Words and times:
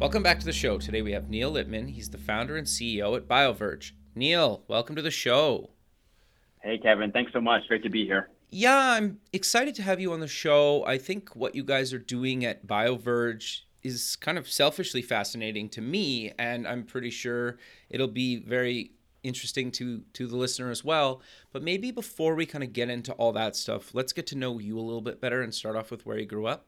Welcome 0.00 0.22
back 0.22 0.38
to 0.38 0.46
the 0.46 0.52
show. 0.52 0.78
Today 0.78 1.02
we 1.02 1.10
have 1.10 1.28
Neil 1.28 1.52
Littman. 1.52 1.90
He's 1.90 2.08
the 2.08 2.18
founder 2.18 2.56
and 2.56 2.68
CEO 2.68 3.16
at 3.16 3.26
BioVerge. 3.26 3.90
Neil, 4.14 4.62
welcome 4.68 4.94
to 4.94 5.02
the 5.02 5.10
show. 5.10 5.70
Hey, 6.62 6.78
Kevin. 6.78 7.10
Thanks 7.10 7.32
so 7.32 7.40
much. 7.40 7.66
Great 7.66 7.82
to 7.82 7.88
be 7.88 8.06
here. 8.06 8.30
Yeah, 8.48 8.78
I'm 8.78 9.18
excited 9.32 9.74
to 9.74 9.82
have 9.82 9.98
you 9.98 10.12
on 10.12 10.20
the 10.20 10.28
show. 10.28 10.84
I 10.86 10.98
think 10.98 11.34
what 11.34 11.56
you 11.56 11.64
guys 11.64 11.92
are 11.92 11.98
doing 11.98 12.44
at 12.44 12.64
BioVerge 12.64 13.62
is 13.82 14.14
kind 14.14 14.38
of 14.38 14.48
selfishly 14.48 15.02
fascinating 15.02 15.68
to 15.70 15.80
me, 15.80 16.32
and 16.38 16.68
I'm 16.68 16.84
pretty 16.84 17.10
sure 17.10 17.58
it'll 17.90 18.06
be 18.06 18.36
very 18.36 18.92
interesting 19.24 19.72
to 19.72 20.02
to 20.12 20.28
the 20.28 20.36
listener 20.36 20.70
as 20.70 20.84
well. 20.84 21.22
But 21.52 21.64
maybe 21.64 21.90
before 21.90 22.36
we 22.36 22.46
kind 22.46 22.62
of 22.62 22.72
get 22.72 22.88
into 22.88 23.12
all 23.14 23.32
that 23.32 23.56
stuff, 23.56 23.92
let's 23.94 24.12
get 24.12 24.28
to 24.28 24.36
know 24.36 24.60
you 24.60 24.78
a 24.78 24.80
little 24.80 25.02
bit 25.02 25.20
better 25.20 25.42
and 25.42 25.52
start 25.52 25.74
off 25.74 25.90
with 25.90 26.06
where 26.06 26.18
you 26.18 26.26
grew 26.26 26.46
up. 26.46 26.66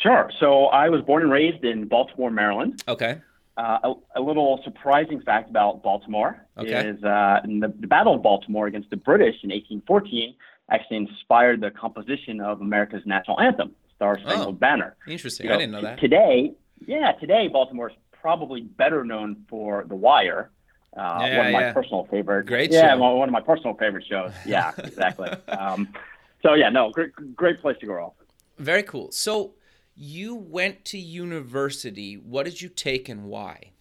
Sure. 0.00 0.30
So 0.40 0.66
I 0.66 0.88
was 0.88 1.02
born 1.02 1.22
and 1.22 1.30
raised 1.30 1.64
in 1.64 1.86
Baltimore, 1.86 2.30
Maryland. 2.30 2.82
Okay. 2.88 3.20
Uh, 3.56 3.78
a, 4.16 4.20
a, 4.20 4.20
little 4.20 4.60
surprising 4.64 5.20
fact 5.20 5.50
about 5.50 5.82
Baltimore 5.82 6.46
okay. 6.56 6.88
is 6.88 7.04
uh, 7.04 7.40
the, 7.44 7.72
the, 7.78 7.86
Battle 7.86 8.14
of 8.14 8.22
Baltimore 8.22 8.66
against 8.66 8.88
the 8.88 8.96
British 8.96 9.34
in 9.42 9.50
1814 9.50 10.34
actually 10.70 10.96
inspired 10.96 11.60
the 11.60 11.70
composition 11.70 12.40
of 12.40 12.62
America's 12.62 13.02
national 13.04 13.38
anthem, 13.38 13.74
Star 13.96 14.18
Spangled 14.18 14.48
oh, 14.48 14.52
Banner. 14.52 14.96
Interesting. 15.06 15.44
You 15.44 15.50
know, 15.50 15.56
I 15.56 15.58
didn't 15.58 15.72
know 15.72 15.82
that. 15.82 16.00
Today, 16.00 16.54
yeah, 16.86 17.12
today 17.12 17.48
Baltimore 17.48 17.90
is 17.90 17.96
probably 18.12 18.62
better 18.62 19.04
known 19.04 19.44
for 19.48 19.84
The 19.86 19.96
Wire. 19.96 20.50
Uh, 20.96 21.18
yeah, 21.20 21.36
one 21.36 21.46
of 21.46 21.52
my 21.52 21.60
yeah. 21.60 21.72
personal 21.72 22.06
favorite. 22.10 22.46
Great 22.46 22.72
yeah, 22.72 22.94
show. 22.94 23.14
one 23.14 23.28
of 23.28 23.32
my 23.32 23.40
personal 23.40 23.74
favorite 23.74 24.06
shows. 24.08 24.32
Yeah, 24.46 24.72
exactly. 24.78 25.28
um, 25.48 25.88
so 26.42 26.54
yeah, 26.54 26.70
no, 26.70 26.90
great, 26.90 27.12
great 27.36 27.60
place 27.60 27.76
to 27.80 27.86
grow 27.86 28.06
up. 28.06 28.16
Very 28.58 28.82
cool. 28.82 29.10
So 29.12 29.54
you 30.00 30.34
went 30.34 30.86
to 30.86 30.98
university. 30.98 32.14
What 32.14 32.46
did 32.46 32.62
you 32.62 32.70
take 32.70 33.10
and 33.10 33.24
why? 33.24 33.72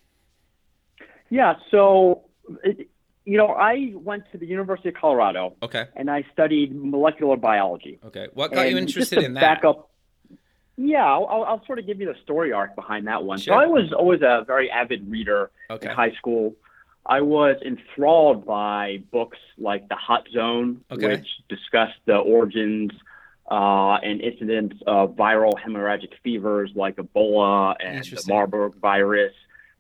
Yeah, 1.30 1.54
so 1.72 2.26
it, 2.62 2.90
you 3.24 3.38
know, 3.38 3.48
I 3.48 3.94
went 3.96 4.24
to 4.34 4.38
the 4.38 4.46
University 4.46 4.90
of 4.90 4.96
Colorado. 4.96 5.56
Okay. 5.64 5.86
And 5.96 6.12
I 6.12 6.26
studied 6.34 6.76
molecular 6.76 7.38
biology. 7.38 8.00
Okay. 8.04 8.28
What 8.34 8.52
got 8.52 8.66
and 8.66 8.72
you 8.72 8.78
interested 8.78 9.24
in 9.24 9.34
that? 9.36 9.40
Back 9.40 9.64
up. 9.64 9.92
Yeah, 10.76 11.06
I'll, 11.06 11.46
I'll, 11.48 11.66
sort 11.66 11.80
of 11.80 11.86
give 11.86 12.02
you 12.02 12.08
the 12.08 12.20
story 12.24 12.52
arc 12.52 12.76
behind 12.76 13.08
that 13.08 13.24
one. 13.24 13.38
Sure. 13.40 13.54
So 13.54 13.60
I 13.60 13.68
was 13.68 13.94
always 13.94 14.22
a 14.22 14.44
very 14.46 14.70
avid 14.70 15.10
reader 15.10 15.52
okay. 15.70 15.90
in 15.90 15.96
high 15.96 16.12
school. 16.18 16.54
I 17.06 17.22
was 17.22 17.56
enthralled 17.66 18.46
by 18.46 19.04
books 19.12 19.38
like 19.58 19.88
The 19.88 19.96
Hot 19.96 20.28
Zone, 20.34 20.82
okay. 20.92 21.08
which 21.08 21.28
discussed 21.48 22.00
the 22.06 22.18
origins 22.18 22.92
uh, 23.50 23.98
and 24.04 24.22
incidents 24.22 24.78
of 24.86 25.16
viral 25.16 25.54
hemorrhagic 25.60 26.12
fevers 26.24 26.72
like 26.76 26.98
Ebola 26.98 27.76
and 27.84 28.04
the 28.04 28.24
Marburg 28.28 28.76
virus. 28.76 29.34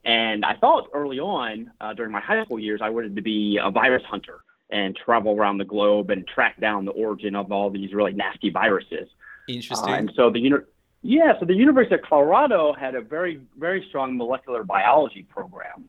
And 0.05 0.45
I 0.45 0.55
thought 0.55 0.89
early 0.93 1.19
on 1.19 1.71
uh, 1.81 1.93
during 1.93 2.11
my 2.11 2.21
high 2.21 2.43
school 2.45 2.59
years, 2.59 2.79
I 2.83 2.89
wanted 2.89 3.15
to 3.15 3.21
be 3.21 3.59
a 3.61 3.69
virus 3.69 4.03
hunter 4.09 4.39
and 4.69 4.95
travel 4.95 5.35
around 5.35 5.57
the 5.57 5.65
globe 5.65 6.09
and 6.09 6.27
track 6.27 6.59
down 6.59 6.85
the 6.85 6.91
origin 6.91 7.35
of 7.35 7.51
all 7.51 7.69
these 7.69 7.93
really 7.93 8.13
nasty 8.13 8.49
viruses. 8.49 9.09
Interesting. 9.47 9.93
Uh, 9.93 9.97
and 9.97 10.11
so 10.15 10.29
the 10.29 10.39
uni- 10.39 10.63
yeah, 11.01 11.33
so 11.39 11.45
the 11.45 11.55
University 11.55 11.95
of 11.95 12.01
Colorado 12.01 12.73
had 12.73 12.95
a 12.95 13.01
very 13.01 13.41
very 13.57 13.85
strong 13.89 14.17
molecular 14.17 14.63
biology 14.63 15.23
program. 15.23 15.85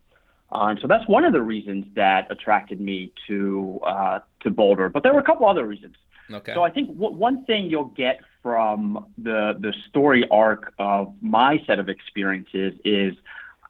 Uh, 0.52 0.66
and 0.66 0.80
so 0.80 0.88
that's 0.88 1.06
one 1.08 1.24
of 1.24 1.32
the 1.32 1.42
reasons 1.42 1.86
that 1.94 2.26
attracted 2.30 2.80
me 2.80 3.12
to 3.28 3.80
uh, 3.86 4.18
to 4.40 4.50
Boulder. 4.50 4.88
But 4.88 5.02
there 5.02 5.12
were 5.12 5.20
a 5.20 5.24
couple 5.24 5.46
other 5.46 5.66
reasons. 5.66 5.96
Okay. 6.32 6.54
So 6.54 6.62
I 6.62 6.70
think 6.70 6.88
w- 6.88 7.16
one 7.16 7.44
thing 7.44 7.66
you'll 7.66 7.84
get 7.84 8.20
from 8.42 9.06
the 9.18 9.56
the 9.58 9.72
story 9.88 10.26
arc 10.30 10.72
of 10.78 11.12
my 11.20 11.62
set 11.66 11.78
of 11.78 11.88
experiences 11.88 12.74
is 12.84 13.14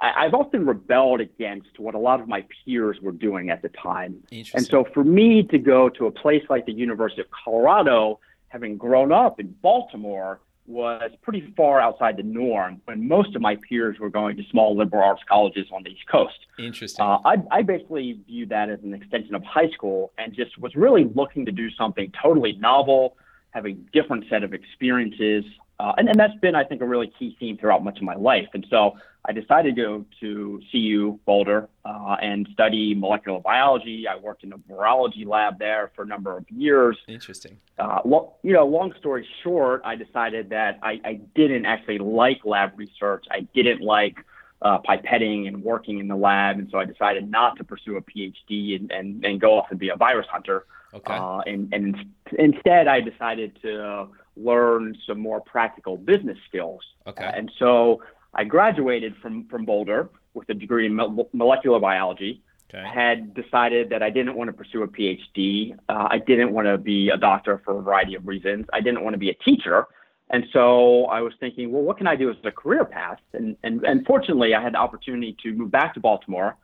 I, 0.01 0.25
have 0.25 0.35
often 0.35 0.65
rebelled 0.65 1.21
against 1.21 1.79
what 1.79 1.95
a 1.95 1.99
lot 1.99 2.21
of 2.21 2.29
my 2.29 2.45
peers 2.65 2.99
were 3.03 3.13
doing 3.13 3.51
at 3.51 3.61
the 3.61 3.69
time. 3.69 4.23
And 4.55 4.67
so 4.67 4.87
for 4.95 5.05
me 5.05 5.43
to 5.45 5.59
go 5.59 5.89
to 5.91 6.07
a 6.07 6.11
place 6.11 6.43
like 6.49 6.65
the 6.65 6.73
University 6.73 7.21
of 7.21 7.27
Colorado, 7.31 8.19
having 8.49 8.79
grown 8.79 9.13
up 9.13 9.39
in 9.39 9.55
Baltimore, 9.61 10.41
was 10.71 11.11
pretty 11.23 11.53
far 11.57 11.81
outside 11.81 12.17
the 12.17 12.23
norm 12.23 12.81
when 12.85 13.07
most 13.07 13.35
of 13.35 13.43
my 13.43 13.57
peers 13.69 13.99
were 13.99 14.09
going 14.09 14.37
to 14.37 14.43
small 14.51 14.77
liberal 14.77 15.03
arts 15.03 15.23
colleges 15.29 15.67
on 15.73 15.83
the 15.83 15.91
East 15.91 16.07
Coast. 16.11 16.39
Interesting. 16.59 17.05
Uh, 17.05 17.19
I, 17.25 17.37
I 17.51 17.63
basically 17.63 18.21
viewed 18.27 18.51
that 18.51 18.71
as 18.71 18.79
an 18.83 18.95
extension 18.95 19.35
of 19.35 19.43
high 19.43 19.71
school 19.71 20.13
and 20.17 20.33
just 20.33 20.57
was 20.59 20.75
really 20.75 21.05
looking 21.15 21.45
to 21.47 21.53
do 21.53 21.71
something 21.71 22.13
totally 22.23 22.53
novel, 22.53 23.17
have 23.51 23.67
a 23.67 23.73
different 23.73 24.25
set 24.31 24.45
of 24.45 24.55
experiences. 24.55 25.45
Uh, 25.81 25.93
and, 25.97 26.09
and 26.09 26.21
that's 26.21 26.39
been, 26.41 26.55
I 26.55 26.65
think, 26.65 26.83
a 26.83 26.87
really 26.87 27.13
key 27.19 27.37
theme 27.41 27.57
throughout 27.57 27.83
much 27.83 27.97
of 27.99 28.05
my 28.05 28.15
life. 28.15 28.49
And 28.55 28.67
so 28.71 28.97
I 29.25 29.33
decided 29.33 29.77
to 29.77 29.83
go 29.83 30.05
to 30.21 30.63
CU 30.73 31.19
Boulder 31.27 31.69
uh, 31.85 32.17
and 32.23 32.49
study 32.53 32.95
molecular 32.95 33.41
biology. 33.41 34.07
I 34.09 34.17
worked 34.17 34.45
in 34.45 34.53
a 34.53 34.59
virology 34.59 35.27
lab 35.27 35.59
there 35.59 35.93
for 35.95 36.03
a 36.03 36.07
number 36.07 36.37
of 36.37 36.51
years. 36.51 36.97
Interesting. 37.07 37.59
Uh, 37.79 38.01
well, 38.05 38.39
you 38.43 38.53
know, 38.53 38.67
long 38.67 38.95
story 38.99 39.27
short, 39.43 39.83
I 39.85 39.97
decided 39.97 40.51
that 40.51 40.79
I, 40.83 41.01
I 41.05 41.21
didn't 41.35 41.67
actually 41.67 41.99
like 41.99 42.45
lab 42.45 42.73
research. 42.77 43.27
I 43.31 43.41
didn't 43.55 43.83
like 43.83 44.17
uh, 44.63 44.79
pipetting 44.79 45.49
and 45.49 45.63
working 45.63 45.99
in 45.99 46.09
the 46.09 46.17
lab, 46.17 46.59
and 46.59 46.69
so 46.71 46.79
I 46.79 46.85
decided 46.87 47.31
not 47.31 47.57
to 47.59 47.65
pursue 47.65 47.97
a 47.97 48.03
PhD 48.03 48.77
and, 48.77 48.91
and, 48.91 49.25
and 49.25 49.41
go 49.41 49.59
off 49.59 49.67
and 49.71 49.79
be 49.79 49.91
a 49.91 49.97
virus 49.97 50.27
hunter. 50.31 50.67
Okay. 50.95 51.15
Uh, 51.15 51.41
and, 51.41 51.73
and 51.73 51.97
instead, 52.39 52.89
I 52.89 53.01
decided 53.01 53.59
to 53.63 54.09
learn 54.37 54.97
some 55.07 55.21
more 55.21 55.41
practical 55.41 55.97
business 55.97 56.39
skills. 56.49 56.81
Okay. 57.07 57.31
And 57.33 57.51
so 57.59 58.03
I 58.35 58.45
graduated 58.45 59.17
from, 59.17 59.47
from 59.49 59.65
Boulder 59.65 60.11
with 60.35 60.49
a 60.49 60.55
degree 60.55 60.87
in 60.87 60.95
mo- 60.95 61.29
molecular 61.33 61.81
biology. 61.81 62.43
Okay. 62.73 62.85
Had 62.87 63.35
decided 63.35 63.91
that 63.91 64.01
I 64.01 64.11
didn't 64.11 64.37
want 64.37 64.47
to 64.49 64.53
pursue 64.53 64.85
a 64.85 64.89
PhD. 64.89 65.77
Uh, 65.89 66.07
I 66.09 66.19
didn't 66.19 66.53
want 66.53 66.69
to 66.69 66.79
be 66.79 67.11
a 67.11 67.17
doctor 67.17 67.61
for 67.65 67.77
a 67.77 67.83
variety 67.83 68.15
of 68.15 68.29
reasons. 68.29 68.67
I 68.73 68.81
didn't 68.81 69.03
want 69.03 69.15
to 69.15 69.19
be 69.19 69.31
a 69.31 69.35
teacher. 69.35 69.87
And 70.31 70.45
so 70.53 71.07
I 71.07 71.21
was 71.21 71.33
thinking, 71.41 71.73
well, 71.73 71.83
what 71.83 71.99
can 71.99 72.07
I 72.07 72.15
do 72.15 72.31
as 72.31 72.37
a 72.45 72.53
career 72.53 72.85
path? 72.85 73.19
And, 73.33 73.57
and, 73.65 73.83
and 73.85 74.07
fortunately, 74.07 74.55
I 74.55 74.63
had 74.63 74.75
the 74.75 74.79
opportunity 74.79 75.37
to 75.43 75.53
move 75.53 75.73
back 75.73 75.95
to 75.95 76.01
Baltimore, 76.01 76.57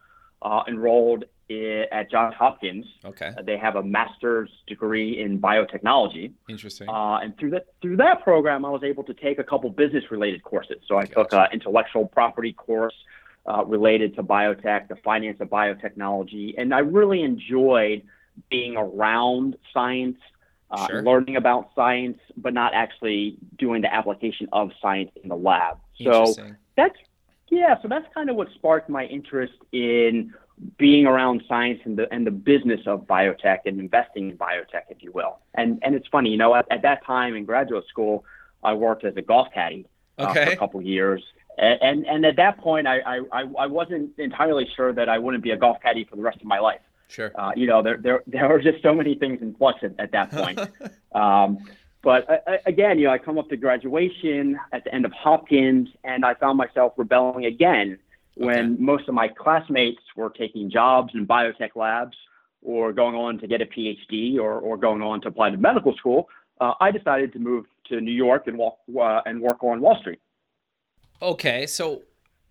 uh, 0.43 0.63
enrolled 0.69 1.25
i- 1.51 1.87
at 1.93 2.11
Johns 2.11 2.35
Hopkins. 2.35 2.87
Okay. 3.05 3.33
Uh, 3.37 3.43
they 3.43 3.57
have 3.57 3.77
a 3.77 3.83
master's 3.83 4.51
degree 4.67 5.21
in 5.21 5.41
biotechnology. 5.41 6.33
Interesting. 6.49 6.89
Uh, 6.89 7.19
and 7.23 7.37
through 7.39 7.51
that 7.51 7.67
through 7.83 7.97
that 7.99 8.23
program, 8.23 8.65
I 8.65 8.71
was 8.71 8.83
able 8.83 9.05
to 9.05 9.15
take 9.15 9.39
a 9.39 9.45
couple 9.45 9.71
business 9.71 10.05
related 10.11 10.43
courses. 10.43 10.79
So 10.87 10.99
I 10.99 11.05
took 11.05 11.33
an 11.33 11.47
intellectual 11.53 12.07
property 12.07 12.53
course 12.53 12.95
uh, 13.47 13.65
related 13.65 14.15
to 14.17 14.23
biotech, 14.23 14.89
the 14.89 14.97
finance 14.97 15.39
of 15.41 15.49
biotechnology, 15.49 16.55
and 16.59 16.75
I 16.75 16.81
really 16.81 17.23
enjoyed 17.23 18.03
being 18.51 18.77
around 18.77 19.57
science, 19.73 20.19
uh, 20.71 20.87
Sure. 20.89 21.03
learning 21.03 21.37
about 21.37 21.71
science, 21.75 22.19
but 22.37 22.53
not 22.53 22.75
actually 22.75 23.39
doing 23.57 23.83
the 23.83 23.93
application 23.95 24.49
of 24.53 24.73
science 24.83 25.11
in 25.23 25.29
the 25.29 25.37
lab. 25.37 25.79
So 26.03 26.35
that's 26.77 26.99
yeah, 27.49 27.81
so 27.81 27.89
that's 27.89 28.07
kind 28.15 28.31
of 28.31 28.37
what 28.37 28.49
sparked 28.55 28.89
my 28.89 29.05
interest 29.05 29.55
in 29.73 30.35
being 30.79 31.07
around 31.07 31.43
science 31.49 31.81
and 31.85 31.97
the 31.99 32.13
and 32.13 32.27
the 32.27 32.31
business 32.31 32.81
of 32.87 33.03
biotech 33.07 33.61
and 33.67 33.79
investing 33.79 34.31
in 34.31 34.39
biotech, 34.39 34.83
if 34.89 35.03
you 35.03 35.13
will. 35.13 35.39
And 35.55 35.79
and 35.83 35.95
it's 35.95 36.09
funny, 36.09 36.31
you 36.31 36.37
know, 36.37 36.55
at, 36.55 36.67
at 36.71 36.83
that 36.83 37.05
time 37.05 37.37
in 37.37 37.45
graduate 37.45 37.87
school, 37.89 38.25
I 38.63 38.73
worked 38.73 39.05
as 39.05 39.17
a 39.17 39.23
golf 39.23 39.49
caddy 39.53 39.87
uh, 40.19 40.33
for 40.33 40.41
a 40.41 40.57
couple 40.57 40.83
years. 40.83 41.23
And, 41.59 41.83
and 41.83 42.07
and 42.07 42.27
at 42.27 42.37
that 42.37 42.59
point, 42.59 42.87
I, 42.87 43.01
I 43.01 43.17
I 43.33 43.45
I 43.59 43.67
wasn't 43.67 44.19
entirely 44.19 44.69
sure 44.75 44.93
that 44.93 45.09
I 45.09 45.19
wouldn't 45.19 45.45
be 45.45 45.51
a 45.51 45.57
golf 45.57 45.79
caddy 45.83 46.05
for 46.05 46.17
the 46.17 46.23
rest 46.23 46.41
of 46.41 46.47
my 46.47 46.59
life. 46.59 46.81
Sure. 47.09 47.33
Uh, 47.35 47.53
you 47.55 47.67
know, 47.67 47.83
there 47.83 47.99
there 47.99 48.23
there 48.27 48.49
were 48.49 48.61
just 48.61 48.83
so 48.83 48.95
many 48.95 49.15
things 49.15 49.41
in 49.43 49.55
flux 49.55 49.81
at, 49.83 49.93
at 49.99 50.13
that 50.13 50.31
point. 50.31 50.59
um, 51.15 51.59
but 52.07 52.31
uh, 52.31 52.39
uh, 52.47 52.59
again, 52.67 53.01
you 53.01 53.07
know, 53.07 53.13
I 53.13 53.19
come 53.19 53.37
up 53.37 53.49
to 53.51 53.59
graduation 53.59 54.61
at 54.73 54.85
the 54.85 54.95
end 54.95 55.05
of 55.07 55.13
Hopkins, 55.13 55.89
and 56.05 56.25
I 56.25 56.35
found 56.35 56.57
myself 56.57 56.93
rebelling 56.97 57.47
again 57.47 57.99
when 58.37 58.65
Okay. 58.65 58.73
most 58.79 59.09
of 59.09 59.15
my 59.17 59.29
classmates 59.29 60.01
were 60.17 60.31
taking 60.31 60.71
jobs 60.71 61.13
in 61.15 61.27
biotech 61.27 61.75
labs 61.75 62.17
or 62.63 62.93
going 62.93 63.17
on 63.17 63.41
to 63.41 63.49
get 63.49 63.61
a 63.61 63.67
PhD 63.67 64.37
or, 64.39 64.61
or 64.61 64.79
going 64.79 65.03
on 65.03 65.21
to 65.23 65.29
apply 65.29 65.51
to 65.51 65.57
medical 65.57 65.97
school. 65.97 66.29
uh, 66.61 66.75
I 66.81 66.93
decided 66.93 67.33
to 67.35 67.41
move 67.41 67.67
to 67.89 68.01
New 68.01 68.13
York 68.13 68.47
and 68.47 68.59
walk 68.59 68.79
uh, 68.97 69.23
and 69.27 69.41
work 69.43 69.65
on 69.65 69.81
Wall 69.81 69.99
Street. 70.01 70.21
Okay, 71.23 71.67
so 71.67 72.03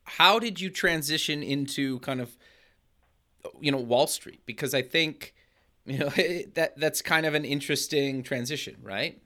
how 0.06 0.40
did 0.40 0.60
you 0.60 0.70
transition 0.70 1.44
into 1.44 2.00
kind 2.00 2.20
of 2.22 2.38
you 3.60 3.72
know 3.72 3.78
Wall 3.78 4.08
Street? 4.08 4.42
Because 4.46 4.74
I 4.74 4.82
think 4.82 5.34
you 5.86 6.00
know 6.00 6.10
that 6.56 6.74
that's 6.78 7.02
kind 7.02 7.26
of 7.26 7.34
an 7.34 7.46
interesting 7.46 8.24
transition, 8.24 8.78
right? 8.82 9.22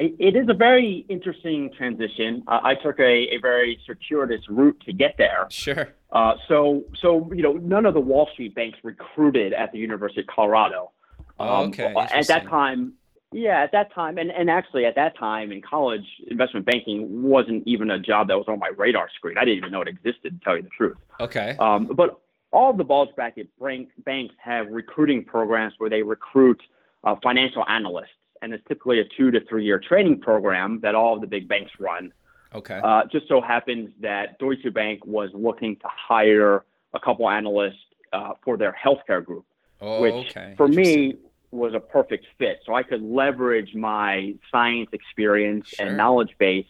It 0.00 0.36
is 0.36 0.48
a 0.48 0.54
very 0.54 1.04
interesting 1.08 1.72
transition. 1.76 2.44
Uh, 2.46 2.60
I 2.62 2.76
took 2.76 3.00
a, 3.00 3.34
a, 3.34 3.38
very 3.42 3.80
circuitous 3.84 4.42
route 4.48 4.80
to 4.86 4.92
get 4.92 5.16
there. 5.18 5.48
Sure. 5.50 5.88
Uh, 6.12 6.34
so, 6.46 6.84
so 7.00 7.28
you 7.34 7.42
know, 7.42 7.54
none 7.54 7.84
of 7.84 7.94
the 7.94 8.00
Wall 8.00 8.28
Street 8.32 8.54
banks 8.54 8.78
recruited 8.84 9.52
at 9.52 9.72
the 9.72 9.78
University 9.78 10.20
of 10.20 10.28
Colorado. 10.28 10.92
Um, 11.40 11.70
okay. 11.70 11.92
At 11.96 12.28
that 12.28 12.46
time, 12.46 12.92
yeah, 13.32 13.62
at 13.62 13.72
that 13.72 13.92
time, 13.92 14.18
and, 14.18 14.30
and 14.30 14.48
actually 14.48 14.84
at 14.84 14.94
that 14.94 15.18
time 15.18 15.50
in 15.50 15.60
college, 15.60 16.04
investment 16.28 16.64
banking 16.64 17.22
wasn't 17.22 17.66
even 17.66 17.90
a 17.90 17.98
job 17.98 18.28
that 18.28 18.36
was 18.36 18.46
on 18.48 18.60
my 18.60 18.70
radar 18.76 19.08
screen. 19.14 19.36
I 19.36 19.44
didn't 19.44 19.58
even 19.58 19.72
know 19.72 19.82
it 19.82 19.88
existed, 19.88 20.38
to 20.38 20.44
tell 20.44 20.56
you 20.56 20.62
the 20.62 20.70
truth. 20.70 20.96
Okay. 21.20 21.56
Um, 21.58 21.86
but 21.86 22.20
all 22.52 22.72
the 22.72 22.84
bulge 22.84 23.10
bracket 23.14 23.48
banks 23.58 24.34
have 24.38 24.68
recruiting 24.68 25.24
programs 25.24 25.74
where 25.78 25.90
they 25.90 26.02
recruit 26.02 26.62
uh, 27.04 27.16
financial 27.22 27.64
analysts 27.68 28.08
and 28.42 28.52
it's 28.52 28.62
typically 28.68 29.00
a 29.00 29.04
two 29.16 29.30
to 29.30 29.40
three 29.48 29.64
year 29.64 29.78
training 29.78 30.20
program 30.20 30.80
that 30.82 30.94
all 30.94 31.14
of 31.14 31.20
the 31.20 31.26
big 31.26 31.48
banks 31.48 31.72
run. 31.78 32.12
Okay. 32.54 32.80
Uh, 32.82 33.02
just 33.10 33.28
so 33.28 33.40
happens 33.40 33.90
that 34.00 34.38
Deutsche 34.38 34.72
Bank 34.72 35.04
was 35.04 35.30
looking 35.34 35.76
to 35.76 35.86
hire 35.86 36.64
a 36.94 37.00
couple 37.00 37.28
analysts 37.28 37.76
uh, 38.12 38.32
for 38.42 38.56
their 38.56 38.74
healthcare 38.82 39.22
group, 39.22 39.44
oh, 39.80 40.00
which 40.00 40.30
okay. 40.30 40.54
for 40.56 40.66
me 40.66 41.18
was 41.50 41.74
a 41.74 41.80
perfect 41.80 42.26
fit. 42.38 42.60
So 42.64 42.74
I 42.74 42.82
could 42.82 43.02
leverage 43.02 43.74
my 43.74 44.34
science 44.50 44.88
experience 44.92 45.68
sure. 45.68 45.86
and 45.86 45.96
knowledge 45.96 46.34
base 46.38 46.66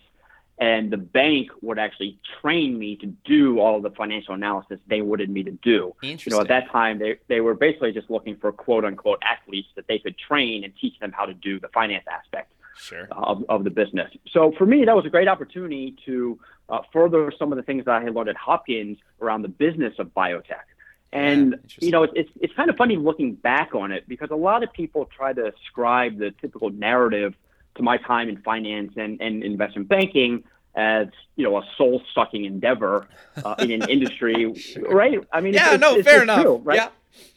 and 0.59 0.91
the 0.91 0.97
bank 0.97 1.51
would 1.63 1.79
actually 1.79 2.19
train 2.41 2.79
me 2.79 2.97
to 2.97 3.07
do 3.07 3.61
all 3.61 3.77
of 3.77 3.83
the 3.83 3.91
financial 3.91 4.35
analysis 4.35 4.81
they 4.89 5.01
wanted 5.01 5.31
me 5.31 5.45
to 5.45 5.53
do. 5.53 5.95
Interesting. 6.03 6.33
You 6.33 6.37
know, 6.37 6.43
at 6.43 6.49
that 6.49 6.71
time 6.71 6.99
they, 6.99 7.19
they 7.29 7.41
were 7.41 7.55
basically 7.55 7.93
just 7.93 8.11
looking 8.11 8.37
for 8.37 8.51
quote 8.51 8.85
unquote 8.85 9.23
athletes 9.23 9.69
that 9.77 9.87
they 9.87 9.99
could 9.99 10.17
train 10.19 10.65
and 10.65 10.73
teach 10.81 10.99
them 10.99 11.13
how 11.13 11.27
to 11.27 11.35
do 11.35 11.61
the 11.61 11.69
finance 11.69 12.05
aspect 12.11 12.53
sure. 12.77 13.07
of, 13.13 13.45
of 13.49 13.65
the 13.65 13.71
business. 13.71 14.11
So 14.33 14.53
for 14.59 14.67
me, 14.67 14.85
that 14.85 14.97
was 14.97 15.07
a 15.07 15.11
great 15.11 15.29
opportunity 15.29 15.97
to 16.07 16.39
uh, 16.69 16.81
further 16.93 17.33
some 17.39 17.53
of 17.53 17.57
the 17.57 17.63
things 17.63 17.85
that 17.85 17.95
I 17.95 18.03
had 18.03 18.15
learned 18.15 18.29
at 18.29 18.37
Hopkins 18.37 18.99
around 19.21 19.43
the 19.43 19.49
business 19.49 19.95
of 19.99 20.09
biotech. 20.09 20.67
And 21.13 21.53
yeah, 21.53 21.87
you 21.87 21.91
know, 21.91 22.03
it's 22.03 22.29
it's 22.39 22.53
kind 22.55 22.69
of 22.69 22.77
funny 22.77 22.97
looking 22.97 23.35
back 23.35 23.75
on 23.75 23.93
it 23.93 24.07
because 24.07 24.29
a 24.31 24.37
lot 24.37 24.63
of 24.63 24.71
people 24.75 25.07
try 25.07 25.33
to 25.33 25.53
ascribe 25.55 26.19
the 26.19 26.33
typical 26.33 26.69
narrative 26.69 27.35
to 27.79 27.83
my 27.83 27.97
time 27.97 28.29
in 28.29 28.37
finance 28.43 28.93
and, 28.97 29.21
and 29.21 29.43
investment 29.43 29.89
banking 29.89 30.45
as 30.75 31.09
you 31.37 31.45
know 31.45 31.57
a 31.57 31.63
soul 31.77 32.03
sucking 32.15 32.45
endeavor 32.45 33.09
uh, 33.45 33.55
in 33.59 33.73
an 33.73 33.83
industry, 33.89 34.55
sure. 34.55 34.95
right? 34.95 35.19
I 35.33 35.41
mean, 35.41 35.55
yeah, 35.55 35.73
it's, 35.73 35.81
no, 35.81 35.97
it's, 35.97 36.07
fair 36.07 36.17
it's 36.17 36.23
enough. 36.25 36.43
True, 36.43 36.57
right? 36.59 36.77
Yeah. 36.77 36.89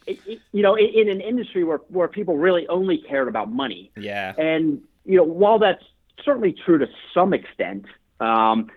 It, 0.05 0.19
it, 0.27 0.39
you 0.51 0.61
know, 0.61 0.75
in, 0.75 0.89
in, 0.93 1.09
an 1.09 1.21
industry 1.21 1.63
where, 1.63 1.77
where 1.87 2.07
people 2.07 2.37
really 2.37 2.67
only 2.67 2.97
cared 2.97 3.27
about 3.27 3.51
money. 3.51 3.91
Yeah. 3.95 4.33
And 4.37 4.81
you 5.05 5.17
know, 5.17 5.23
while 5.23 5.59
that's 5.59 5.83
certainly 6.23 6.53
true 6.53 6.77
to 6.77 6.87
some 7.13 7.33
extent, 7.33 7.85
um, 8.19 8.69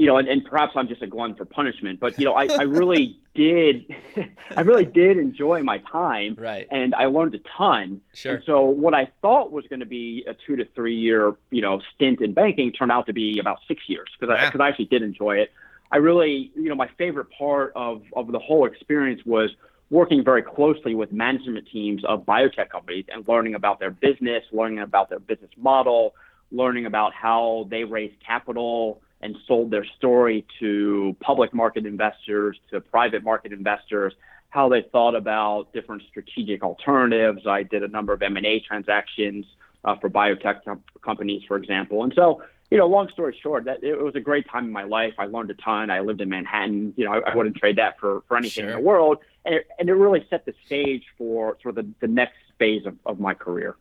you 0.00 0.06
know, 0.06 0.16
and, 0.16 0.26
and 0.28 0.42
perhaps 0.42 0.72
I'm 0.76 0.88
just 0.88 1.02
a 1.02 1.06
glutton 1.06 1.36
for 1.36 1.44
punishment, 1.44 2.00
but 2.00 2.18
you 2.18 2.24
know, 2.24 2.32
I, 2.32 2.46
I 2.46 2.62
really 2.62 3.20
did, 3.34 3.84
I 4.56 4.62
really 4.62 4.86
did 4.86 5.18
enjoy 5.18 5.62
my 5.62 5.76
time, 5.92 6.36
right? 6.38 6.66
And 6.70 6.94
I 6.94 7.04
learned 7.04 7.34
a 7.34 7.40
ton. 7.58 8.00
Sure. 8.14 8.36
And 8.36 8.44
so 8.46 8.64
what 8.64 8.94
I 8.94 9.10
thought 9.20 9.52
was 9.52 9.66
going 9.66 9.80
to 9.80 9.86
be 9.86 10.24
a 10.26 10.32
two 10.46 10.56
to 10.56 10.64
three 10.74 10.96
year, 10.96 11.34
you 11.50 11.60
know, 11.60 11.82
stint 11.94 12.22
in 12.22 12.32
banking 12.32 12.72
turned 12.72 12.90
out 12.90 13.04
to 13.08 13.12
be 13.12 13.38
about 13.38 13.58
six 13.68 13.82
years 13.90 14.08
because 14.18 14.34
I, 14.34 14.50
cause 14.50 14.58
I 14.58 14.68
actually 14.68 14.86
did 14.86 15.02
enjoy 15.02 15.36
it. 15.36 15.52
I 15.92 15.98
really, 15.98 16.50
you 16.56 16.70
know, 16.70 16.74
my 16.74 16.88
favorite 16.96 17.26
part 17.36 17.72
of 17.76 18.02
of 18.14 18.32
the 18.32 18.38
whole 18.38 18.64
experience 18.64 19.20
was 19.26 19.50
working 19.90 20.24
very 20.24 20.42
closely 20.42 20.94
with 20.94 21.12
management 21.12 21.68
teams 21.70 22.02
of 22.06 22.24
biotech 22.24 22.70
companies 22.70 23.04
and 23.12 23.28
learning 23.28 23.54
about 23.54 23.80
their 23.80 23.90
business, 23.90 24.44
learning 24.50 24.78
about 24.78 25.10
their 25.10 25.18
business 25.18 25.50
model, 25.58 26.14
learning 26.52 26.86
about 26.86 27.12
how 27.12 27.66
they 27.70 27.84
raise 27.84 28.12
capital 28.26 29.02
and 29.20 29.36
sold 29.46 29.70
their 29.70 29.84
story 29.98 30.46
to 30.58 31.16
public 31.20 31.52
market 31.52 31.86
investors, 31.86 32.58
to 32.70 32.80
private 32.80 33.22
market 33.22 33.52
investors, 33.52 34.14
how 34.48 34.68
they 34.68 34.82
thought 34.92 35.14
about 35.14 35.72
different 35.72 36.02
strategic 36.08 36.62
alternatives. 36.62 37.46
I 37.46 37.62
did 37.62 37.82
a 37.82 37.88
number 37.88 38.12
of 38.12 38.22
M&A 38.22 38.60
transactions 38.60 39.46
uh, 39.84 39.96
for 39.96 40.10
biotech 40.10 40.64
com- 40.64 40.82
companies, 41.02 41.42
for 41.46 41.56
example. 41.56 42.02
And 42.02 42.12
so, 42.14 42.42
you 42.70 42.78
know, 42.78 42.86
long 42.86 43.08
story 43.12 43.36
short, 43.42 43.64
that 43.64 43.82
it 43.82 44.00
was 44.00 44.14
a 44.14 44.20
great 44.20 44.48
time 44.48 44.64
in 44.64 44.72
my 44.72 44.84
life. 44.84 45.14
I 45.18 45.26
learned 45.26 45.50
a 45.50 45.54
ton. 45.54 45.90
I 45.90 46.00
lived 46.00 46.20
in 46.20 46.28
Manhattan. 46.28 46.94
You 46.96 47.04
know, 47.04 47.12
I, 47.12 47.30
I 47.30 47.36
wouldn't 47.36 47.56
trade 47.56 47.76
that 47.76 47.98
for, 47.98 48.22
for 48.26 48.36
anything 48.36 48.64
sure. 48.64 48.70
in 48.70 48.76
the 48.76 48.82
world. 48.82 49.18
And 49.44 49.54
it, 49.56 49.68
and 49.78 49.88
it 49.88 49.94
really 49.94 50.26
set 50.30 50.44
the 50.46 50.54
stage 50.66 51.04
for 51.16 51.56
sort 51.62 51.78
of 51.78 51.84
the, 51.84 51.92
the 52.06 52.12
next 52.12 52.36
phase 52.58 52.86
of, 52.86 52.96
of 53.06 53.20
my 53.20 53.34
career. 53.34 53.76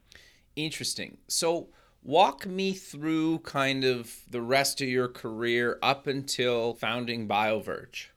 Interesting. 0.56 1.18
So, 1.27 1.68
walk 2.04 2.46
me 2.46 2.74
through 2.74 3.40
kind 3.40 3.84
of 3.84 4.22
the 4.30 4.42
rest 4.42 4.81
of 4.81 4.88
your 4.88 5.07
career 5.07 5.78
up 5.81 6.07
until 6.07 6.74
founding 6.74 7.28
BioVerge. 7.28 8.07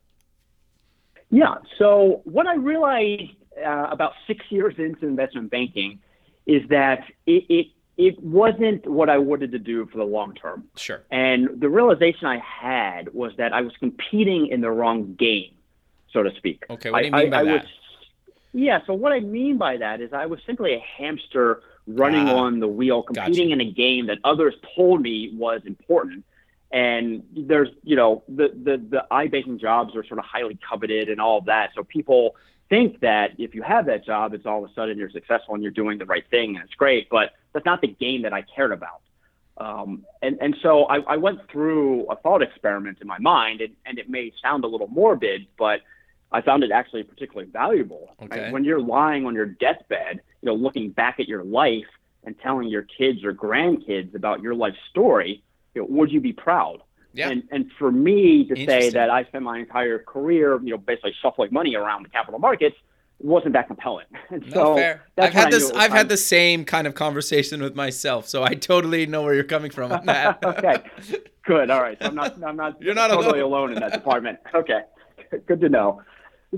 Yeah. 1.30 1.54
So 1.78 2.20
what 2.24 2.46
I 2.46 2.56
realized 2.56 3.32
uh, 3.64 3.88
about 3.90 4.12
six 4.26 4.44
years 4.50 4.74
into 4.78 5.06
investment 5.06 5.50
banking 5.50 5.98
is 6.46 6.62
that 6.68 7.04
it, 7.26 7.44
it 7.48 7.66
it 7.98 8.22
wasn't 8.22 8.86
what 8.86 9.10
I 9.10 9.18
wanted 9.18 9.52
to 9.52 9.58
do 9.58 9.86
for 9.86 9.98
the 9.98 10.04
long 10.04 10.34
term. 10.34 10.64
Sure. 10.76 11.02
And 11.10 11.60
the 11.60 11.68
realization 11.68 12.26
I 12.26 12.38
had 12.38 13.12
was 13.12 13.32
that 13.36 13.52
I 13.52 13.60
was 13.60 13.72
competing 13.78 14.46
in 14.48 14.60
the 14.60 14.70
wrong 14.70 15.14
game, 15.14 15.54
so 16.10 16.22
to 16.22 16.30
speak. 16.36 16.64
Okay. 16.70 16.90
What 16.90 17.00
do 17.00 17.06
you 17.06 17.12
mean 17.12 17.30
by 17.30 17.40
I, 17.40 17.44
that? 17.44 17.52
Was, 17.52 17.70
yeah. 18.54 18.80
So 18.86 18.94
what 18.94 19.12
I 19.12 19.20
mean 19.20 19.58
by 19.58 19.76
that 19.76 20.00
is 20.00 20.12
I 20.12 20.26
was 20.26 20.40
simply 20.46 20.74
a 20.74 20.80
hamster 20.98 21.62
running 21.86 22.28
ah, 22.28 22.36
on 22.36 22.60
the 22.60 22.68
wheel, 22.68 23.02
competing 23.02 23.48
gotcha. 23.48 23.52
in 23.52 23.60
a 23.60 23.70
game 23.70 24.06
that 24.06 24.18
others 24.24 24.54
told 24.76 25.02
me 25.02 25.32
was 25.34 25.62
important. 25.66 26.24
And 26.70 27.24
there's, 27.36 27.68
you 27.82 27.96
know, 27.96 28.22
the 28.28 28.48
the 28.48 28.78
the 28.78 29.04
iBanking 29.10 29.60
jobs 29.60 29.94
are 29.94 30.04
sort 30.04 30.18
of 30.18 30.24
highly 30.24 30.58
coveted 30.66 31.08
and 31.08 31.20
all 31.20 31.38
of 31.38 31.46
that. 31.46 31.70
So 31.74 31.84
people 31.84 32.36
think 32.70 33.00
that 33.00 33.32
if 33.38 33.54
you 33.54 33.62
have 33.62 33.86
that 33.86 34.06
job, 34.06 34.32
it's 34.32 34.46
all 34.46 34.64
of 34.64 34.70
a 34.70 34.74
sudden 34.74 34.96
you're 34.96 35.10
successful 35.10 35.54
and 35.54 35.62
you're 35.62 35.72
doing 35.72 35.98
the 35.98 36.06
right 36.06 36.24
thing 36.30 36.56
and 36.56 36.64
it's 36.64 36.74
great. 36.74 37.10
But 37.10 37.32
that's 37.52 37.66
not 37.66 37.82
the 37.82 37.88
game 37.88 38.22
that 38.22 38.32
I 38.32 38.42
cared 38.42 38.72
about. 38.72 39.02
Um, 39.58 40.06
and 40.22 40.38
and 40.40 40.56
so 40.62 40.84
I, 40.84 41.00
I 41.00 41.16
went 41.18 41.40
through 41.50 42.06
a 42.06 42.16
thought 42.16 42.42
experiment 42.42 42.98
in 43.00 43.06
my 43.06 43.18
mind, 43.18 43.60
and, 43.60 43.74
and 43.84 43.98
it 43.98 44.08
may 44.08 44.32
sound 44.42 44.64
a 44.64 44.66
little 44.66 44.88
morbid, 44.88 45.46
but 45.58 45.80
I 46.32 46.40
found 46.42 46.64
it 46.64 46.70
actually 46.70 47.02
particularly 47.02 47.50
valuable. 47.50 48.14
Okay. 48.22 48.44
Right? 48.44 48.52
When 48.52 48.64
you're 48.64 48.80
lying 48.80 49.26
on 49.26 49.34
your 49.34 49.46
deathbed, 49.46 50.20
you 50.40 50.46
know, 50.46 50.54
looking 50.54 50.90
back 50.90 51.20
at 51.20 51.28
your 51.28 51.44
life 51.44 51.86
and 52.24 52.38
telling 52.40 52.68
your 52.68 52.82
kids 52.82 53.24
or 53.24 53.32
grandkids 53.34 54.14
about 54.14 54.40
your 54.40 54.54
life 54.54 54.74
story, 54.90 55.42
you 55.74 55.82
know, 55.82 55.88
would 55.90 56.10
you 56.10 56.20
be 56.20 56.32
proud? 56.32 56.82
Yeah. 57.14 57.28
And 57.28 57.42
and 57.50 57.70
for 57.78 57.92
me 57.92 58.46
to 58.48 58.56
say 58.66 58.88
that 58.90 59.10
I 59.10 59.24
spent 59.24 59.44
my 59.44 59.58
entire 59.58 59.98
career, 59.98 60.58
you 60.62 60.70
know, 60.70 60.78
basically 60.78 61.14
shuffling 61.20 61.52
money 61.52 61.74
around 61.74 62.04
the 62.04 62.08
capital 62.08 62.40
markets 62.40 62.76
wasn't 63.18 63.52
that 63.54 63.66
compelling. 63.68 64.06
And 64.30 64.42
No, 64.46 64.52
so 64.52 64.76
fair. 64.76 65.02
that's 65.14 65.28
I've 65.28 65.42
had 65.42 65.52
this. 65.52 65.70
I've 65.72 65.88
time- 65.88 65.90
had 65.98 66.08
the 66.08 66.16
same 66.16 66.64
kind 66.64 66.86
of 66.86 66.94
conversation 66.94 67.62
with 67.62 67.74
myself, 67.74 68.28
so 68.28 68.42
I 68.42 68.54
totally 68.54 69.06
know 69.06 69.22
where 69.22 69.34
you're 69.34 69.44
coming 69.44 69.70
from 69.70 69.92
on 69.92 70.06
that. 70.06 70.38
okay, 70.44 70.82
good. 71.44 71.70
All 71.70 71.82
right, 71.82 71.98
so 72.00 72.06
I'm 72.08 72.14
not. 72.14 72.42
I'm 72.42 72.56
not. 72.56 72.80
You're 72.82 72.94
not 72.94 73.08
totally 73.10 73.40
alone. 73.40 73.70
alone 73.70 73.72
in 73.74 73.80
that 73.80 73.92
department. 73.92 74.38
Okay, 74.54 74.80
good 75.46 75.60
to 75.60 75.68
know. 75.68 76.02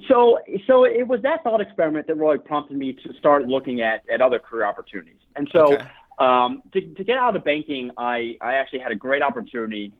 So, 0.08 0.40
so 0.66 0.84
it 0.84 1.06
was 1.06 1.22
that 1.22 1.44
thought 1.44 1.60
experiment 1.60 2.08
that 2.08 2.16
really 2.16 2.38
prompted 2.38 2.76
me 2.76 2.94
to 2.94 3.14
start 3.18 3.46
looking 3.46 3.80
at 3.80 4.02
at 4.12 4.20
other 4.20 4.38
career 4.38 4.66
opportunities. 4.66 5.20
And 5.36 5.48
so, 5.52 5.74
Okay. 5.74 5.86
um, 6.18 6.62
to 6.72 6.80
to 6.80 7.04
get 7.04 7.16
out 7.16 7.36
of 7.36 7.44
banking, 7.44 7.90
I 7.96 8.36
I 8.40 8.54
actually 8.54 8.80
had 8.80 8.92
a 8.92 8.96
great 8.96 9.22
opportunity 9.22 9.92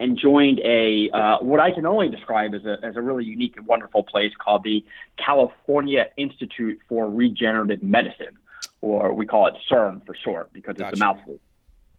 and 0.00 0.16
joined 0.16 0.60
a 0.60 1.10
uh, 1.10 1.38
what 1.40 1.60
I 1.60 1.70
can 1.72 1.84
only 1.84 2.08
describe 2.08 2.54
as 2.54 2.64
a 2.64 2.78
as 2.82 2.96
a 2.96 3.02
really 3.02 3.24
unique 3.24 3.56
and 3.56 3.66
wonderful 3.66 4.02
place 4.02 4.32
called 4.38 4.62
the 4.64 4.84
California 5.18 6.06
Institute 6.16 6.78
for 6.88 7.10
Regenerative 7.10 7.82
Medicine, 7.82 8.38
or 8.80 9.12
we 9.12 9.26
call 9.26 9.46
it 9.46 9.54
CIRM 9.70 10.06
for 10.06 10.14
short 10.14 10.52
because 10.54 10.76
it's 10.78 10.96
a 10.98 10.98
mouthful. 10.98 11.38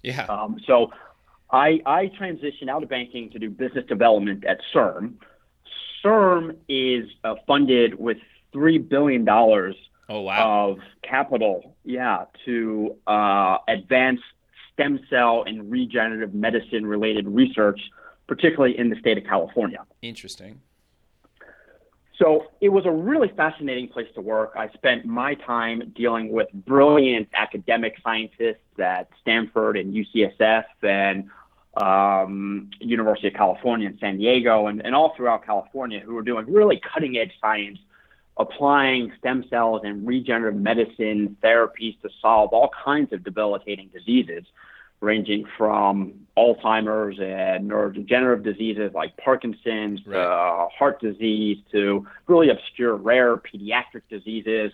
Yeah. 0.02 0.26
Um, 0.26 0.60
so 0.66 0.92
I, 1.52 1.82
I 1.86 2.12
transitioned 2.20 2.70
out 2.70 2.84
of 2.84 2.90
banking 2.90 3.30
to 3.32 3.40
do 3.40 3.50
business 3.50 3.86
development 3.88 4.46
at 4.46 4.60
CIRM. 4.74 5.16
CIRM 6.04 6.56
is 6.68 7.10
uh, 7.24 7.36
funded 7.48 8.00
with 8.00 8.18
$3 8.54 8.88
billion 8.88 9.28
Oh 9.28 10.22
wow. 10.22 10.70
of 10.72 10.80
capital, 11.04 11.76
yeah, 11.84 12.26
to 12.46 12.96
uh, 13.06 13.58
advance 13.68 14.20
stem 14.74 15.00
cell 15.10 15.44
and 15.46 15.70
regenerative 15.70 16.34
medicine 16.34 16.86
related 16.86 17.28
research, 17.28 17.80
particularly 18.28 18.78
in 18.78 18.90
the 18.90 18.96
state 18.96 19.18
of 19.18 19.24
California. 19.26 19.86
Interesting. 20.02 20.62
So 22.18 22.48
it 22.60 22.70
was 22.70 22.86
a 22.86 22.92
really 22.92 23.30
fascinating 23.38 23.88
place 23.88 24.08
to 24.16 24.22
work. 24.22 24.54
I 24.58 24.70
spent 24.70 25.06
my 25.06 25.36
time 25.36 25.94
dealing 25.96 26.30
with 26.32 26.48
brilliant 26.54 27.30
academic 27.34 27.96
scientists 28.04 28.58
at 28.78 29.10
Stanford 29.22 29.78
and 29.78 29.94
UCSF 29.94 30.66
and 30.82 31.30
um, 31.78 32.70
University 32.80 33.28
of 33.28 33.34
California 33.34 33.88
in 33.88 33.98
San 34.00 34.18
Diego 34.18 34.68
and, 34.68 34.86
and 34.86 34.96
all 34.96 35.14
throughout 35.16 35.46
California 35.46 36.00
who 36.00 36.18
are 36.18 36.24
doing 36.24 36.46
really 36.52 36.82
cutting 36.94 37.18
edge 37.18 37.32
science, 37.40 37.80
applying 38.38 39.12
stem 39.20 39.44
cells 39.50 39.82
and 39.84 40.08
regenerative 40.08 40.60
medicine 40.60 41.38
therapies 41.44 42.00
to 42.02 42.10
solve 42.22 42.52
all 42.54 42.70
kinds 42.84 43.14
of 43.14 43.24
debilitating 43.24 43.90
diseases 43.94 44.46
ranging 45.02 45.46
from 45.58 46.14
Alzheimer's 46.38 47.20
and 47.20 47.70
neurodegenerative 47.70 48.44
diseases 48.44 48.92
like 48.94 49.16
Parkinson's, 49.18 50.06
right. 50.06 50.18
uh, 50.18 50.68
heart 50.78 51.00
disease, 51.00 51.58
to 51.72 52.06
really 52.28 52.50
obscure 52.50 52.96
rare 52.96 53.38
pediatric 53.38 54.02
diseases 54.10 54.72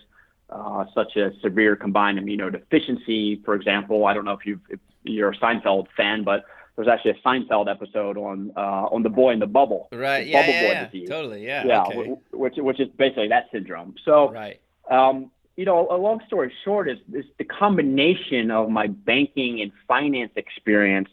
uh, 0.50 0.84
such 0.94 1.16
as 1.16 1.32
severe 1.42 1.76
combined 1.76 2.18
immunodeficiency, 2.18 3.44
for 3.44 3.54
example. 3.54 4.06
I 4.06 4.14
don't 4.14 4.24
know 4.24 4.32
if, 4.32 4.46
you 4.46 4.60
if 4.68 4.80
you're 5.04 5.30
a 5.30 5.36
Seinfeld 5.36 5.86
fan, 5.96 6.24
but 6.24 6.44
there's 6.76 6.88
actually 6.88 7.12
a 7.12 7.26
Seinfeld 7.26 7.70
episode 7.70 8.16
on 8.16 8.52
uh, 8.56 8.86
on 8.92 9.02
the 9.02 9.08
boy 9.08 9.32
in 9.32 9.38
the 9.38 9.46
bubble, 9.46 9.88
right? 9.92 10.26
Yeah, 10.26 10.42
bubble 10.42 10.52
yeah, 10.52 10.60
boy 10.60 10.72
yeah. 10.72 10.84
disease. 10.86 11.08
totally, 11.08 11.46
yeah, 11.46 11.64
yeah, 11.66 11.82
okay. 11.84 12.14
which 12.32 12.54
which 12.58 12.80
is 12.80 12.88
basically 12.96 13.28
that 13.28 13.46
syndrome. 13.52 13.94
So, 14.04 14.30
right. 14.32 14.60
Um, 14.90 15.30
you 15.56 15.64
know, 15.64 15.88
a 15.90 15.96
long 15.96 16.20
story 16.26 16.52
short 16.64 16.88
is, 16.88 16.98
is 17.14 17.24
the 17.38 17.44
combination 17.44 18.50
of 18.50 18.68
my 18.68 18.88
banking 18.88 19.62
and 19.62 19.72
finance 19.88 20.32
experience 20.36 21.08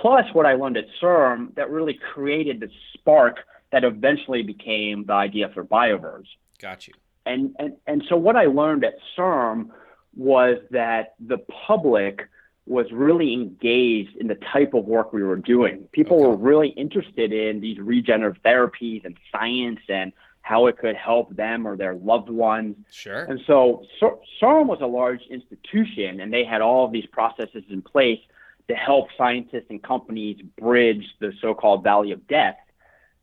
plus 0.00 0.24
what 0.32 0.46
I 0.46 0.54
learned 0.54 0.76
at 0.76 0.86
CIRM 1.00 1.54
that 1.54 1.70
really 1.70 1.98
created 2.12 2.60
the 2.60 2.68
spark 2.94 3.38
that 3.72 3.84
eventually 3.84 4.42
became 4.42 5.04
the 5.06 5.12
idea 5.12 5.50
for 5.54 5.64
BioVerge. 5.64 6.26
Got 6.60 6.88
you. 6.88 6.94
And, 7.24 7.54
and, 7.58 7.76
and 7.86 8.04
so 8.08 8.16
what 8.16 8.36
I 8.36 8.46
learned 8.46 8.84
at 8.84 8.94
CIRM 9.16 9.70
was 10.16 10.58
that 10.70 11.14
the 11.20 11.38
public 11.66 12.28
was 12.66 12.90
really 12.90 13.32
engaged 13.32 14.16
in 14.16 14.26
the 14.26 14.34
type 14.34 14.74
of 14.74 14.84
work 14.84 15.12
we 15.12 15.22
were 15.22 15.36
doing. 15.36 15.88
People 15.92 16.16
okay. 16.18 16.26
were 16.26 16.36
really 16.36 16.68
interested 16.70 17.32
in 17.32 17.60
these 17.60 17.78
regenerative 17.78 18.42
therapies 18.42 19.04
and 19.04 19.16
science 19.30 19.80
and 19.88 20.12
how 20.42 20.66
it 20.66 20.76
could 20.78 20.96
help 20.96 21.34
them 21.34 21.66
or 21.66 21.76
their 21.76 21.94
loved 21.94 22.28
ones. 22.28 22.76
Sure. 22.90 23.24
And 23.24 23.40
so 23.46 23.84
CIRM 24.00 24.66
was 24.66 24.78
a 24.80 24.86
large 24.86 25.22
institution, 25.30 26.20
and 26.20 26.32
they 26.32 26.44
had 26.44 26.60
all 26.60 26.84
of 26.84 26.92
these 26.92 27.06
processes 27.06 27.64
in 27.68 27.82
place 27.82 28.20
to 28.68 28.74
help 28.74 29.08
scientists 29.16 29.66
and 29.70 29.82
companies 29.82 30.40
bridge 30.60 31.04
the 31.20 31.32
so-called 31.40 31.84
valley 31.84 32.10
of 32.12 32.26
death. 32.26 32.56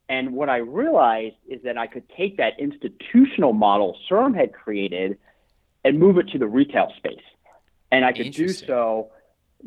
And 0.09 0.33
what 0.33 0.49
I 0.49 0.57
realized 0.57 1.35
is 1.47 1.61
that 1.63 1.77
I 1.77 1.87
could 1.87 2.03
take 2.09 2.37
that 2.37 2.59
institutional 2.59 3.53
model 3.53 3.97
CIRM 4.09 4.35
had 4.35 4.53
created 4.53 5.17
and 5.83 5.99
move 5.99 6.17
it 6.17 6.29
to 6.29 6.37
the 6.37 6.47
retail 6.47 6.91
space. 6.97 7.23
And 7.91 8.03
I 8.03 8.11
could 8.11 8.31
do 8.31 8.49
so, 8.49 9.11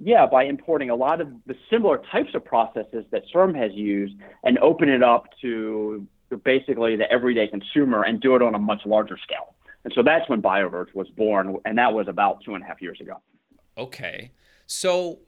yeah, 0.02 0.26
by 0.26 0.44
importing 0.44 0.90
a 0.90 0.94
lot 0.94 1.20
of 1.20 1.28
the 1.46 1.54
similar 1.70 2.02
types 2.12 2.34
of 2.34 2.44
processes 2.44 3.04
that 3.10 3.22
CIRM 3.34 3.56
has 3.56 3.72
used 3.72 4.14
and 4.44 4.58
open 4.58 4.88
it 4.88 5.02
up 5.02 5.26
to 5.40 6.06
basically 6.44 6.96
the 6.96 7.10
everyday 7.10 7.46
consumer 7.48 8.02
and 8.02 8.20
do 8.20 8.34
it 8.34 8.42
on 8.42 8.54
a 8.54 8.58
much 8.58 8.80
larger 8.84 9.16
scale. 9.16 9.54
And 9.84 9.92
so 9.94 10.02
that's 10.02 10.28
when 10.28 10.42
BioVerge 10.42 10.94
was 10.94 11.08
born, 11.10 11.56
and 11.64 11.78
that 11.78 11.92
was 11.92 12.08
about 12.08 12.42
two 12.44 12.54
and 12.54 12.64
a 12.64 12.66
half 12.66 12.82
years 12.82 13.00
ago. 13.00 13.20
Okay. 13.78 14.32
So, 14.66 15.20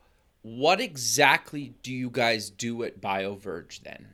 what 0.42 0.80
exactly 0.80 1.74
do 1.82 1.92
you 1.92 2.10
guys 2.10 2.50
do 2.50 2.82
at 2.82 3.00
BioVerge 3.00 3.82
then? 3.82 4.08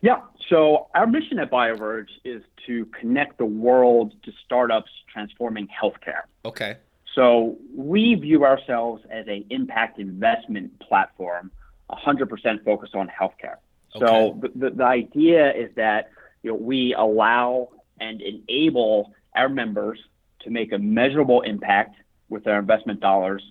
Yeah. 0.00 0.20
So, 0.48 0.88
our 0.94 1.06
mission 1.06 1.38
at 1.38 1.50
BioVerge 1.50 2.08
is 2.24 2.42
to 2.66 2.86
connect 2.86 3.38
the 3.38 3.44
world 3.44 4.14
to 4.24 4.32
startups 4.44 4.90
transforming 5.12 5.68
healthcare. 5.68 6.22
Okay. 6.44 6.78
So, 7.16 7.56
we 7.74 8.14
view 8.14 8.44
ourselves 8.44 9.02
as 9.10 9.26
an 9.26 9.46
impact 9.50 9.98
investment 9.98 10.78
platform, 10.78 11.50
100% 11.90 12.64
focused 12.64 12.94
on 12.94 13.08
healthcare. 13.08 13.56
Okay. 13.96 14.06
So 14.06 14.38
the, 14.40 14.52
the, 14.54 14.70
the 14.76 14.84
idea 14.84 15.52
is 15.52 15.70
that 15.76 16.10
you 16.42 16.50
know, 16.50 16.56
we 16.56 16.94
allow 16.94 17.70
and 17.98 18.20
enable 18.20 19.12
our 19.34 19.48
members 19.48 19.98
to 20.40 20.50
make 20.50 20.72
a 20.72 20.78
measurable 20.78 21.42
impact 21.42 21.96
with 22.28 22.44
their 22.44 22.58
investment 22.58 23.00
dollars, 23.00 23.42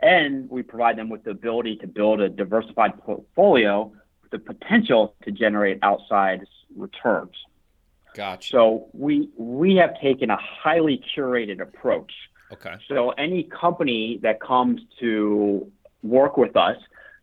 and 0.00 0.48
we 0.50 0.62
provide 0.62 0.96
them 0.96 1.08
with 1.08 1.24
the 1.24 1.30
ability 1.30 1.76
to 1.76 1.86
build 1.86 2.20
a 2.20 2.28
diversified 2.28 2.98
portfolio 3.02 3.92
with 4.22 4.30
the 4.30 4.38
potential 4.38 5.14
to 5.24 5.32
generate 5.32 5.78
outside 5.82 6.46
returns. 6.76 7.34
Gotcha. 8.14 8.50
So 8.50 8.88
we 8.92 9.30
we 9.36 9.76
have 9.76 10.00
taken 10.00 10.30
a 10.30 10.36
highly 10.36 11.02
curated 11.14 11.60
approach. 11.60 12.12
Okay. 12.52 12.74
So 12.88 13.10
any 13.10 13.44
company 13.44 14.18
that 14.22 14.40
comes 14.40 14.80
to 15.00 15.70
work 16.02 16.36
with 16.36 16.56
us 16.56 16.76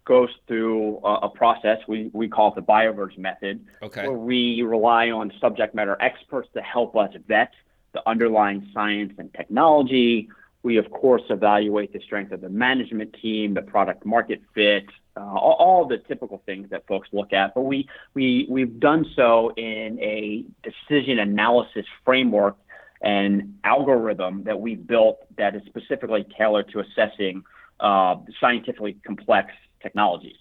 goes 0.06 0.30
through 0.48 1.00
a, 1.04 1.14
a, 1.24 1.30
process 1.30 1.80
we, 1.88 2.12
we 2.14 2.28
call 2.28 2.50
it 2.50 2.56
the 2.56 2.62
BioVerge 2.62 3.18
method, 3.18 3.66
okay. 3.82 4.08
where 4.08 4.18
we 4.18 4.62
rely 4.62 5.10
on 5.10 5.34
subject 5.42 5.74
matter 5.74 5.98
experts 6.00 6.48
to 6.54 6.62
help 6.62 6.96
us 6.96 7.10
vet 7.28 7.52
the 7.94 8.08
underlying 8.08 8.70
science 8.74 9.14
and 9.18 9.34
technology. 9.34 10.30
We, 10.62 10.78
of 10.78 10.92
course, 10.92 11.24
evaluate 11.30 11.92
the 11.92 12.00
strength 12.02 12.32
of 12.32 12.42
the 12.42 12.50
management 12.50 13.16
team, 13.20 13.56
the 13.56 13.62
product 13.62 14.06
market 14.06 14.42
fit, 14.54 14.86
uh, 15.18 15.22
all, 15.22 15.56
all, 15.60 15.86
the 15.88 15.98
typical 15.98 16.42
things 16.46 16.70
that 16.72 16.86
folks 16.88 17.08
look 17.12 17.34
at. 17.34 17.56
But 17.56 17.62
we, 17.62 17.88
we, 18.14 18.46
we've 18.50 18.80
done 18.80 19.06
so 19.16 19.54
in 19.56 19.98
a 20.02 20.44
decision 20.62 21.20
analysis 21.20 21.86
framework 22.04 22.58
and 23.02 23.58
algorithm 23.64 24.44
that 24.44 24.60
we've 24.60 24.86
built 24.86 25.20
that 25.38 25.56
is 25.56 25.62
specifically 25.66 26.26
tailored 26.38 26.70
to 26.72 26.80
assessing 26.80 27.44
uh, 27.80 28.16
scientifically 28.40 28.98
complex 29.06 29.52
technologies. 29.82 30.38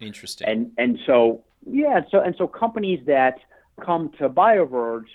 Interesting. 0.00 0.48
And 0.48 0.72
and 0.78 0.98
so 1.06 1.44
yeah, 1.66 2.00
so 2.10 2.20
and 2.20 2.34
so 2.38 2.46
companies 2.46 3.00
that 3.06 3.38
come 3.84 4.10
to 4.18 4.28
BioVerge 4.28 5.06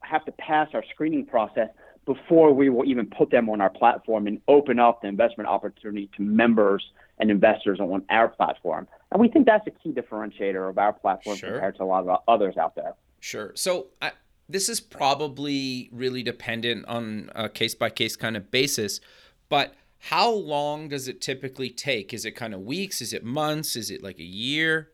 have 0.00 0.24
to 0.24 0.32
pass 0.32 0.68
our 0.74 0.84
screening 0.92 1.24
process 1.26 1.68
before 2.06 2.52
we 2.52 2.68
will 2.68 2.84
even 2.84 3.06
put 3.06 3.30
them 3.30 3.48
on 3.48 3.60
our 3.60 3.70
platform 3.70 4.26
and 4.26 4.40
open 4.48 4.78
up 4.78 5.00
the 5.00 5.08
investment 5.08 5.48
opportunity 5.48 6.10
to 6.16 6.22
members 6.22 6.84
and 7.18 7.30
investors 7.30 7.80
on 7.80 8.04
our 8.10 8.28
platform. 8.28 8.86
And 9.10 9.20
we 9.20 9.28
think 9.28 9.46
that's 9.46 9.66
a 9.66 9.70
key 9.70 9.92
differentiator 9.92 10.68
of 10.68 10.76
our 10.76 10.92
platform 10.92 11.36
sure. 11.36 11.52
compared 11.52 11.76
to 11.76 11.84
a 11.84 11.86
lot 11.86 12.06
of 12.06 12.20
others 12.28 12.56
out 12.56 12.74
there. 12.74 12.94
Sure. 13.20 13.52
So 13.54 13.86
I, 14.02 14.12
this 14.48 14.68
is 14.68 14.80
probably 14.80 15.88
really 15.92 16.22
dependent 16.22 16.86
on 16.86 17.30
a 17.34 17.48
case 17.48 17.74
by 17.74 17.90
case 17.90 18.16
kind 18.16 18.36
of 18.36 18.50
basis, 18.50 19.00
but 19.48 19.74
how 19.98 20.30
long 20.30 20.88
does 20.88 21.08
it 21.08 21.20
typically 21.20 21.70
take? 21.70 22.12
Is 22.12 22.24
it 22.26 22.32
kind 22.32 22.52
of 22.52 22.60
weeks? 22.60 23.00
Is 23.00 23.14
it 23.14 23.24
months? 23.24 23.74
Is 23.74 23.90
it 23.90 24.02
like 24.02 24.18
a 24.18 24.24
year? 24.24 24.90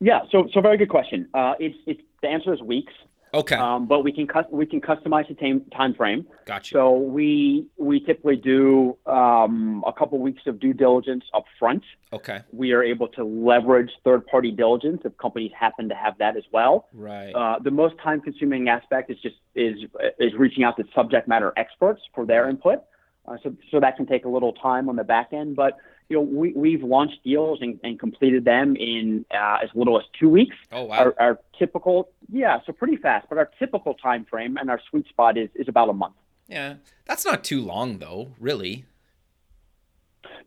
Yeah, 0.00 0.22
so 0.32 0.48
so 0.52 0.60
very 0.60 0.78
good 0.78 0.88
question. 0.88 1.28
Uh, 1.32 1.54
it's 1.60 1.78
it's 1.86 2.00
the 2.22 2.28
answer 2.28 2.52
is 2.52 2.60
weeks. 2.60 2.92
Okay. 3.34 3.54
Um, 3.54 3.86
but 3.86 4.04
we 4.04 4.12
can 4.12 4.26
cu- 4.26 4.50
we 4.50 4.66
can 4.66 4.80
customize 4.80 5.26
the 5.28 5.34
time 5.34 5.64
time 5.74 5.94
frame. 5.94 6.26
Gotcha. 6.44 6.74
So 6.74 6.92
we 6.92 7.66
we 7.78 8.00
typically 8.00 8.36
do 8.36 8.96
um, 9.06 9.82
a 9.86 9.92
couple 9.92 10.18
weeks 10.18 10.42
of 10.46 10.60
due 10.60 10.74
diligence 10.74 11.24
up 11.32 11.44
front. 11.58 11.82
Okay. 12.12 12.40
We 12.52 12.72
are 12.72 12.82
able 12.82 13.08
to 13.08 13.24
leverage 13.24 13.90
third 14.04 14.26
party 14.26 14.50
diligence 14.50 15.00
if 15.04 15.16
companies 15.16 15.52
happen 15.58 15.88
to 15.88 15.94
have 15.94 16.18
that 16.18 16.36
as 16.36 16.44
well. 16.52 16.88
Right. 16.92 17.32
Uh, 17.32 17.58
the 17.58 17.70
most 17.70 17.94
time 18.02 18.20
consuming 18.20 18.68
aspect 18.68 19.10
is 19.10 19.18
just 19.22 19.36
is 19.54 19.76
is 20.18 20.34
reaching 20.38 20.64
out 20.64 20.76
to 20.76 20.84
subject 20.94 21.26
matter 21.26 21.54
experts 21.56 22.02
for 22.14 22.26
their 22.26 22.50
input. 22.50 22.80
Uh, 23.26 23.36
so 23.42 23.54
so 23.70 23.80
that 23.80 23.96
can 23.96 24.06
take 24.06 24.26
a 24.26 24.28
little 24.28 24.52
time 24.52 24.90
on 24.90 24.96
the 24.96 25.04
back 25.04 25.32
end, 25.32 25.56
but 25.56 25.78
you 26.08 26.16
know, 26.16 26.22
we, 26.22 26.52
we've 26.52 26.82
launched 26.82 27.22
deals 27.24 27.60
and, 27.60 27.78
and 27.82 27.98
completed 27.98 28.44
them 28.44 28.76
in 28.76 29.24
uh, 29.32 29.58
as 29.62 29.70
little 29.74 29.98
as 29.98 30.04
two 30.18 30.28
weeks. 30.28 30.56
Oh, 30.70 30.84
wow. 30.84 30.98
Our, 30.98 31.14
our, 31.18 31.40
typical, 31.58 32.10
yeah, 32.30 32.60
so 32.66 32.72
pretty 32.72 32.96
fast, 32.96 33.28
but 33.28 33.38
our 33.38 33.48
typical 33.58 33.94
time 33.94 34.24
frame 34.24 34.56
and 34.56 34.68
our 34.68 34.80
sweet 34.90 35.06
spot 35.08 35.38
is, 35.38 35.48
is 35.54 35.68
about 35.68 35.88
a 35.88 35.92
month. 35.92 36.14
Yeah, 36.48 36.74
that's 37.06 37.24
not 37.24 37.44
too 37.44 37.62
long, 37.62 37.98
though, 37.98 38.32
really. 38.38 38.84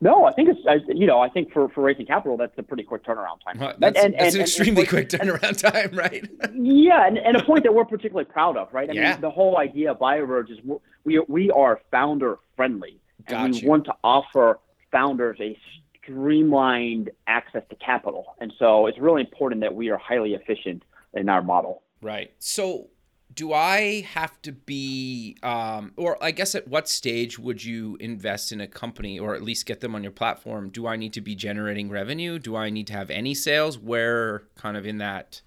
No, 0.02 0.26
I 0.26 0.34
think 0.34 0.50
it's 0.50 0.86
you 0.88 1.08
know 1.08 1.20
I 1.20 1.30
think 1.30 1.52
for, 1.52 1.70
for 1.70 1.82
raising 1.82 2.06
capital 2.06 2.38
that's 2.38 2.58
a 2.58 2.64
pretty 2.64 2.84
quick 2.84 3.04
turnaround 3.04 3.40
time. 3.46 3.58
That's, 3.80 3.98
and, 3.98 4.14
that's 4.14 4.20
and, 4.20 4.36
an 4.36 4.42
extremely 4.42 4.82
and, 4.82 4.90
quick 4.90 5.10
turnaround 5.10 5.58
time, 5.58 5.98
right? 5.98 6.28
yeah, 6.54 7.08
and, 7.08 7.18
and 7.18 7.38
a 7.38 7.44
point 7.44 7.64
that 7.64 7.74
we're 7.74 7.86
particularly 7.86 8.26
proud 8.26 8.58
of, 8.58 8.74
right? 8.74 8.90
I 8.90 8.94
yeah. 8.94 9.12
mean, 9.14 9.22
the 9.22 9.30
whole 9.30 9.58
idea 9.58 9.92
of 9.92 10.00
BioVerge 10.00 10.52
is 10.52 10.60
we 11.04 11.20
we 11.28 11.52
are 11.52 11.80
founder 11.92 12.40
friendly, 12.56 13.00
and 13.28 13.54
we 13.54 13.68
want 13.68 13.86
to 13.86 13.94
offer 14.04 14.60
founders 14.96 15.38
a 15.50 15.52
streamlined 15.98 17.08
access 17.38 17.64
to 17.72 17.76
capital. 17.92 18.24
And 18.42 18.50
so 18.60 18.68
it's 18.88 19.00
really 19.08 19.24
important 19.28 19.60
that 19.66 19.74
we 19.80 19.86
are 19.92 19.98
highly 19.98 20.32
efficient 20.40 20.80
in 21.20 21.28
our 21.34 21.44
model. 21.54 21.74
Right. 22.02 22.30
So 22.40 22.90
do 23.34 23.52
I 23.54 24.06
have 24.18 24.36
to 24.44 24.52
be, 24.52 25.36
um, 25.44 25.84
or 25.98 26.12
I 26.24 26.32
guess 26.32 26.56
at 26.60 26.68
what 26.74 26.86
stage 26.88 27.34
would 27.46 27.62
you 27.72 27.98
invest 28.00 28.52
in 28.54 28.60
a 28.62 28.70
company 28.84 29.20
or 29.24 29.36
at 29.36 29.42
least 29.50 29.66
get 29.66 29.80
them 29.84 29.96
on 29.96 30.02
your 30.04 30.12
platform? 30.22 30.70
Do 30.70 30.88
I 30.94 30.96
need 30.96 31.14
to 31.14 31.22
be 31.22 31.36
generating 31.48 31.90
revenue? 31.90 32.40
Do 32.40 32.56
I 32.56 32.70
need 32.70 32.88
to 32.88 32.94
have 32.94 33.10
any 33.10 33.34
sales? 33.34 33.74
Where 33.78 34.44
kind 34.56 34.78
of 34.78 34.86
in 34.86 34.98
that 35.00 35.42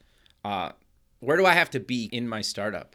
Uh, 0.44 0.70
where 1.20 1.36
do 1.36 1.44
I 1.52 1.54
have 1.54 1.70
to 1.76 1.80
be 1.80 2.00
in 2.18 2.24
my 2.28 2.42
startup? 2.42 2.88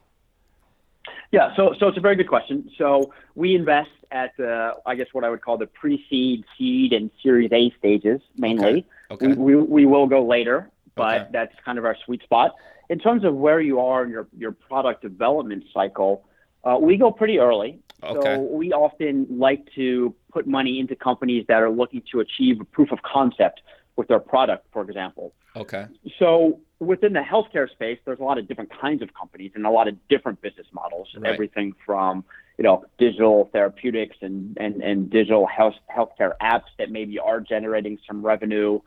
Yeah, 1.31 1.47
so 1.55 1.73
so 1.77 1.87
it's 1.89 1.97
a 1.97 2.01
very 2.01 2.15
good 2.15 2.29
question. 2.35 2.57
So 2.77 3.13
we 3.35 3.47
invest 3.61 3.91
at 4.13 4.37
the, 4.37 4.75
I 4.85 4.95
guess 4.95 5.07
what 5.11 5.23
I 5.25 5.29
would 5.29 5.41
call 5.41 5.57
the 5.57 5.67
pre-seed, 5.67 6.45
seed, 6.57 6.93
and 6.93 7.09
Series 7.21 7.51
A 7.51 7.73
stages 7.79 8.21
mainly. 8.37 8.85
Okay. 9.11 9.27
We, 9.27 9.55
we, 9.55 9.55
we 9.55 9.85
will 9.85 10.07
go 10.07 10.23
later, 10.25 10.69
but 10.95 11.21
Okay. 11.21 11.29
that's 11.33 11.55
kind 11.65 11.77
of 11.77 11.83
our 11.83 11.97
sweet 12.05 12.21
spot. 12.23 12.51
In 12.89 12.99
terms 12.99 13.23
of 13.25 13.33
where 13.35 13.59
you 13.59 13.79
are 13.79 14.03
in 14.03 14.11
your, 14.11 14.27
your 14.37 14.51
product 14.51 15.01
development 15.01 15.63
cycle, 15.73 16.25
uh, 16.63 16.77
we 16.79 16.95
go 16.95 17.11
pretty 17.11 17.39
early. 17.39 17.79
Okay. 18.03 18.35
So 18.35 18.41
we 18.41 18.71
often 18.71 19.25
like 19.29 19.67
to 19.75 20.13
put 20.31 20.45
money 20.45 20.79
into 20.79 20.95
companies 20.95 21.45
that 21.47 21.63
are 21.63 21.71
looking 21.71 22.03
to 22.11 22.19
achieve 22.19 22.61
a 22.61 22.65
proof 22.65 22.91
of 22.91 23.01
concept 23.01 23.61
with 23.95 24.07
their 24.07 24.19
product, 24.19 24.67
for 24.71 24.81
example. 24.83 25.33
Okay. 25.55 25.85
So 26.19 26.59
within 26.79 27.13
the 27.13 27.21
healthcare 27.21 27.69
space, 27.69 27.99
there's 28.05 28.19
a 28.19 28.23
lot 28.23 28.37
of 28.37 28.47
different 28.47 28.71
kinds 28.79 29.01
of 29.01 29.13
companies 29.13 29.51
and 29.55 29.65
a 29.65 29.69
lot 29.69 29.87
of 29.87 29.95
different 30.07 30.41
business 30.41 30.67
models. 30.73 31.07
Right. 31.15 31.31
Everything 31.33 31.73
from 31.85 32.23
you 32.63 32.69
know 32.69 32.85
digital 32.97 33.49
therapeutics 33.51 34.15
and 34.21 34.57
and, 34.57 34.81
and 34.81 35.09
digital 35.09 35.45
health 35.45 35.73
healthcare 35.93 36.31
apps 36.41 36.71
that 36.79 36.89
maybe 36.89 37.19
are 37.19 37.41
generating 37.41 37.99
some 38.07 38.25
revenue. 38.25 38.79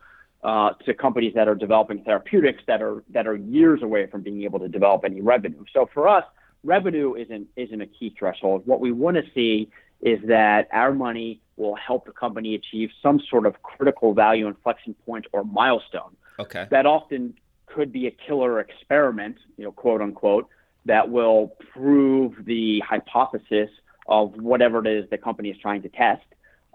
Uh, 0.45 0.71
to 0.85 0.95
companies 0.95 1.33
that 1.35 1.49
are 1.49 1.57
developing 1.57 2.05
therapeutics 2.05 2.63
that 2.69 2.81
are 2.81 3.03
that 3.11 3.27
are 3.27 3.35
years 3.35 3.83
away 3.83 4.07
from 4.07 4.23
being 4.23 4.45
able 4.45 4.61
to 4.61 4.69
develop 4.69 5.03
any 5.05 5.21
revenue. 5.21 5.65
So 5.73 5.89
for 5.93 6.07
us, 6.07 6.25
revenue 6.63 7.15
isn't 7.15 7.49
isn't 7.57 7.81
a 7.81 7.87
key 7.87 8.15
threshold. 8.17 8.63
What 8.65 8.79
we 8.79 8.93
want 8.93 9.17
to 9.17 9.25
see 9.35 9.69
is 10.03 10.21
that 10.29 10.69
our 10.73 10.93
money 10.93 11.41
will 11.57 11.75
help 11.75 12.05
the 12.05 12.13
company 12.13 12.55
achieve 12.55 12.91
some 13.03 13.19
sort 13.29 13.45
of 13.45 13.61
critical 13.63 14.15
value 14.15 14.47
inflection 14.47 14.95
point 15.05 15.27
or 15.33 15.43
milestone 15.43 16.15
Okay. 16.39 16.67
that 16.71 16.87
often 16.87 17.35
could 17.67 17.91
be 17.91 18.07
a 18.07 18.11
killer 18.11 18.61
experiment, 18.61 19.37
you 19.57 19.65
know, 19.65 19.73
quote 19.73 20.01
unquote, 20.01 20.49
that 20.87 21.11
will 21.11 21.57
prove 21.73 22.45
the 22.45 22.81
hypothesis 22.81 23.71
of 24.09 24.35
whatever 24.37 24.79
it 24.79 24.87
is 24.87 25.09
the 25.11 25.19
company 25.19 25.51
is 25.51 25.59
trying 25.59 25.83
to 25.83 25.89
test. 25.89 26.25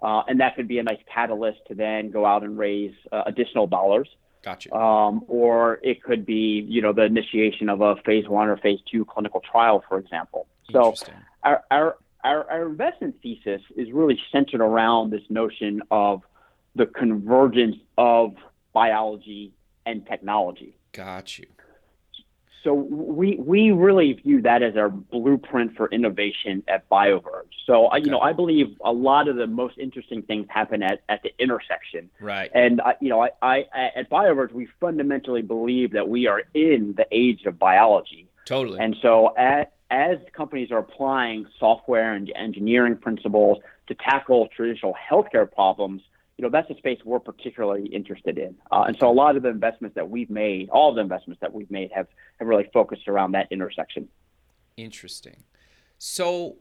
Uh, 0.01 0.23
and 0.27 0.39
that 0.39 0.55
could 0.55 0.67
be 0.67 0.79
a 0.79 0.83
nice 0.83 0.99
catalyst 1.13 1.59
to 1.67 1.75
then 1.75 2.11
go 2.11 2.25
out 2.25 2.43
and 2.43 2.57
raise 2.57 2.93
uh, 3.11 3.23
additional 3.25 3.67
dollars. 3.67 4.09
Gotcha. 4.43 4.73
Um, 4.75 5.23
or 5.27 5.79
it 5.83 6.01
could 6.03 6.25
be, 6.25 6.65
you 6.67 6.81
know, 6.81 6.93
the 6.93 7.03
initiation 7.03 7.69
of 7.69 7.81
a 7.81 7.95
phase 7.97 8.27
one 8.27 8.47
or 8.47 8.57
phase 8.57 8.79
two 8.91 9.05
clinical 9.05 9.39
trial, 9.39 9.83
for 9.87 9.99
example. 9.99 10.47
So 10.71 10.95
our, 11.43 11.63
our, 11.69 11.97
our, 12.23 12.49
our 12.49 12.67
investment 12.67 13.15
thesis 13.21 13.61
is 13.75 13.91
really 13.91 14.19
centered 14.31 14.61
around 14.61 15.11
this 15.11 15.21
notion 15.29 15.83
of 15.91 16.23
the 16.75 16.87
convergence 16.87 17.75
of 17.97 18.35
biology 18.73 19.53
and 19.85 20.05
technology. 20.07 20.75
Got 20.93 21.37
you. 21.37 21.45
So 22.63 22.73
we 22.73 23.37
we 23.37 23.71
really 23.71 24.13
view 24.13 24.41
that 24.43 24.61
as 24.61 24.77
our 24.77 24.89
blueprint 24.89 25.75
for 25.75 25.87
innovation 25.89 26.63
at 26.67 26.87
BioVerge. 26.89 27.49
So 27.65 27.85
I, 27.87 27.97
you 27.97 28.11
know, 28.11 28.19
I 28.19 28.33
believe 28.33 28.77
a 28.85 28.91
lot 28.91 29.27
of 29.27 29.35
the 29.35 29.47
most 29.47 29.77
interesting 29.79 30.21
things 30.21 30.45
happen 30.49 30.83
at, 30.83 31.01
at 31.09 31.23
the 31.23 31.31
intersection. 31.39 32.09
Right. 32.19 32.51
And 32.53 32.79
I, 32.81 32.93
you 33.01 33.09
know, 33.09 33.21
I, 33.23 33.29
I 33.41 33.65
at 33.95 34.09
BioVerge 34.09 34.51
we 34.51 34.67
fundamentally 34.79 35.41
believe 35.41 35.91
that 35.93 36.07
we 36.07 36.27
are 36.27 36.43
in 36.53 36.93
the 36.95 37.07
age 37.11 37.45
of 37.45 37.57
biology. 37.57 38.27
Totally. 38.45 38.79
And 38.79 38.95
so 39.01 39.33
as, 39.37 39.65
as 39.89 40.17
companies 40.33 40.71
are 40.71 40.79
applying 40.79 41.47
software 41.59 42.13
and 42.13 42.31
engineering 42.35 42.97
principles 42.97 43.59
to 43.87 43.95
tackle 43.95 44.47
traditional 44.55 44.95
healthcare 45.09 45.51
problems, 45.51 46.01
you 46.37 46.43
know, 46.43 46.49
that's 46.49 46.69
a 46.69 46.75
space 46.75 46.99
we're 47.05 47.19
particularly 47.19 47.85
interested 47.87 48.37
in. 48.37 48.55
Uh, 48.71 48.85
and 48.87 48.97
so 48.99 49.09
a 49.09 49.13
lot 49.13 49.35
of 49.35 49.43
the 49.43 49.49
investments 49.49 49.95
that 49.95 50.09
we've 50.09 50.29
made, 50.29 50.69
all 50.69 50.89
of 50.89 50.95
the 50.95 51.01
investments 51.01 51.39
that 51.41 51.53
we've 51.53 51.69
made 51.69 51.91
have, 51.93 52.07
have 52.39 52.47
really 52.47 52.69
focused 52.73 53.07
around 53.07 53.33
that 53.33 53.47
intersection. 53.51 54.07
Interesting. 54.77 55.43
So, 55.97 56.55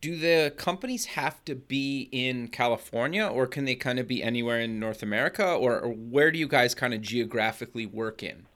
do 0.00 0.16
the 0.16 0.52
companies 0.56 1.06
have 1.06 1.44
to 1.46 1.54
be 1.54 2.08
in 2.12 2.48
California, 2.48 3.26
or 3.26 3.46
can 3.46 3.64
they 3.64 3.74
kind 3.74 3.98
of 3.98 4.06
be 4.06 4.22
anywhere 4.22 4.60
in 4.60 4.78
North 4.78 5.02
America, 5.02 5.44
or, 5.44 5.80
or 5.80 5.88
where 5.90 6.30
do 6.30 6.38
you 6.38 6.46
guys 6.46 6.74
kind 6.74 6.92
of 6.92 7.00
geographically 7.00 7.86
work 7.86 8.22
in? 8.22 8.46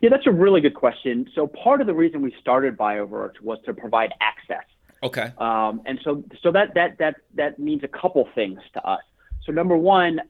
Yeah, 0.00 0.10
that's 0.10 0.26
a 0.26 0.32
really 0.32 0.60
good 0.60 0.74
question. 0.74 1.28
So 1.34 1.46
part 1.46 1.80
of 1.80 1.86
the 1.86 1.94
reason 1.94 2.22
we 2.22 2.34
started 2.40 2.76
BioVerge 2.76 3.40
was 3.42 3.58
to 3.64 3.74
provide 3.74 4.12
access. 4.20 4.64
Okay. 5.04 5.32
Um, 5.38 5.82
and 5.84 6.00
so, 6.02 6.24
so 6.42 6.50
that, 6.52 6.74
that, 6.74 6.98
that, 6.98 7.16
that 7.34 7.58
means 7.58 7.84
a 7.84 7.88
couple 7.88 8.26
things 8.34 8.58
to 8.72 8.84
us. 8.84 9.02
So 9.44 9.52
number 9.52 9.76
one, 9.76 10.20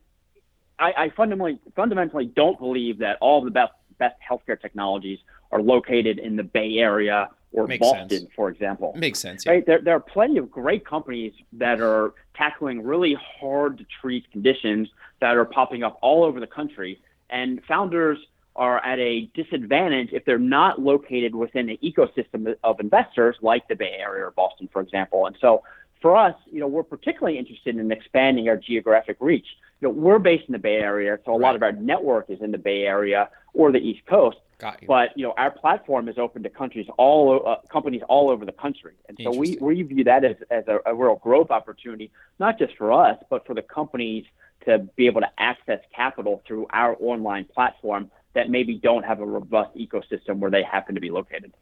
I, 0.78 0.92
I 0.96 1.08
fundamentally, 1.16 1.60
fundamentally 1.76 2.26
don't 2.26 2.58
believe 2.58 2.98
that 2.98 3.16
all 3.20 3.38
of 3.38 3.44
the 3.44 3.52
best, 3.52 3.72
best 3.98 4.16
healthcare 4.28 4.60
technologies 4.60 5.20
are 5.52 5.62
located 5.62 6.18
in 6.18 6.34
the 6.34 6.42
Bay 6.42 6.78
Area 6.78 7.30
or 7.52 7.68
Makes 7.68 7.86
Boston, 7.86 8.08
sense. 8.08 8.30
for 8.34 8.48
example. 8.48 8.92
Makes 8.96 9.20
sense. 9.20 9.46
Yeah. 9.46 9.52
Right? 9.52 9.64
There, 9.64 9.80
there 9.80 9.94
are 9.94 10.00
plenty 10.00 10.38
of 10.38 10.50
great 10.50 10.84
companies 10.84 11.32
that 11.52 11.80
are 11.80 12.14
tackling 12.34 12.82
really 12.82 13.16
hard 13.40 13.78
to 13.78 13.86
treat 14.00 14.28
conditions 14.32 14.88
that 15.20 15.36
are 15.36 15.44
popping 15.44 15.84
up 15.84 15.96
all 16.02 16.24
over 16.24 16.40
the 16.40 16.48
country. 16.48 17.00
And 17.30 17.62
founders 17.68 18.18
are 18.56 18.84
at 18.84 18.98
a 18.98 19.28
disadvantage 19.34 20.10
if 20.12 20.24
they're 20.24 20.38
not 20.38 20.80
located 20.80 21.34
within 21.34 21.68
an 21.68 21.78
ecosystem 21.82 22.54
of 22.62 22.78
investors 22.80 23.36
like 23.42 23.66
the 23.68 23.74
Bay 23.74 23.96
Area 23.98 24.24
or 24.24 24.30
Boston, 24.30 24.68
for 24.72 24.80
example. 24.80 25.26
And 25.26 25.36
so 25.40 25.62
for 26.00 26.16
us, 26.16 26.34
you 26.52 26.60
know, 26.60 26.66
we're 26.66 26.82
particularly 26.82 27.38
interested 27.38 27.76
in 27.76 27.90
expanding 27.90 28.48
our 28.48 28.56
geographic 28.56 29.16
reach. 29.20 29.46
You 29.80 29.88
know, 29.88 29.94
we're 29.94 30.18
based 30.18 30.44
in 30.48 30.52
the 30.52 30.58
Bay 30.58 30.76
Area, 30.76 31.18
so 31.24 31.34
a 31.34 31.36
lot 31.36 31.56
of 31.56 31.62
our 31.62 31.72
network 31.72 32.28
is 32.28 32.40
in 32.40 32.52
the 32.52 32.58
Bay 32.58 32.82
Area 32.82 33.28
or 33.54 33.72
the 33.72 33.78
East 33.78 34.06
Coast. 34.06 34.36
Got 34.58 34.82
you. 34.82 34.88
But 34.88 35.16
you 35.16 35.24
know, 35.24 35.34
our 35.36 35.50
platform 35.50 36.08
is 36.08 36.16
open 36.16 36.42
to 36.44 36.50
countries 36.50 36.86
all 36.96 37.42
uh, 37.46 37.56
companies 37.72 38.02
all 38.08 38.30
over 38.30 38.44
the 38.44 38.52
country, 38.52 38.92
and 39.08 39.18
so 39.22 39.32
we, 39.32 39.58
we 39.60 39.82
view 39.82 40.04
that 40.04 40.24
as, 40.24 40.36
as 40.50 40.64
a, 40.68 40.78
a 40.86 40.94
real 40.94 41.16
growth 41.16 41.50
opportunity, 41.50 42.12
not 42.38 42.58
just 42.58 42.76
for 42.76 42.92
us, 42.92 43.18
but 43.30 43.44
for 43.46 43.54
the 43.54 43.62
companies 43.62 44.24
to 44.66 44.78
be 44.96 45.06
able 45.06 45.22
to 45.22 45.30
access 45.38 45.80
capital 45.94 46.42
through 46.46 46.66
our 46.70 46.96
online 47.00 47.46
platform 47.46 48.10
that 48.34 48.50
maybe 48.50 48.74
don't 48.74 49.04
have 49.04 49.20
a 49.20 49.26
robust 49.26 49.74
ecosystem 49.76 50.36
where 50.38 50.50
they 50.50 50.62
happen 50.62 50.94
to 50.94 51.00
be 51.00 51.10
located. 51.10 51.52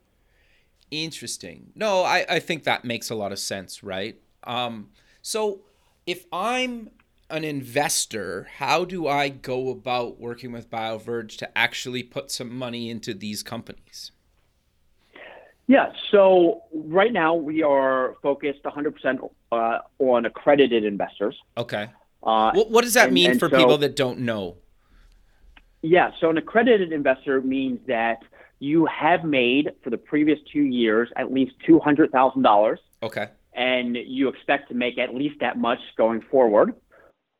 Interesting. 0.90 1.70
No, 1.74 2.02
I, 2.02 2.24
I 2.28 2.38
think 2.38 2.64
that 2.64 2.84
makes 2.84 3.08
a 3.10 3.14
lot 3.14 3.32
of 3.32 3.38
sense, 3.38 3.82
right? 3.82 4.18
Um, 4.44 4.90
so 5.22 5.60
if 6.06 6.26
I'm 6.32 6.90
an 7.30 7.44
investor, 7.44 8.48
how 8.58 8.84
do 8.84 9.06
I 9.08 9.28
go 9.30 9.70
about 9.70 10.20
working 10.20 10.52
with 10.52 10.68
BioVerge 10.70 11.38
to 11.38 11.58
actually 11.58 12.02
put 12.02 12.30
some 12.30 12.54
money 12.54 12.90
into 12.90 13.14
these 13.14 13.42
companies? 13.42 14.12
Yeah, 15.66 15.92
so 16.10 16.62
right 16.74 17.12
now 17.12 17.34
we 17.34 17.62
are 17.62 18.16
focused 18.22 18.62
100% 18.64 19.30
uh, 19.52 19.78
on 19.98 20.26
accredited 20.26 20.84
investors. 20.84 21.36
Okay. 21.56 21.88
Uh, 22.22 22.52
What, 22.52 22.70
what 22.70 22.84
does 22.84 22.94
that 22.94 23.06
and- 23.06 23.14
mean 23.14 23.30
and 23.32 23.40
for 23.40 23.48
so- 23.48 23.56
people 23.56 23.78
that 23.78 23.96
don't 23.96 24.18
know? 24.20 24.56
Yeah, 25.82 26.10
so 26.20 26.30
an 26.30 26.38
accredited 26.38 26.92
investor 26.92 27.40
means 27.40 27.80
that 27.88 28.18
you 28.60 28.86
have 28.86 29.24
made 29.24 29.72
for 29.82 29.90
the 29.90 29.98
previous 29.98 30.38
two 30.52 30.62
years 30.62 31.08
at 31.16 31.32
least 31.32 31.52
two 31.66 31.80
hundred 31.80 32.12
thousand 32.12 32.42
dollars, 32.42 32.78
Okay. 33.02 33.26
and 33.54 33.96
you 33.96 34.28
expect 34.28 34.68
to 34.68 34.74
make 34.74 34.96
at 34.98 35.12
least 35.14 35.40
that 35.40 35.58
much 35.58 35.80
going 35.98 36.20
forward, 36.30 36.74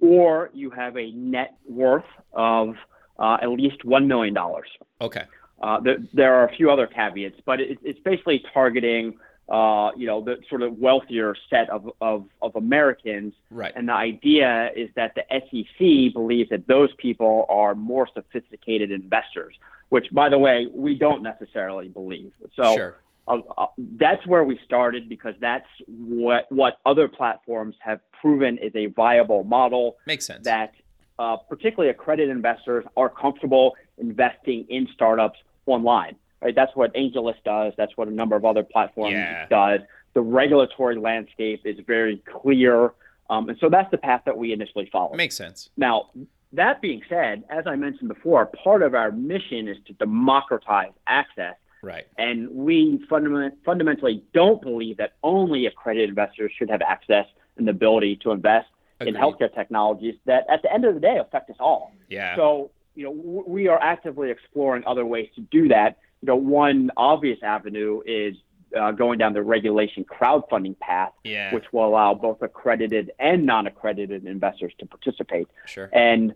or 0.01 0.51
you 0.53 0.71
have 0.71 0.97
a 0.97 1.13
net 1.13 1.55
worth 1.69 2.05
of 2.33 2.75
uh, 3.21 3.37
at 3.41 3.49
least 3.51 3.85
one 3.85 4.09
million 4.09 4.35
dollars. 4.35 4.69
Okay. 5.01 5.23
Uh, 5.63 5.79
there, 5.79 5.99
there 6.13 6.35
are 6.35 6.49
a 6.49 6.57
few 6.57 6.69
other 6.73 6.89
caveats, 6.89 7.41
but 7.47 7.61
it, 7.61 7.79
it's 7.85 8.01
basically 8.01 8.43
targeting, 8.53 9.15
uh, 9.49 9.91
you 9.97 10.07
know, 10.07 10.23
the 10.23 10.37
sort 10.49 10.63
of 10.63 10.79
wealthier 10.79 11.35
set 11.51 11.69
of, 11.71 11.91
of, 12.01 12.27
of 12.41 12.55
Americans. 12.57 13.35
Right. 13.51 13.73
And 13.75 13.89
the 13.89 13.93
idea 13.93 14.71
is 14.75 14.89
that 14.97 15.15
the 15.15 15.25
SEC 15.31 16.13
believes 16.15 16.51
that 16.51 16.67
those 16.69 16.91
people 16.99 17.45
are 17.49 17.75
more 17.75 18.09
sophisticated 18.15 18.91
investors, 18.91 19.55
which, 19.91 20.07
by 20.13 20.29
the 20.29 20.39
way, 20.39 20.69
we 20.73 20.95
don't 20.95 21.23
necessarily 21.23 21.89
believe. 21.89 22.33
So 22.57 22.75
Sure. 22.77 22.97
uh, 23.29 23.39
uh, 23.59 23.67
that's 23.99 24.27
where 24.27 24.45
we 24.45 24.59
started 24.65 25.09
because 25.09 25.35
that's 25.41 25.67
what 25.87 26.47
what 26.51 26.79
other 26.87 27.09
platforms 27.09 27.75
have 27.81 28.01
proven 28.21 28.57
is 28.59 28.73
a 28.75 28.87
viable 28.87 29.45
model 29.45 29.97
Makes 30.07 30.27
sense. 30.27 30.45
that 30.45 30.73
uh, 31.19 31.37
particularly 31.37 31.91
accredited 31.91 32.35
investors 32.35 32.85
are 32.97 33.09
comfortable 33.09 33.75
investing 33.99 34.65
in 34.69 34.89
startups 34.95 35.39
online. 35.67 36.17
Right? 36.43 36.55
That's 36.55 36.75
what 36.75 36.93
AngelList 36.95 37.45
does. 37.45 37.73
That's 37.77 37.97
what 37.97 38.09
a 38.09 38.11
number 38.11 38.37
of 38.37 38.45
other 38.45 38.63
platforms 38.65 39.13
Yeah. 39.13 39.47
does. 39.49 39.81
The 40.15 40.21
regulatory 40.21 40.97
landscape 40.97 41.61
is 41.65 41.79
very 41.87 42.17
clear, 42.19 42.93
um, 43.31 43.49
and 43.49 43.57
so 43.59 43.69
that's 43.71 43.91
the 43.91 43.99
path 43.99 44.23
that 44.27 44.37
we 44.37 44.53
initially 44.53 44.87
followed. 44.87 45.17
Makes 45.17 45.37
sense. 45.37 45.71
Now, 45.77 46.11
that 46.53 46.83
being 46.83 47.03
said, 47.09 47.45
as 47.49 47.67
I 47.67 47.77
mentioned 47.77 48.09
before, 48.09 48.45
part 48.47 48.83
of 48.83 48.95
our 48.95 49.11
mission 49.11 49.69
is 49.69 49.79
to 49.87 49.93
democratize 49.95 50.93
access 51.07 51.55
Right. 51.83 52.07
and 52.19 52.51
we 52.51 52.99
fundament, 53.09 53.55
fundamentally 53.65 54.23
don't 54.35 54.61
believe 54.61 54.99
that 54.99 55.15
only 55.23 55.67
accredited 55.67 56.11
investors 56.11 56.53
should 56.57 56.69
have 56.71 56.83
access 56.83 57.27
and 57.57 57.67
the 57.67 57.71
ability 57.71 58.17
to 58.17 58.33
invest 58.33 58.69
in 59.01 59.15
healthcare 59.15 59.53
technologies 59.53 60.15
that 60.27 60.45
at 60.49 60.63
the 60.63 60.73
end 60.73 60.85
of 60.85 60.95
the 60.95 61.01
day 61.01 61.19
affect 61.19 61.51
us 61.51 61.57
all. 61.59 61.93
Yeah. 62.09 62.37
So 62.37 62.71
you 62.95 63.05
know, 63.05 63.11
we 63.47 63.67
are 63.69 63.81
actively 63.83 64.31
exploring 64.31 64.85
other 64.87 65.07
ways 65.07 65.29
to 65.35 65.41
do 65.41 65.67
that. 65.69 65.97
You 66.23 66.29
know, 66.29 66.37
one 66.37 66.91
obvious 66.97 67.39
avenue 67.43 68.01
is 68.07 68.37
uh, 68.79 68.93
going 68.93 69.19
down 69.19 69.33
the 69.33 69.43
regulation 69.43 70.05
crowdfunding 70.05 70.79
path, 70.79 71.13
yeah. 71.25 71.53
which 71.53 71.65
will 71.73 71.87
allow 71.87 72.15
both 72.15 72.41
accredited 72.43 73.13
and 73.19 73.45
non-accredited 73.45 74.27
investors 74.27 74.73
to 74.79 74.87
participate. 74.87 75.49
Sure. 75.67 75.91
And 75.93 76.35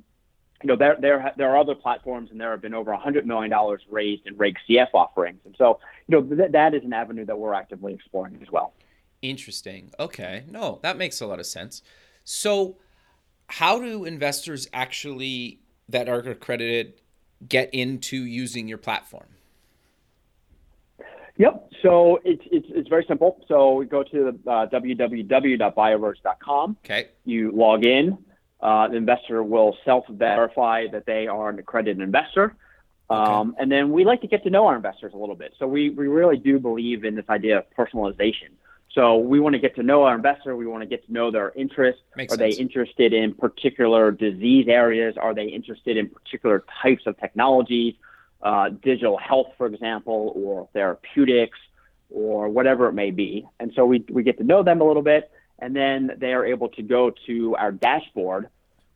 you 0.62 0.68
know, 0.68 0.77
there 0.77 0.96
there 0.99 1.33
there 1.37 1.51
are 1.51 1.59
other 1.59 1.75
platforms, 1.75 2.31
and 2.31 2.40
there 2.40 2.51
have 2.51 2.62
been 2.62 2.75
over 2.75 2.94
hundred 2.94 3.27
million 3.27 3.51
dollars 3.51 3.83
raised 3.90 4.27
in 4.27 4.37
Reg 4.37 4.57
CF 4.68 4.88
offerings, 4.94 5.40
and 5.44 5.55
so 5.59 5.79
you 6.09 6.18
know 6.18 6.37
th- 6.37 6.53
that 6.53 6.75
is 6.75 6.83
an 6.83 6.92
avenue 6.92 7.27
that 7.27 7.38
we're 7.38 7.53
actively 7.53 7.92
exploring 7.92 8.38
as 8.40 8.51
well. 8.51 8.72
Interesting. 9.20 9.90
Okay, 10.01 10.44
no, 10.49 10.79
that 10.83 10.96
makes 10.96 11.20
a 11.20 11.27
lot 11.27 11.40
of 11.40 11.46
sense. 11.46 11.83
So, 12.25 12.79
how 13.49 13.79
do 13.79 14.07
investors 14.07 14.66
actually 14.72 15.61
that 15.90 16.09
are 16.09 16.20
accredited 16.20 17.03
get 17.46 17.72
into 17.75 18.16
using 18.16 18.66
your 18.66 18.79
platform? 18.79 19.29
Yep. 21.38 21.70
So 21.83 22.20
it's 22.25 22.42
it's, 22.51 22.66
it's 22.70 22.88
very 22.88 23.05
simple. 23.07 23.44
So 23.49 23.75
we 23.75 23.85
go 23.87 24.03
to 24.03 24.29
uh, 24.29 24.66
www.bioverge.com. 24.66 26.77
Okay. 26.85 27.09
You 27.25 27.53
log 27.53 27.85
in. 27.85 28.18
Uh, 28.61 28.88
the 28.88 28.96
investor 28.96 29.42
will 29.42 29.77
self-verify 29.85 30.87
that 30.90 31.05
they 31.05 31.27
are 31.27 31.51
an 31.51 31.59
accredited 31.59 32.01
investor. 32.01 32.57
Um, 33.11 33.51
okay. 33.51 33.62
And 33.62 33.70
then 33.70 33.92
we 33.92 34.05
like 34.05 34.22
to 34.22 34.27
get 34.27 34.42
to 34.44 34.51
know 34.51 34.66
our 34.66 34.77
investors 34.77 35.12
a 35.14 35.16
little 35.16 35.35
bit. 35.35 35.55
So 35.59 35.66
we, 35.66 35.90
we 35.90 36.09
really 36.09 36.38
do 36.38 36.59
believe 36.59 37.05
in 37.05 37.14
this 37.14 37.27
idea 37.29 37.59
of 37.59 37.64
personalization. 37.79 38.49
So 38.92 39.18
we 39.18 39.40
want 39.40 39.53
to 39.53 39.59
get 39.59 39.77
to 39.77 39.83
know 39.83 40.05
our 40.05 40.14
investor. 40.14 40.57
We 40.57 40.66
want 40.66 40.83
to 40.83 40.87
get 40.87 41.05
to 41.07 41.12
know 41.12 41.31
their 41.31 41.53
interests. 41.55 42.01
Makes 42.16 42.33
Are 42.33 42.38
sense. 42.38 42.57
they 42.57 42.62
interested 42.62 43.12
in 43.12 43.35
particular 43.35 44.11
disease 44.11 44.68
areas? 44.68 45.16
Are 45.18 45.35
they 45.35 45.44
interested 45.44 45.99
in 45.99 46.09
particular 46.09 46.64
types 46.83 47.03
of 47.07 47.18
technologies, 47.20 47.94
uh, 48.42 48.70
digital 48.83 49.18
health, 49.18 49.49
for 49.57 49.66
example, 49.66 50.33
or 50.37 50.68
therapeutics, 50.72 51.59
or 52.11 52.49
whatever 52.49 52.88
it 52.88 52.92
may 52.92 53.11
be? 53.11 53.46
And 53.59 53.72
so 53.75 53.85
we, 53.85 54.05
we 54.11 54.22
get 54.22 54.38
to 54.38 54.44
know 54.44 54.62
them 54.62 54.81
a 54.81 54.85
little 54.85 55.03
bit 55.03 55.31
and 55.59 55.75
then 55.75 56.12
they 56.18 56.33
are 56.33 56.44
able 56.44 56.68
to 56.70 56.83
go 56.83 57.12
to 57.27 57.57
our 57.57 57.72
dashboard. 57.72 58.49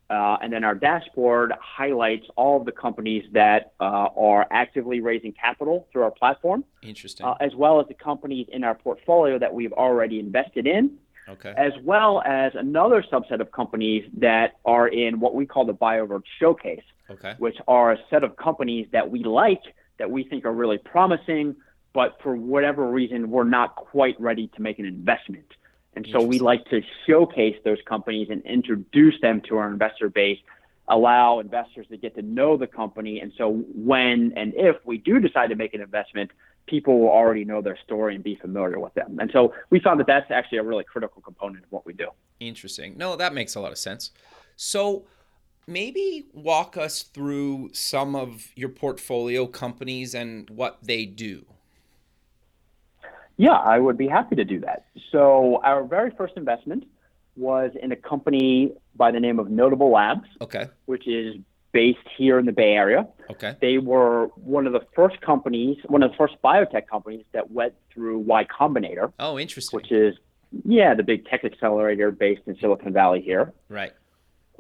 Uh, 0.09 0.37
and 0.43 0.53
then 0.53 0.65
our 0.65 0.75
dashboard 0.75 1.53
highlights 1.61 2.27
all 2.35 2.59
of 2.59 2.67
the 2.67 2.73
companies 2.73 3.25
that 3.33 3.75
uh, 3.79 4.09
are 4.17 4.45
actively 4.51 5.01
raising 5.01 5.33
capital 5.33 5.87
through 5.93 6.03
our 6.03 6.11
platform. 6.11 6.65
Interesting. 6.83 7.25
Uh, 7.25 7.35
as 7.41 7.55
well 7.55 7.81
as 7.81 7.87
the 7.87 7.95
companies 7.95 8.49
in 8.53 8.65
our 8.65 8.75
portfolio 8.75 9.39
that 9.39 9.55
we've 9.55 9.73
already 9.73 10.19
invested 10.19 10.67
in. 10.67 10.99
Okay. 11.29 11.55
As 11.57 11.73
well 11.85 12.23
as 12.27 12.53
another 12.57 13.05
subset 13.05 13.41
of 13.41 13.53
companies 13.53 14.05
that 14.19 14.55
are 14.65 14.89
in 14.89 15.21
what 15.21 15.33
we 15.37 15.47
call 15.47 15.65
the 15.65 15.75
BioVerge 15.75 16.25
Showcase, 16.41 16.83
okay. 17.11 17.35
which 17.39 17.57
are 17.69 17.93
a 17.93 17.99
set 18.09 18.25
of 18.25 18.37
companies 18.37 18.87
that 18.93 19.11
we 19.11 19.23
like, 19.25 19.63
that 19.99 20.11
we 20.11 20.25
think 20.25 20.45
are 20.45 20.53
really 20.53 20.79
promising, 20.79 21.57
but 21.93 22.17
for 22.23 22.37
whatever 22.37 22.89
reason, 22.89 23.31
we're 23.31 23.45
not 23.45 23.75
quite 23.77 24.21
ready 24.21 24.49
to 24.57 24.63
make 24.63 24.79
an 24.79 24.87
investment. 24.87 25.47
And 25.95 26.07
so 26.13 26.23
we 26.23 26.39
like 26.39 26.65
to 26.67 26.83
showcase 27.07 27.57
those 27.65 27.79
companies 27.85 28.29
and 28.31 28.43
introduce 28.47 29.21
them 29.21 29.41
to 29.49 29.57
our 29.57 29.69
investor 29.69 30.09
base, 30.09 30.39
allow 30.89 31.41
investors 31.41 31.87
to 31.91 31.97
get 31.97 32.15
to 32.15 32.23
know 32.23 32.57
the 32.57 32.69
company. 32.69 33.19
And 33.21 33.33
so 33.37 33.65
when 33.75 34.33
and 34.37 34.53
if 34.55 34.77
we 34.85 34.99
do 34.99 35.19
decide 35.19 35.49
to 35.49 35.57
make 35.57 35.75
an 35.75 35.81
investment, 35.81 36.31
people 36.67 37.01
will 37.01 37.09
already 37.09 37.45
know 37.45 37.61
their 37.61 37.77
story 37.85 38.15
and 38.15 38.23
be 38.23 38.37
familiar 38.37 38.79
with 38.79 38.95
them. 38.95 39.19
And 39.19 39.31
so 39.33 39.53
we 39.71 39.81
found 39.81 39.99
that 39.99 40.07
that's 40.07 40.31
actually 40.31 40.59
a 40.59 40.63
really 40.63 40.85
critical 40.85 41.21
component 41.23 41.65
of 41.65 41.73
what 41.73 41.85
we 41.85 41.93
do. 41.93 42.09
Interesting. 42.39 42.97
No, 42.97 43.17
that 43.17 43.35
makes 43.35 43.57
a 43.57 43.61
lot 43.61 43.73
of 43.73 43.79
sense. 43.79 44.13
So 44.55 45.07
maybe 45.71 46.27
walk 46.33 46.77
us 46.77 47.03
through 47.03 47.71
some 47.73 48.15
of 48.17 48.49
your 48.57 48.69
portfolio 48.69 49.47
companies 49.47 50.15
and 50.15 50.51
what 50.51 50.79
they 50.83 51.07
do. 51.07 51.47
Yeah, 53.37 53.53
I 53.53 53.79
would 53.79 53.97
be 53.97 54.07
happy 54.07 54.37
to 54.37 54.45
do 54.45 54.61
that. 54.61 54.87
So, 55.13 55.61
our 55.65 55.83
very 55.85 56.11
first 56.11 56.35
investment 56.37 56.85
was 57.37 57.71
in 57.83 57.91
a 57.93 57.97
company 57.97 58.73
by 58.97 59.11
the 59.11 59.21
name 59.21 59.39
of 59.39 59.51
Notable 59.51 59.91
Labs, 59.91 60.29
Okay. 60.43 60.67
which 60.85 61.09
is 61.09 61.37
based 61.73 62.07
here 62.19 62.39
in 62.39 62.45
the 62.45 62.53
Bay 62.53 62.73
Area. 62.73 63.07
Okay. 63.31 63.57
They 63.61 63.79
were 63.79 64.27
one 64.35 64.67
of 64.67 64.73
the 64.75 64.85
first 64.95 65.21
companies, 65.23 65.79
one 65.87 66.03
of 66.03 66.11
the 66.11 66.17
first 66.19 66.35
biotech 66.45 66.87
companies 66.89 67.25
that 67.33 67.51
went 67.51 67.73
through 67.95 68.19
Y 68.19 68.45
Combinator, 68.45 69.13
Oh, 69.19 69.39
interesting. 69.39 69.77
which 69.77 69.91
is, 69.93 70.17
yeah, 70.65 70.95
the 70.95 71.05
big 71.05 71.25
tech 71.27 71.45
accelerator 71.45 72.11
based 72.11 72.43
in 72.47 72.57
Silicon 72.61 72.93
Valley 72.93 73.21
here. 73.23 73.53
right. 73.69 73.93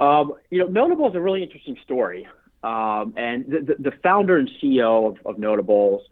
Um, 0.00 0.32
you 0.50 0.58
know, 0.58 0.66
Notable 0.66 1.08
is 1.08 1.14
a 1.14 1.20
really 1.20 1.42
interesting 1.42 1.76
story. 1.84 2.26
Um, 2.62 3.14
and 3.16 3.44
the, 3.46 3.76
the, 3.78 3.92
founder 4.02 4.36
and 4.36 4.50
CEO 4.62 5.08
of, 5.08 5.26
of 5.26 5.38
Notable's 5.38 6.02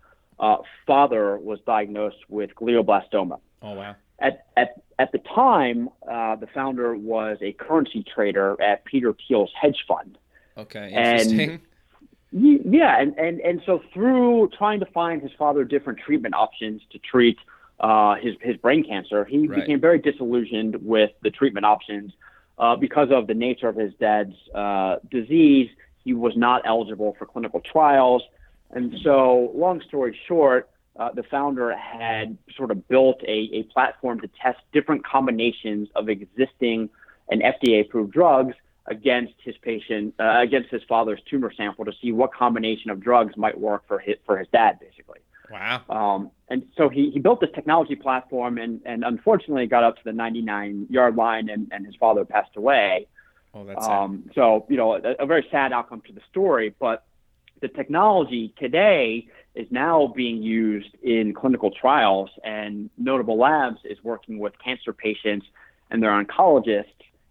uh, 0.40 0.56
father 0.86 1.36
was 1.38 1.58
diagnosed 1.66 2.24
with 2.28 2.54
glioblastoma. 2.54 3.38
Oh, 3.60 3.72
wow. 3.74 3.96
At, 4.18 4.46
at, 4.56 4.82
at 4.98 5.12
the 5.12 5.18
time, 5.18 5.88
uh, 6.10 6.36
the 6.36 6.46
founder 6.54 6.96
was 6.96 7.38
a 7.42 7.52
currency 7.52 8.02
trader 8.14 8.60
at 8.62 8.84
Peter 8.84 9.14
Thiel's 9.26 9.50
hedge 9.60 9.84
fund. 9.86 10.16
Okay. 10.56 10.88
Interesting. 10.90 11.60
Ye- 12.32 12.60
Yeah, 12.64 12.98
and, 13.00 13.16
and, 13.18 13.40
and 13.40 13.62
so 13.66 13.82
through 13.92 14.50
trying 14.56 14.80
to 14.80 14.86
find 14.86 15.22
his 15.22 15.32
father 15.38 15.64
different 15.64 15.98
treatment 15.98 16.34
options 16.34 16.82
to 16.92 16.98
treat 16.98 17.38
uh, 17.80 18.14
his, 18.16 18.34
his 18.40 18.56
brain 18.56 18.84
cancer, 18.84 19.24
he 19.24 19.46
Right. 19.48 19.60
became 19.60 19.80
very 19.80 19.98
disillusioned 19.98 20.76
with 20.76 21.10
the 21.22 21.30
treatment 21.30 21.64
options 21.66 22.12
uh, 22.58 22.76
because 22.76 23.08
of 23.10 23.26
the 23.26 23.34
nature 23.34 23.68
of 23.68 23.76
his 23.76 23.92
dad's 24.00 24.34
uh, 24.54 24.96
disease. 25.10 25.70
He 26.04 26.14
was 26.14 26.36
not 26.36 26.62
eligible 26.64 27.14
for 27.18 27.26
clinical 27.26 27.60
trials. 27.60 28.22
And 28.70 28.94
so, 29.02 29.52
long 29.54 29.80
story 29.82 30.18
short, 30.26 30.68
uh, 30.96 31.12
the 31.12 31.22
founder 31.22 31.74
had 31.76 32.36
sort 32.56 32.70
of 32.70 32.88
built 32.88 33.22
a, 33.22 33.50
a 33.52 33.62
platform 33.64 34.20
to 34.20 34.28
test 34.42 34.58
different 34.72 35.06
combinations 35.06 35.88
of 35.94 36.08
existing 36.08 36.90
and 37.30 37.42
FDA 37.42 37.82
approved 37.82 38.12
drugs 38.12 38.54
against 38.86 39.34
his 39.44 39.56
patient, 39.58 40.14
uh, 40.18 40.40
against 40.40 40.70
his 40.70 40.82
father's 40.88 41.20
tumor 41.30 41.52
sample 41.54 41.84
to 41.84 41.92
see 42.00 42.10
what 42.10 42.32
combination 42.34 42.90
of 42.90 43.00
drugs 43.00 43.36
might 43.36 43.58
work 43.58 43.86
for 43.86 43.98
his, 43.98 44.16
for 44.24 44.38
his 44.38 44.48
dad, 44.48 44.78
basically. 44.80 45.20
Wow. 45.50 45.82
Um, 45.88 46.30
and 46.48 46.66
so 46.76 46.88
he, 46.88 47.10
he 47.10 47.18
built 47.18 47.40
this 47.40 47.50
technology 47.54 47.94
platform 47.94 48.58
and, 48.58 48.80
and 48.84 49.04
unfortunately 49.04 49.66
got 49.66 49.84
up 49.84 49.96
to 49.96 50.04
the 50.04 50.12
99 50.12 50.86
yard 50.90 51.16
line 51.16 51.48
and, 51.48 51.68
and 51.70 51.84
his 51.84 51.94
father 51.96 52.24
passed 52.24 52.56
away. 52.56 53.06
Oh, 53.54 53.64
that's 53.64 53.84
sad. 53.84 53.92
Um, 53.92 54.30
so, 54.34 54.66
you 54.68 54.76
know, 54.76 54.94
a, 54.94 55.14
a 55.18 55.26
very 55.26 55.46
sad 55.50 55.72
outcome 55.72 56.02
to 56.06 56.12
the 56.12 56.20
story, 56.30 56.74
but 56.78 57.04
the 57.60 57.68
technology 57.68 58.54
today 58.58 59.26
is 59.54 59.66
now 59.70 60.12
being 60.14 60.42
used 60.42 60.94
in 61.02 61.34
clinical 61.34 61.70
trials, 61.70 62.30
and 62.44 62.90
Notable 62.96 63.38
Labs 63.38 63.78
is 63.84 63.98
working 64.04 64.38
with 64.38 64.52
cancer 64.64 64.92
patients 64.92 65.46
and 65.90 66.02
their 66.02 66.10
oncologists, 66.10 66.84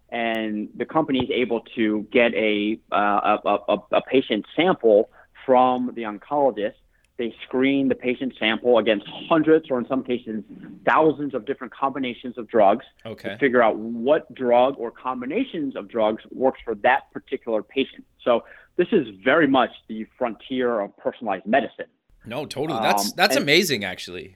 and 0.10 0.70
the 0.76 0.86
company 0.86 1.20
is 1.20 1.30
able 1.32 1.62
to 1.76 2.06
get 2.12 2.34
a, 2.34 2.80
uh, 2.92 3.38
a, 3.46 3.58
a, 3.70 3.78
a 3.94 4.02
patient 4.02 4.46
sample 4.56 5.10
from 5.46 5.92
the 5.96 6.04
oncologist. 6.04 6.74
They 7.18 7.34
screen 7.44 7.88
the 7.88 7.96
patient 7.96 8.34
sample 8.38 8.78
against 8.78 9.08
hundreds, 9.08 9.72
or 9.72 9.80
in 9.80 9.88
some 9.88 10.04
cases, 10.04 10.44
thousands 10.86 11.34
of 11.34 11.46
different 11.46 11.74
combinations 11.74 12.38
of 12.38 12.48
drugs 12.48 12.86
Okay. 13.08 13.30
to 13.30 13.38
figure 13.40 13.62
out 13.64 13.76
what 13.78 14.32
drug 14.36 14.76
or 14.78 14.92
combinations 14.92 15.76
of 15.76 15.88
drugs 15.88 16.24
works 16.32 16.60
for 16.64 16.76
that 16.76 17.12
particular 17.12 17.64
patient. 17.64 18.06
So 18.24 18.44
this 18.76 18.88
is 18.92 19.08
very 19.24 19.48
much 19.48 19.72
the 19.88 20.06
frontier 20.18 20.80
of 20.80 20.96
personalized 20.98 21.48
medicine. 21.48 21.88
No, 22.24 22.46
totally. 22.46 22.80
That's 22.82 23.08
Um, 23.08 23.14
that's 23.18 23.36
and- 23.36 23.44
amazing, 23.44 23.84
actually. 23.84 24.36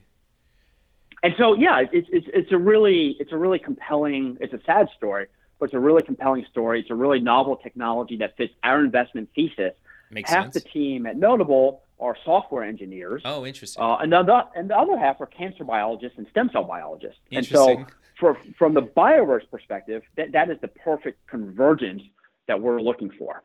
And 1.22 1.34
so 1.38 1.54
yeah, 1.54 1.84
it's 1.92 2.08
it's 2.10 2.26
it's 2.34 2.50
a 2.50 2.58
really 2.58 3.16
it's 3.20 3.30
a 3.30 3.36
really 3.36 3.60
compelling 3.60 4.38
it's 4.40 4.52
a 4.52 4.60
sad 4.66 4.88
story, 4.96 5.26
but 5.60 5.66
it's 5.66 5.74
a 5.74 5.78
really 5.78 6.02
compelling 6.02 6.44
story. 6.50 6.80
It's 6.80 6.90
a 6.90 6.96
really 6.96 7.20
novel 7.20 7.54
technology 7.54 8.16
that 8.16 8.36
fits 8.36 8.52
our 8.64 8.80
investment 8.84 9.28
thesis. 9.36 9.72
Makes 10.12 10.30
half 10.30 10.44
sense. 10.44 10.54
the 10.54 10.60
team 10.60 11.06
at 11.06 11.16
Notable 11.16 11.82
are 11.98 12.16
software 12.24 12.62
engineers. 12.64 13.22
Oh, 13.24 13.46
interesting. 13.46 13.82
Uh, 13.82 13.96
and, 13.96 14.12
the, 14.12 14.40
and 14.54 14.68
the 14.68 14.76
other 14.76 14.98
half 14.98 15.20
are 15.20 15.26
cancer 15.26 15.64
biologists 15.64 16.18
and 16.18 16.26
stem 16.30 16.50
cell 16.52 16.64
biologists. 16.64 17.20
And 17.30 17.46
so, 17.46 17.84
for, 18.20 18.36
from 18.58 18.74
the 18.74 18.82
BioVerge 18.82 19.48
perspective, 19.50 20.02
that, 20.16 20.32
that 20.32 20.50
is 20.50 20.58
the 20.60 20.68
perfect 20.68 21.26
convergence 21.28 22.02
that 22.48 22.60
we're 22.60 22.80
looking 22.80 23.10
for. 23.18 23.42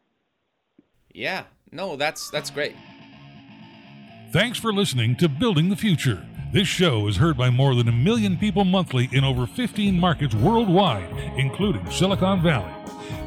yeah. 1.13 1.43
No, 1.71 1.97
that's 1.97 2.29
that's 2.29 2.49
great. 2.49 2.75
Thanks 4.31 4.57
for 4.57 4.71
listening 4.71 5.17
to 5.17 5.27
Building 5.27 5.69
the 5.69 5.75
Future. 5.75 6.25
This 6.53 6.67
show 6.67 7.07
is 7.07 7.17
heard 7.17 7.37
by 7.37 7.49
more 7.49 7.75
than 7.75 7.89
a 7.89 7.91
million 7.91 8.37
people 8.37 8.63
monthly 8.63 9.09
in 9.11 9.25
over 9.25 9.45
15 9.45 9.99
markets 9.99 10.33
worldwide, 10.33 11.09
including 11.37 11.89
Silicon 11.91 12.41
Valley. 12.41 12.71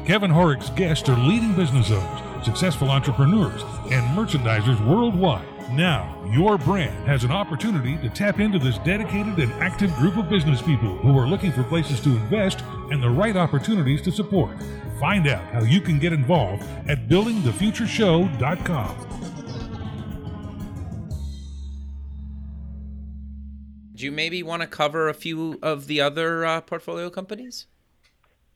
Kevin 0.07 0.31
Horek's 0.31 0.71
guests 0.71 1.07
are 1.07 1.17
leading 1.19 1.53
business 1.55 1.91
owners, 1.91 2.21
successful 2.43 2.89
entrepreneurs, 2.89 3.61
and 3.91 4.17
merchandisers 4.17 4.83
worldwide. 4.87 5.45
Now, 5.71 6.21
your 6.31 6.57
brand 6.57 7.07
has 7.07 7.23
an 7.23 7.31
opportunity 7.31 7.97
to 7.97 8.09
tap 8.09 8.39
into 8.39 8.59
this 8.59 8.77
dedicated 8.79 9.39
and 9.39 9.51
active 9.53 9.93
group 9.95 10.17
of 10.17 10.29
business 10.29 10.61
people 10.61 10.97
who 10.97 11.17
are 11.17 11.27
looking 11.27 11.51
for 11.51 11.63
places 11.63 11.99
to 12.01 12.09
invest 12.09 12.61
and 12.91 13.01
the 13.01 13.09
right 13.09 13.37
opportunities 13.37 14.01
to 14.01 14.11
support. 14.11 14.51
Find 14.99 15.27
out 15.27 15.43
how 15.45 15.63
you 15.63 15.79
can 15.79 15.97
get 15.97 16.13
involved 16.13 16.63
at 16.87 17.07
buildingthefutureshow.com. 17.07 19.07
Do 23.95 24.05
you 24.05 24.11
maybe 24.11 24.41
want 24.41 24.63
to 24.63 24.67
cover 24.67 25.09
a 25.09 25.13
few 25.13 25.59
of 25.61 25.87
the 25.87 26.01
other 26.01 26.43
uh, 26.43 26.61
portfolio 26.61 27.09
companies? 27.09 27.67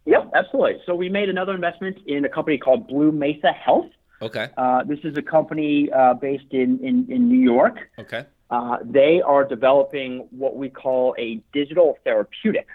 Yep, 0.06 0.32
absolutely. 0.36 0.82
So 0.86 0.96
we 0.96 1.10
made 1.10 1.30
another 1.30 1.54
investment 1.54 1.98
in 2.06 2.26
a 2.26 2.30
company 2.30 2.58
called 2.58 2.88
Blue 2.88 3.12
Mesa 3.12 3.52
Health. 3.52 3.88
Okay. 4.22 4.50
Uh, 4.58 4.84
this 4.84 5.00
is 5.04 5.18
a 5.18 5.22
company 5.22 5.90
uh, 5.92 6.14
based 6.14 6.52
in, 6.52 6.80
in, 6.84 7.12
in 7.12 7.28
New 7.28 7.40
York. 7.40 7.90
Okay. 8.00 8.26
Uh, 8.50 8.78
they 8.84 9.22
are 9.22 9.44
developing 9.44 10.28
what 10.30 10.56
we 10.56 10.70
call 10.70 11.16
a 11.18 11.42
digital 11.52 11.98
therapeutic. 12.04 12.68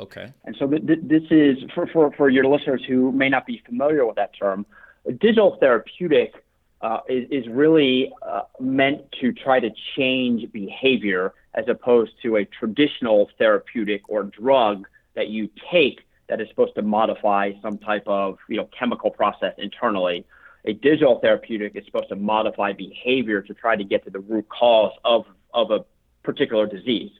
Okay. 0.00 0.32
And 0.44 0.56
so 0.58 0.66
th- 0.66 0.86
th- 0.86 1.00
this 1.02 1.22
is, 1.30 1.58
for, 1.74 1.86
for, 1.88 2.12
for 2.12 2.30
your 2.30 2.44
listeners 2.44 2.82
who 2.86 3.12
may 3.12 3.28
not 3.28 3.46
be 3.46 3.62
familiar 3.66 4.06
with 4.06 4.16
that 4.16 4.32
term, 4.38 4.64
a 5.06 5.12
digital 5.12 5.56
therapeutic 5.60 6.34
uh, 6.80 7.00
is, 7.08 7.28
is 7.30 7.48
really 7.48 8.12
uh, 8.22 8.42
meant 8.60 9.02
to 9.20 9.32
try 9.32 9.60
to 9.60 9.70
change 9.96 10.50
behavior 10.52 11.34
as 11.54 11.64
opposed 11.68 12.12
to 12.22 12.36
a 12.36 12.44
traditional 12.44 13.28
therapeutic 13.36 14.02
or 14.08 14.22
drug 14.22 14.86
that 15.14 15.28
you 15.28 15.50
take 15.70 16.00
that 16.28 16.40
is 16.40 16.48
supposed 16.48 16.74
to 16.74 16.82
modify 16.82 17.52
some 17.62 17.78
type 17.78 18.04
of 18.06 18.38
you 18.48 18.56
know 18.56 18.68
chemical 18.78 19.10
process 19.10 19.54
internally. 19.58 20.24
A 20.64 20.72
digital 20.72 21.18
therapeutic 21.20 21.76
is 21.76 21.84
supposed 21.86 22.08
to 22.10 22.16
modify 22.16 22.72
behavior 22.72 23.40
to 23.42 23.54
try 23.54 23.76
to 23.76 23.84
get 23.84 24.04
to 24.04 24.10
the 24.10 24.20
root 24.20 24.48
cause 24.48 24.92
of, 25.04 25.24
of 25.54 25.70
a 25.70 25.84
particular 26.22 26.66
disease. 26.66 27.12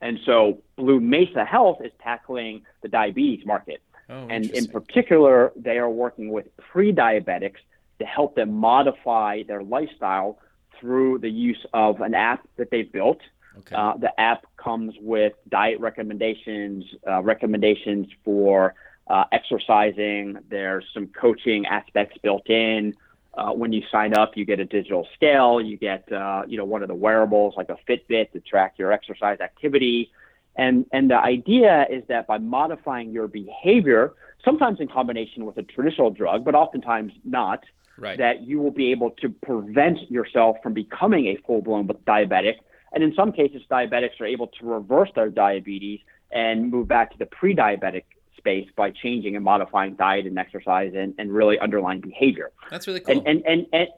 And 0.00 0.18
so 0.26 0.62
Blue 0.76 1.00
Mesa 1.00 1.44
Health 1.44 1.78
is 1.82 1.92
tackling 2.02 2.62
the 2.82 2.88
diabetes 2.88 3.46
market. 3.46 3.80
Oh, 4.10 4.26
and 4.28 4.50
in 4.50 4.66
particular, 4.66 5.52
they 5.56 5.78
are 5.78 5.88
working 5.88 6.30
with 6.30 6.54
pre 6.58 6.92
diabetics 6.92 7.60
to 8.00 8.04
help 8.04 8.34
them 8.34 8.52
modify 8.52 9.44
their 9.44 9.62
lifestyle 9.62 10.38
through 10.78 11.18
the 11.18 11.30
use 11.30 11.64
of 11.72 12.00
an 12.00 12.14
app 12.14 12.46
that 12.56 12.70
they've 12.70 12.90
built. 12.92 13.20
Okay. 13.58 13.74
Uh, 13.74 13.96
the 13.96 14.18
app 14.20 14.46
comes 14.56 14.94
with 15.00 15.34
diet 15.48 15.80
recommendations, 15.80 16.84
uh, 17.08 17.22
recommendations 17.22 18.06
for 18.24 18.74
uh, 19.06 19.24
exercising. 19.32 20.38
There's 20.48 20.84
some 20.92 21.08
coaching 21.08 21.66
aspects 21.66 22.18
built 22.22 22.48
in. 22.48 22.94
Uh, 23.36 23.50
when 23.50 23.72
you 23.72 23.82
sign 23.90 24.14
up, 24.14 24.36
you 24.36 24.44
get 24.44 24.60
a 24.60 24.64
digital 24.64 25.06
scale. 25.14 25.60
You 25.60 25.76
get, 25.76 26.10
uh, 26.12 26.42
you 26.46 26.56
know, 26.56 26.64
one 26.64 26.82
of 26.82 26.88
the 26.88 26.94
wearables 26.94 27.54
like 27.56 27.68
a 27.68 27.78
Fitbit 27.88 28.32
to 28.32 28.40
track 28.40 28.74
your 28.78 28.92
exercise 28.92 29.40
activity. 29.40 30.12
And 30.56 30.86
and 30.92 31.10
the 31.10 31.18
idea 31.18 31.86
is 31.90 32.04
that 32.08 32.26
by 32.28 32.38
modifying 32.38 33.10
your 33.10 33.26
behavior, 33.26 34.12
sometimes 34.44 34.78
in 34.80 34.86
combination 34.86 35.46
with 35.46 35.56
a 35.58 35.62
traditional 35.62 36.10
drug, 36.10 36.44
but 36.44 36.54
oftentimes 36.54 37.12
not, 37.24 37.64
right. 37.98 38.18
that 38.18 38.42
you 38.42 38.60
will 38.60 38.70
be 38.70 38.92
able 38.92 39.10
to 39.10 39.28
prevent 39.28 40.10
yourself 40.10 40.56
from 40.62 40.72
becoming 40.72 41.26
a 41.26 41.36
full-blown 41.44 41.88
diabetic. 42.06 42.56
And 42.94 43.02
in 43.02 43.14
some 43.14 43.32
cases, 43.32 43.62
diabetics 43.70 44.20
are 44.20 44.26
able 44.26 44.46
to 44.46 44.66
reverse 44.66 45.10
their 45.14 45.28
diabetes 45.28 46.00
and 46.30 46.70
move 46.70 46.88
back 46.88 47.10
to 47.12 47.18
the 47.18 47.26
pre-diabetic 47.26 48.04
space 48.36 48.68
by 48.76 48.90
changing 48.90 49.36
and 49.36 49.44
modifying 49.44 49.94
diet 49.94 50.26
and 50.26 50.38
exercise 50.38 50.92
and, 50.94 51.14
and 51.18 51.32
really 51.32 51.58
underlying 51.58 52.00
behavior. 52.00 52.50
That's 52.70 52.86
really 52.86 53.00
cool. 53.00 53.18
And, 53.18 53.26
and, 53.26 53.44
and, 53.46 53.66
and 53.72 53.88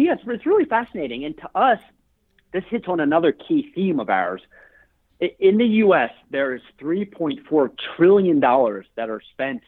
yeah, 0.00 0.12
it's, 0.12 0.22
it's 0.26 0.46
really 0.46 0.64
fascinating. 0.64 1.24
And 1.24 1.36
to 1.38 1.50
us, 1.54 1.80
this 2.52 2.64
hits 2.68 2.86
on 2.88 3.00
another 3.00 3.32
key 3.32 3.72
theme 3.74 4.00
of 4.00 4.08
ours. 4.10 4.42
In 5.38 5.56
the 5.56 5.66
U.S., 5.66 6.10
there 6.30 6.54
is 6.54 6.60
$3.4 6.80 7.70
trillion 7.96 8.38
that 8.40 9.10
are 9.10 9.22
spent 9.32 9.62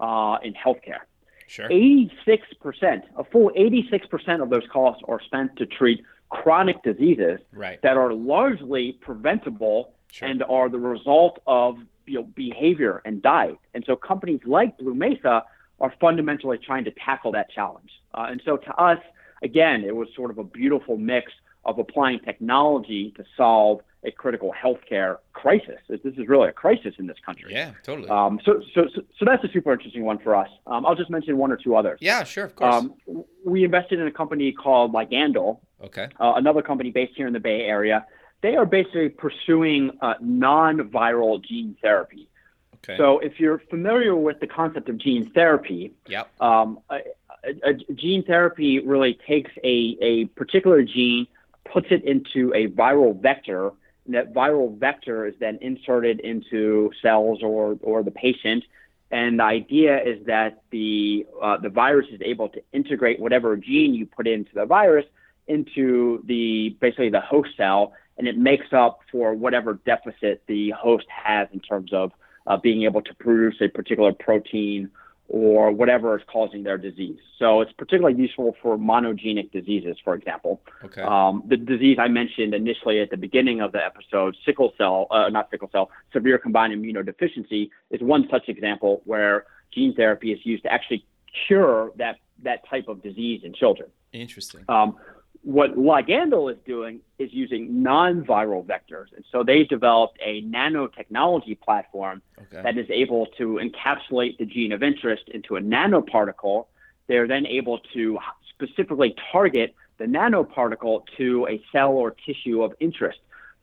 uh, 0.00 0.38
in 0.42 0.54
healthcare. 0.54 1.00
Sure. 1.46 1.68
86%, 1.68 3.02
a 3.16 3.24
full 3.24 3.50
86% 3.50 4.42
of 4.42 4.48
those 4.48 4.66
costs 4.72 5.02
are 5.06 5.20
spent 5.20 5.56
to 5.56 5.66
treat 5.66 6.02
chronic 6.42 6.82
diseases 6.82 7.38
right. 7.52 7.80
that 7.82 7.96
are 7.96 8.12
largely 8.12 8.98
preventable 9.00 9.92
Sure. 10.10 10.28
and 10.28 10.44
are 10.44 10.68
the 10.68 10.78
result 10.78 11.40
of 11.44 11.76
you 12.06 12.20
know, 12.20 12.22
behavior 12.22 13.02
and 13.04 13.20
diet. 13.20 13.58
And 13.74 13.82
so 13.84 13.96
companies 13.96 14.40
like 14.46 14.78
Blue 14.78 14.94
Mesa 14.94 15.42
are 15.80 15.92
fundamentally 16.00 16.56
trying 16.56 16.84
to 16.84 16.92
tackle 16.92 17.32
that 17.32 17.50
challenge. 17.50 17.90
Uh, 18.14 18.26
and 18.30 18.40
so 18.44 18.56
to 18.56 18.74
us, 18.76 19.00
again, 19.42 19.82
it 19.82 19.96
was 19.96 20.06
sort 20.14 20.30
of 20.30 20.38
a 20.38 20.44
beautiful 20.44 20.96
mix 20.96 21.32
of 21.66 21.78
applying 21.78 22.20
technology 22.20 23.12
to 23.16 23.24
solve 23.36 23.80
a 24.04 24.10
critical 24.10 24.52
healthcare 24.52 25.18
crisis. 25.32 25.78
This 25.88 26.00
is 26.04 26.28
really 26.28 26.48
a 26.48 26.52
crisis 26.52 26.94
in 26.98 27.06
this 27.06 27.16
country. 27.24 27.52
Yeah, 27.52 27.72
totally. 27.82 28.08
Um, 28.08 28.38
so, 28.44 28.60
so, 28.74 28.86
so, 28.94 29.02
so 29.18 29.24
that's 29.24 29.42
a 29.44 29.48
super 29.48 29.72
interesting 29.72 30.04
one 30.04 30.18
for 30.18 30.36
us. 30.36 30.48
Um, 30.66 30.84
I'll 30.84 30.94
just 30.94 31.10
mention 31.10 31.38
one 31.38 31.50
or 31.50 31.56
two 31.56 31.74
others. 31.74 31.98
yeah, 32.02 32.22
sure, 32.24 32.44
of 32.44 32.54
course. 32.54 32.74
Um, 32.74 33.24
we 33.44 33.64
invested 33.64 34.00
in 34.00 34.06
a 34.06 34.12
company 34.12 34.52
called 34.52 34.92
Ligandal, 34.92 35.60
okay. 35.82 36.08
uh, 36.20 36.34
another 36.36 36.62
company 36.62 36.90
based 36.90 37.14
here 37.16 37.26
in 37.26 37.32
the 37.32 37.40
Bay 37.40 37.62
Area. 37.62 38.06
They 38.42 38.56
are 38.56 38.66
basically 38.66 39.08
pursuing 39.08 39.90
uh, 40.02 40.14
non-viral 40.20 41.42
gene 41.42 41.76
therapy. 41.80 42.28
Okay. 42.76 42.98
So, 42.98 43.18
if 43.20 43.40
you're 43.40 43.62
familiar 43.70 44.14
with 44.14 44.40
the 44.40 44.46
concept 44.46 44.90
of 44.90 44.98
gene 44.98 45.30
therapy, 45.30 45.94
yep. 46.06 46.28
um, 46.42 46.80
a, 46.90 46.98
a, 47.42 47.70
a 47.70 47.94
gene 47.94 48.22
therapy 48.22 48.80
really 48.80 49.18
takes 49.26 49.50
a, 49.64 49.96
a 50.02 50.26
particular 50.36 50.82
gene, 50.82 51.26
puts 51.70 51.88
it 51.90 52.04
into 52.04 52.52
a 52.54 52.68
viral 52.68 53.20
vector, 53.20 53.72
and 54.06 54.14
that 54.14 54.34
viral 54.34 54.76
vector 54.78 55.26
is 55.26 55.34
then 55.40 55.58
inserted 55.60 56.20
into 56.20 56.90
cells 57.02 57.40
or, 57.42 57.78
or 57.82 58.02
the 58.02 58.10
patient. 58.10 58.64
And 59.10 59.38
the 59.38 59.44
idea 59.44 60.02
is 60.02 60.26
that 60.26 60.62
the 60.70 61.26
uh, 61.40 61.58
the 61.58 61.68
virus 61.68 62.06
is 62.10 62.20
able 62.24 62.48
to 62.50 62.62
integrate 62.72 63.20
whatever 63.20 63.56
gene 63.56 63.94
you 63.94 64.06
put 64.06 64.26
into 64.26 64.50
the 64.54 64.66
virus 64.66 65.04
into 65.46 66.22
the 66.26 66.76
basically 66.80 67.10
the 67.10 67.20
host 67.20 67.50
cell, 67.56 67.92
and 68.18 68.26
it 68.26 68.36
makes 68.36 68.66
up 68.72 69.00
for 69.12 69.34
whatever 69.34 69.74
deficit 69.84 70.42
the 70.46 70.70
host 70.70 71.06
has 71.08 71.48
in 71.52 71.60
terms 71.60 71.92
of 71.92 72.12
uh, 72.46 72.56
being 72.56 72.84
able 72.84 73.02
to 73.02 73.14
produce 73.14 73.56
a 73.60 73.68
particular 73.68 74.12
protein 74.12 74.90
or 75.34 75.72
whatever 75.72 76.16
is 76.16 76.22
causing 76.32 76.62
their 76.62 76.78
disease. 76.78 77.18
So 77.40 77.60
it's 77.60 77.72
particularly 77.72 78.16
useful 78.16 78.54
for 78.62 78.78
monogenic 78.78 79.50
diseases, 79.50 79.96
for 80.04 80.14
example. 80.14 80.62
Okay. 80.84 81.02
Um, 81.02 81.42
the 81.48 81.56
disease 81.56 81.96
I 82.00 82.06
mentioned 82.06 82.54
initially 82.54 83.00
at 83.00 83.10
the 83.10 83.16
beginning 83.16 83.60
of 83.60 83.72
the 83.72 83.84
episode, 83.84 84.36
sickle 84.46 84.72
cell, 84.78 85.08
uh, 85.10 85.28
not 85.30 85.50
sickle 85.50 85.68
cell, 85.72 85.90
severe 86.12 86.38
combined 86.38 86.72
immunodeficiency, 86.72 87.70
is 87.90 88.00
one 88.00 88.28
such 88.30 88.48
example 88.48 89.02
where 89.06 89.46
gene 89.74 89.92
therapy 89.96 90.30
is 90.30 90.38
used 90.44 90.62
to 90.62 90.72
actually 90.72 91.04
cure 91.48 91.90
that, 91.96 92.18
that 92.44 92.60
type 92.70 92.86
of 92.86 93.02
disease 93.02 93.40
in 93.42 93.52
children. 93.52 93.90
Interesting. 94.12 94.64
Um, 94.68 94.96
what 95.44 95.76
Ligandal 95.76 96.50
is 96.50 96.58
doing 96.66 97.00
is 97.18 97.30
using 97.32 97.82
non-viral 97.82 98.64
vectors, 98.64 99.14
and 99.14 99.24
so 99.30 99.42
they've 99.42 99.68
developed 99.68 100.18
a 100.24 100.42
nanotechnology 100.42 101.60
platform 101.60 102.22
Okay. 102.40 102.62
that 102.62 102.78
is 102.78 102.86
able 102.90 103.26
to 103.38 103.60
encapsulate 103.62 104.38
the 104.38 104.46
gene 104.46 104.72
of 104.72 104.82
interest 104.82 105.28
into 105.28 105.56
a 105.56 105.60
nanoparticle. 105.60 106.66
They're 107.06 107.26
then 107.28 107.46
able 107.46 107.78
to 107.94 108.18
specifically 108.48 109.14
target 109.30 109.74
the 109.98 110.04
nanoparticle 110.06 111.02
to 111.18 111.46
a 111.48 111.62
cell 111.72 111.92
or 111.92 112.12
tissue 112.12 112.62
of 112.62 112.74
interest. 112.80 113.18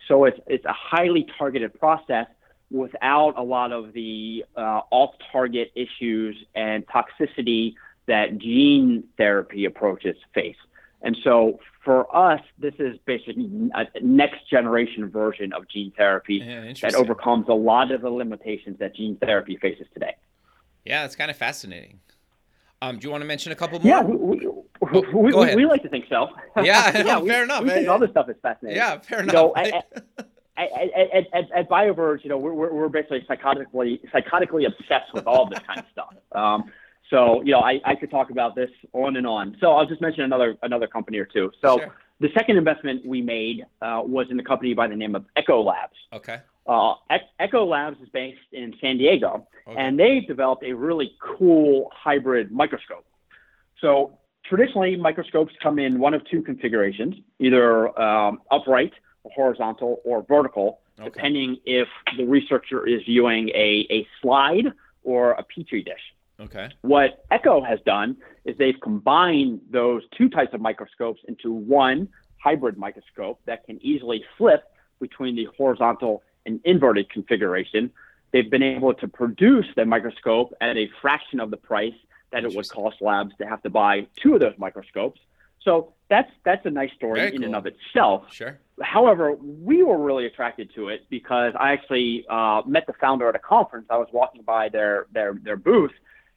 So 0.08 0.26
it's 0.26 0.40
it's 0.48 0.66
a 0.66 0.74
highly 0.74 1.28
targeted 1.38 1.80
process 1.80 2.28
without 2.70 3.38
a 3.38 3.44
lot 3.44 3.72
of 3.72 3.94
the 3.94 4.46
uh, 4.56 4.82
off-target 4.92 5.72
issues 5.76 6.38
and 6.56 6.86
toxicity 6.88 7.74
that 8.08 8.38
gene 8.38 9.04
therapy 9.18 9.66
approaches 9.66 10.16
face. 10.34 10.56
And 11.04 11.18
so 11.24 11.60
for 11.84 12.14
us, 12.16 12.42
this 12.60 12.74
is 12.78 12.98
basically 13.06 13.70
a 13.74 13.86
next 14.02 14.48
generation 14.50 15.10
version 15.10 15.52
of 15.54 15.68
gene 15.68 15.92
therapy 15.98 16.36
Yeah, 16.36 16.74
that 16.82 16.94
overcomes 16.96 17.48
a 17.50 17.54
lot 17.54 17.92
of 17.92 18.02
the 18.02 18.10
limitations 18.10 18.78
that 18.80 18.96
gene 18.96 19.16
therapy 19.18 19.58
faces 19.58 19.88
today. 19.94 20.16
yeah, 20.86 21.06
it's 21.06 21.16
kind 21.16 21.32
of 21.32 21.38
fascinating. 21.38 22.00
Um, 22.84 22.98
do 22.98 23.06
you 23.08 23.12
want 23.12 23.22
to 23.22 23.28
mention 23.28 23.52
a 23.52 23.56
couple 23.56 23.80
more? 23.80 23.88
Yeah, 23.88 24.02
we, 24.02 24.16
we, 24.16 24.48
we, 25.14 25.34
we, 25.34 25.56
we 25.56 25.66
like 25.66 25.84
to 25.84 25.90
think 25.90 26.06
so. 26.10 26.28
Yeah, 26.64 27.20
we, 27.20 27.30
fair 27.30 27.44
enough. 27.44 27.64
We 27.64 27.70
think 27.70 27.88
all 27.88 28.00
this 28.00 28.10
stuff 28.12 28.30
is 28.30 28.36
fascinating. 28.42 28.78
Yeah, 28.78 29.00
fair 29.00 29.22
You 29.22 29.32
know, 29.32 29.54
enough. 29.54 29.74
I- 30.18 30.24
At, 30.58 30.70
at, 30.74 31.14
at, 31.16 31.26
at, 31.34 31.52
at 31.56 31.70
BioVerge, 31.70 32.24
you 32.24 32.30
know, 32.30 32.38
we're, 32.38 32.54
we're, 32.54 32.72
we're 32.74 32.90
basically 32.90 33.22
psychotically 33.28 34.00
psychotically 34.14 34.68
obsessed 34.68 35.12
with 35.14 35.26
all 35.26 35.48
this 35.50 35.60
kind 35.66 35.80
of 35.80 35.86
stuff. 35.92 36.14
Um, 36.34 36.66
so, 37.12 37.42
you 37.44 37.52
know, 37.52 37.60
I, 37.60 37.80
I 37.86 37.94
could 37.96 38.10
talk 38.10 38.32
about 38.32 38.56
this 38.56 38.70
on 38.94 39.18
and 39.18 39.28
on. 39.28 39.56
So 39.60 39.74
I'll 39.74 39.86
just 39.86 40.02
mention 40.02 40.24
another 40.24 40.58
another 40.64 40.88
company 40.88 41.18
or 41.20 41.26
two. 41.26 41.52
So 41.62 41.78
Sure. 41.78 41.94
the 42.22 42.30
second 42.34 42.58
investment 42.58 43.06
we 43.06 43.22
made 43.22 43.66
uh, 43.82 44.02
was 44.04 44.28
in 44.32 44.40
a 44.40 44.44
company 44.44 44.74
by 44.74 44.88
the 44.88 44.96
name 44.96 45.14
of 45.16 45.26
Echo 45.36 45.62
Labs. 45.62 45.98
okay. 46.14 46.40
Uh, 46.68 46.94
Ec- 47.10 47.30
Echo 47.40 47.66
Labs 47.66 47.98
is 48.02 48.10
based 48.10 48.40
in 48.54 48.74
San 48.82 48.98
Diego, 48.98 49.48
Okay. 49.68 49.80
and 49.82 50.00
they've 50.00 50.26
developed 50.28 50.64
a 50.64 50.74
really 50.74 51.16
cool 51.20 51.90
hybrid 51.94 52.52
microscope. 52.52 53.06
So 53.82 54.18
traditionally, 54.46 54.96
microscopes 54.96 55.54
come 55.62 55.80
in 55.80 56.00
one 56.00 56.14
of 56.14 56.22
two 56.30 56.42
configurations, 56.44 57.16
either 57.40 58.00
um, 58.00 58.42
upright, 58.52 58.94
or 59.24 59.32
horizontal, 59.36 60.02
or 60.06 60.24
vertical, 60.28 60.80
okay. 61.00 61.10
depending 61.10 61.58
if 61.66 61.88
the 62.18 62.26
researcher 62.26 62.88
is 62.88 63.02
viewing 63.06 63.50
a, 63.50 63.86
a 63.90 64.08
slide 64.22 64.68
or 65.04 65.32
a 65.32 65.44
petri 65.44 65.82
dish. 65.84 66.06
Okay. 66.42 66.70
What 66.82 67.24
Echo 67.30 67.64
has 67.64 67.80
done 67.86 68.18
is 68.46 68.58
they've 68.58 68.80
combined 68.82 69.62
those 69.70 70.04
two 70.18 70.30
types 70.30 70.54
of 70.54 70.62
microscopes 70.62 71.22
into 71.28 71.52
one 71.52 72.10
hybrid 72.44 72.78
microscope 72.78 73.40
that 73.46 73.66
can 73.66 73.84
easily 73.86 74.24
flip 74.38 74.64
between 75.00 75.36
the 75.36 75.48
horizontal 75.58 76.24
and 76.46 76.60
inverted 76.64 77.10
configuration. 77.10 77.92
They've 78.32 78.50
been 78.50 78.64
able 78.64 78.94
to 78.96 79.08
produce 79.08 79.68
the 79.76 79.86
microscope 79.86 80.54
at 80.62 80.78
a 80.78 80.90
fraction 81.02 81.40
of 81.40 81.52
the 81.52 81.58
price 81.58 81.94
that 82.32 82.44
it 82.44 82.56
would 82.56 82.70
cost 82.70 83.02
labs 83.02 83.36
to 83.40 83.46
have 83.46 83.62
to 83.64 83.70
buy 83.70 84.08
two 84.22 84.34
of 84.34 84.40
those 84.40 84.56
microscopes. 84.58 85.20
So 85.64 85.94
that's 86.10 86.32
that's 86.44 86.66
a 86.66 86.72
nice 86.72 86.92
story 86.94 87.20
Very 87.20 87.36
in 87.36 87.42
cool. 87.42 87.46
and 87.46 87.56
of 87.56 87.66
itself. 87.68 88.34
Sure. 88.34 88.58
However, 88.82 89.36
we 89.36 89.84
were 89.84 89.98
really 89.98 90.26
attracted 90.26 90.74
to 90.74 90.90
it 90.90 91.06
because 91.10 91.54
I 91.60 91.74
actually 91.74 92.26
uh, 92.30 92.64
met 92.66 92.88
the 92.88 92.94
founder 92.94 93.30
at 93.30 93.36
a 93.36 93.40
conference. 93.40 93.86
I 93.90 93.98
was 93.98 94.08
walking 94.12 94.42
by 94.42 94.70
their 94.70 95.06
their 95.14 95.36
their 95.44 95.58
booth, 95.58 95.92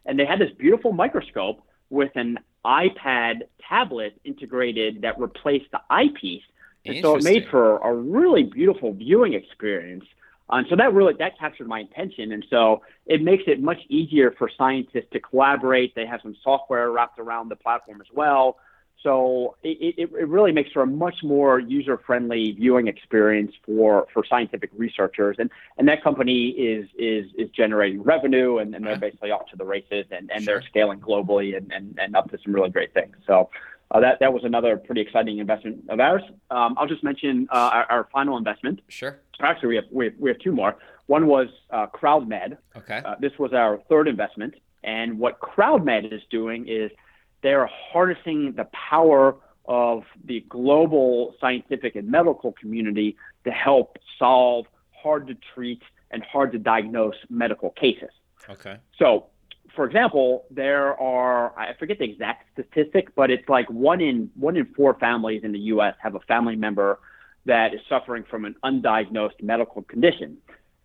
and 0.07 0.19
they 0.19 0.27
had 0.27 0.39
this 0.39 0.51
beautiful 0.59 0.93
microscope 0.93 1.63
with 1.91 2.13
an 2.17 2.39
iPad 2.65 3.43
tablet 3.69 4.19
integrated 4.25 5.03
that 5.03 5.19
replaced 5.19 5.71
the 5.71 5.81
eyepiece. 5.91 6.43
And 6.87 7.03
so 7.03 7.17
it 7.17 7.25
made 7.25 7.47
for 7.49 7.79
a 7.79 7.95
really 7.95 8.43
beautiful 8.43 8.93
viewing 8.93 9.33
experience. 9.35 10.05
and 10.51 10.67
so 10.69 10.77
that 10.77 10.93
really 10.93 11.15
that 11.19 11.39
captured 11.39 11.67
my 11.67 11.81
attention, 11.81 12.33
and 12.33 12.45
so 12.51 12.83
it 13.07 13.23
makes 13.23 13.45
it 13.47 13.63
much 13.63 13.79
easier 13.89 14.33
for 14.39 14.51
scientists 14.59 15.09
to 15.13 15.21
collaborate. 15.21 15.95
They 15.95 16.07
have 16.07 16.21
some 16.23 16.37
software 16.43 16.91
wrapped 16.91 17.19
around 17.19 17.49
the 17.49 17.57
platform 17.57 18.01
as 18.01 18.07
well, 18.13 18.59
so 19.03 19.57
it, 19.63 19.95
it, 19.99 20.11
it 20.19 20.29
really 20.29 20.51
makes 20.51 20.73
for 20.73 20.83
a 20.83 20.87
much 20.87 21.17
more 21.23 21.59
user-friendly 21.59 22.53
viewing 22.53 22.89
experience 22.89 23.53
for, 23.65 24.07
for 24.15 24.25
scientific 24.25 24.71
researchers. 24.77 25.37
And, 25.39 25.51
and 25.77 25.87
that 25.89 26.03
company 26.03 26.49
is, 26.49 26.89
is, 26.99 27.27
is 27.37 27.51
generating 27.51 28.03
revenue 28.03 28.59
and, 28.59 28.75
and 28.75 28.87
they're 28.87 28.97
basically 28.97 29.31
off 29.31 29.47
to 29.51 29.57
the 29.57 29.65
races 29.65 30.07
and, 30.11 30.31
and 30.35 30.47
they're 30.47 30.63
scaling 30.63 31.01
globally 31.01 31.55
and, 31.55 31.71
and, 31.71 31.99
and 32.01 32.17
up 32.17 32.31
to 32.31 32.39
some 32.43 32.55
really 32.55 32.71
great 32.71 32.95
things. 32.95 33.15
So 33.27 33.51
uh, 33.91 34.01
that, 34.01 34.21
that 34.21 34.33
was 34.33 34.43
another 34.45 34.79
pretty 34.79 35.03
exciting 35.03 35.39
investment 35.39 35.85
of 35.91 36.01
ours. 36.01 36.23
Um, 36.51 36.75
I'll 36.79 36.89
just 36.89 37.05
mention 37.05 37.47
uh, 37.53 37.71
our, 37.73 37.87
our, 37.91 38.09
final 38.11 38.39
investment. 38.39 38.81
Sure. 38.89 39.19
Actually, 39.41 39.69
we 39.69 39.77
have, 39.77 39.85
we 39.91 40.05
have, 40.07 40.15
we 40.19 40.31
have 40.31 40.39
two 40.39 40.53
more. 40.53 40.77
One 41.07 41.27
was 41.27 41.49
uh, 41.71 41.89
CrowdMed. 41.89 42.57
Okay. 42.75 43.03
Uh, 43.05 43.17
this 43.21 43.33
was 43.39 43.53
our 43.53 43.79
third 43.91 44.09
investment. 44.09 44.55
And 44.83 45.19
what 45.19 45.41
CrowdMed 45.41 46.11
is 46.11 46.23
doing 46.31 46.67
is– 46.69 46.91
they 47.45 47.53
are 47.53 47.69
harnessing 47.93 48.55
the 48.57 48.67
power 48.73 49.37
of 49.67 50.03
the 50.25 50.41
global 50.49 51.35
scientific 51.41 51.95
and 51.95 52.11
medical 52.11 52.53
community 52.53 53.17
to 53.45 53.51
help 53.51 53.99
solve 54.19 54.67
hard 54.91 55.27
to 55.27 55.37
treat 55.55 55.83
and 56.11 56.25
hard 56.25 56.53
to 56.53 56.59
diagnose 56.59 57.15
medical 57.29 57.71
cases. 57.71 58.09
Okay. 58.49 58.79
So, 58.99 59.27
for 59.77 59.85
example, 59.85 60.47
there 60.51 60.99
are 60.99 61.57
I 61.59 61.75
forget 61.79 61.99
the 61.99 62.05
exact 62.05 62.47
statistic, 62.55 63.15
but 63.15 63.31
it's 63.31 63.49
like 63.49 63.69
one 63.69 64.01
in 64.01 64.31
one 64.35 64.57
in 64.57 64.65
four 64.75 64.95
families 64.95 65.43
in 65.45 65.53
the 65.53 65.59
U.S. 65.75 65.95
have 65.99 66.15
a 66.15 66.21
family 66.21 66.57
member 66.57 66.99
that 67.45 67.75
is 67.75 67.81
suffering 67.91 68.25
from 68.31 68.47
an 68.47 68.57
undiagnosed 68.65 69.43
medical 69.43 69.83
condition, 69.83 70.39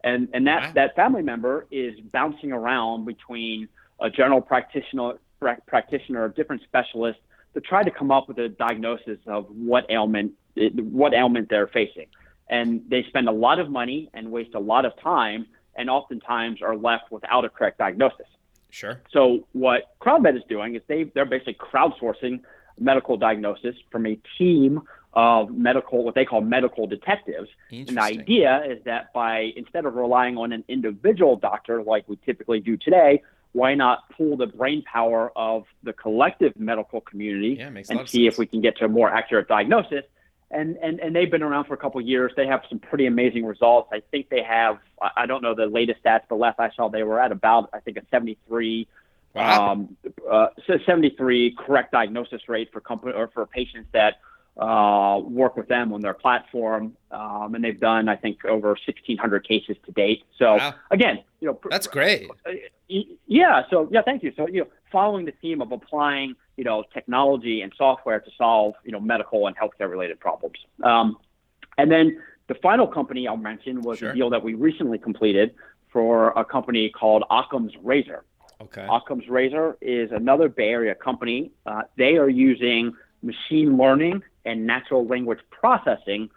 and 0.04 0.28
and 0.34 0.46
that 0.48 0.62
wow. 0.62 0.72
that 0.76 0.96
family 0.96 1.22
member 1.22 1.68
is 1.72 2.00
bouncing 2.12 2.52
around 2.52 3.06
between 3.06 3.70
a 4.02 4.10
general 4.10 4.42
practitioner 4.42 5.14
practitioner, 5.40 6.24
or 6.24 6.30
different 6.30 6.62
specialists 6.64 7.22
to 7.54 7.62
try 7.62 7.84
to 7.84 7.92
come 7.92 8.12
up 8.12 8.28
with 8.28 8.38
a 8.38 8.50
diagnosis 8.50 9.18
of 9.26 9.48
what 9.50 9.86
ailment 9.90 10.34
what 10.56 11.14
ailment 11.14 11.50
they're 11.50 11.68
facing. 11.68 12.08
And 12.50 12.82
they 12.90 13.04
spend 13.04 13.30
a 13.30 13.32
lot 13.32 13.60
of 13.60 13.70
money 13.70 14.10
and 14.14 14.32
waste 14.32 14.56
a 14.56 14.60
lot 14.60 14.86
of 14.86 15.00
time, 15.00 15.46
and 15.76 15.90
oftentimes 15.90 16.62
are 16.62 16.76
left 16.76 17.12
without 17.12 17.46
a 17.46 17.50
correct 17.50 17.78
diagnosis. 17.78 18.26
Sure. 18.72 19.02
So 19.12 19.48
what 19.54 19.96
CrowdMed 20.02 20.38
is 20.38 20.44
doing 20.50 20.76
is 20.76 20.82
they 20.88 21.04
they're 21.16 21.26
basically 21.26 21.56
crowdsourcing 21.56 22.42
medical 22.80 23.18
diagnosis 23.18 23.76
from 23.92 24.06
a 24.06 24.18
team 24.38 24.82
of 25.14 25.52
medical 25.52 26.04
what 26.04 26.16
they 26.16 26.26
call 26.26 26.42
medical 26.42 26.86
detectives. 26.86 27.50
And 27.72 27.88
the 27.88 28.02
idea 28.02 28.64
is 28.68 28.84
that 28.86 29.12
by 29.14 29.54
instead 29.56 29.86
of 29.86 29.96
relying 29.96 30.38
on 30.38 30.52
an 30.52 30.64
individual 30.68 31.36
doctor 31.36 31.82
like 31.82 32.08
we 32.08 32.18
typically 32.26 32.60
do 32.60 32.78
today, 32.78 33.24
why 33.54 33.74
not 33.76 34.10
pull 34.16 34.38
the 34.38 34.48
brain 34.48 34.84
power 34.84 35.32
of 35.36 35.66
the 35.84 35.94
collective 35.94 36.58
medical 36.60 37.02
community 37.02 37.58
yeah, 37.60 37.72
and 37.90 38.08
see 38.08 38.28
if 38.28 38.38
we 38.38 38.46
can 38.46 38.62
get 38.62 38.78
to 38.78 38.86
a 38.86 38.88
more 38.88 39.10
accurate 39.10 39.48
diagnosis? 39.48 40.06
And, 40.52 40.78
and, 40.78 41.00
and 41.00 41.16
they've 41.16 41.30
been 41.30 41.44
around 41.44 41.66
for 41.66 41.76
a 41.76 41.78
couple 41.78 42.02
of 42.02 42.08
years. 42.08 42.32
They 42.36 42.48
have 42.48 42.62
some 42.70 42.80
pretty 42.80 43.06
amazing 43.06 43.46
results. 43.46 43.90
I 43.94 44.02
think 44.12 44.30
they 44.30 44.42
have, 44.42 44.80
I 45.16 45.28
don't 45.28 45.44
know 45.44 45.54
the 45.54 45.68
latest 45.68 46.04
stats, 46.04 46.22
but 46.28 46.38
last 46.38 46.60
I 46.60 46.72
saw 46.76 46.90
they 46.90 47.04
were 47.04 47.20
at 47.20 47.32
about, 47.32 47.70
I 47.72 47.80
think, 47.80 47.98
a 47.98 48.02
73, 48.10 48.88
wow. 49.36 49.72
um, 49.72 49.96
uh, 50.30 50.48
73 50.66 51.56
correct 51.58 51.92
diagnosis 51.92 52.50
rate 52.50 52.72
for 52.72 52.82
company 52.82 53.14
or 53.14 53.28
for 53.28 53.46
patients 53.46 53.90
that 53.94 54.16
uh, 54.58 55.20
work 55.24 55.56
with 55.56 55.68
them 55.68 55.94
on 55.94 56.02
their 56.02 56.14
platform, 56.14 56.96
um, 57.12 57.56
and 57.56 57.64
they've 57.64 57.80
done 57.80 58.10
I 58.10 58.16
think 58.16 58.44
over 58.46 58.70
1,600 58.70 59.48
cases 59.48 59.78
to 59.86 59.92
date. 59.92 60.24
So 60.38 60.58
wow. 60.58 60.76
again, 60.92 61.24
you 61.40 61.48
know, 61.48 61.60
that's 61.70 61.88
great. 61.88 62.30
Uh, 62.46 62.52
yeah. 63.28 63.64
So 63.70 63.88
yeah, 63.92 64.02
thank 64.02 64.24
you. 64.24 64.34
So 64.36 64.48
you 64.48 64.62
know, 64.62 64.68
following 64.92 65.26
the 65.26 65.34
theme 65.42 65.62
of 65.62 65.72
applying 65.72 66.36
you 66.58 66.64
know 66.64 66.84
technology 66.94 67.62
and 67.62 67.72
software 67.78 68.20
to 68.20 68.32
solve 68.38 68.76
you 68.84 68.92
know 68.92 69.00
medical 69.00 69.48
and 69.48 69.56
healthcare 69.56 69.90
related 69.90 70.20
problems. 70.20 70.58
Um, 70.84 71.18
and 71.78 71.90
then 71.90 72.22
the 72.48 72.56
final 72.56 72.88
company 72.88 73.28
I'll 73.28 73.38
mention 73.38 73.82
was 73.82 74.00
sure. 74.00 74.12
a 74.12 74.16
deal 74.16 74.30
that 74.32 74.44
we 74.44 74.56
recently 74.56 74.98
completed 74.98 75.56
for 75.92 76.32
a 76.32 76.44
company 76.44 76.90
called 76.90 77.24
Occam's 77.30 77.74
Razor. 77.82 78.26
Okay. 78.62 78.86
Occam's 78.90 79.30
Razor 79.30 79.78
is 79.82 80.12
another 80.12 80.50
Bay 80.50 80.70
Area 80.70 80.94
company. 80.94 81.52
Uh, 81.66 81.84
they 81.98 82.18
are 82.18 82.28
using 82.28 82.94
machine 83.22 83.78
learning 83.78 84.24
and 84.46 84.66
natural 84.66 85.06
language 85.06 85.40
processing 85.52 86.30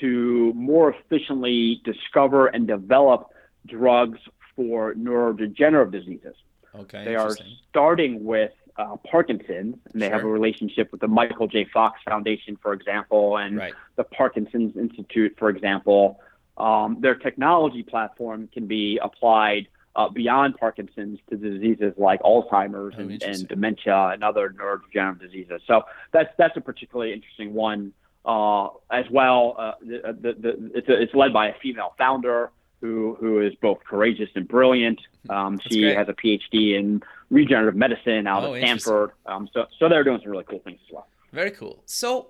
to 0.00 0.52
more 0.54 0.94
efficiently 0.94 1.80
discover 1.84 2.48
and 2.48 2.66
develop 2.66 3.30
drugs 3.66 4.18
for 4.54 4.94
neurodegenerative 4.94 5.92
diseases. 5.92 6.34
Okay. 6.74 7.04
They 7.04 7.16
are 7.16 7.34
starting 7.68 8.24
with 8.24 8.52
uh, 8.78 8.96
Parkinson's, 9.10 9.76
and 9.92 10.02
they 10.02 10.06
sure. 10.06 10.16
have 10.16 10.24
a 10.24 10.28
relationship 10.28 10.92
with 10.92 11.00
the 11.00 11.08
Michael 11.08 11.46
J. 11.46 11.66
Fox 11.72 12.00
Foundation, 12.04 12.58
for 12.60 12.72
example, 12.72 13.38
and 13.38 13.56
right. 13.56 13.74
the 13.96 14.04
Parkinson's 14.04 14.76
Institute, 14.76 15.34
for 15.38 15.48
example. 15.48 16.20
Um, 16.58 16.98
their 17.00 17.14
technology 17.14 17.82
platform 17.82 18.48
can 18.52 18.66
be 18.66 18.98
applied 19.02 19.68
uh, 19.96 20.10
beyond 20.10 20.56
Parkinson's 20.58 21.18
to 21.30 21.36
diseases 21.36 21.94
like 21.96 22.20
Alzheimer's 22.22 22.94
oh, 22.96 23.00
and, 23.00 23.22
and, 23.22 23.48
dementia 23.48 24.10
and 24.12 24.22
other 24.22 24.50
neurodegenerative 24.50 25.20
diseases. 25.20 25.62
So 25.66 25.82
that's 26.12 26.28
that's 26.36 26.56
a 26.56 26.60
particularly 26.60 27.14
interesting 27.14 27.54
one 27.54 27.92
uh, 28.26 28.68
as 28.90 29.06
well. 29.10 29.56
Uh, 29.58 29.72
the, 29.80 30.16
the, 30.20 30.32
the, 30.34 30.70
it's, 30.74 30.88
a, 30.88 31.02
it's 31.02 31.14
led 31.14 31.32
by 31.32 31.48
a 31.48 31.54
female 31.62 31.94
founder 31.96 32.50
who 32.82 33.16
who 33.18 33.40
is 33.40 33.54
both 33.62 33.78
courageous 33.88 34.28
and 34.34 34.46
brilliant. 34.46 35.00
Um, 35.30 35.58
she 35.70 35.80
great. 35.80 35.96
has 35.96 36.08
a 36.08 36.12
PhD 36.12 36.78
in 36.78 37.02
regenerative 37.30 37.74
medicine 37.74 38.26
out 38.26 38.44
oh, 38.44 38.52
of 38.52 38.60
Stanford. 38.60 39.12
Um, 39.24 39.48
so 39.54 39.64
so 39.78 39.88
they're 39.88 40.04
doing 40.04 40.20
some 40.22 40.30
really 40.30 40.44
cool 40.44 40.60
things 40.60 40.78
as 40.86 40.92
well. 40.92 41.08
Very 41.32 41.52
cool. 41.52 41.82
So 41.86 42.28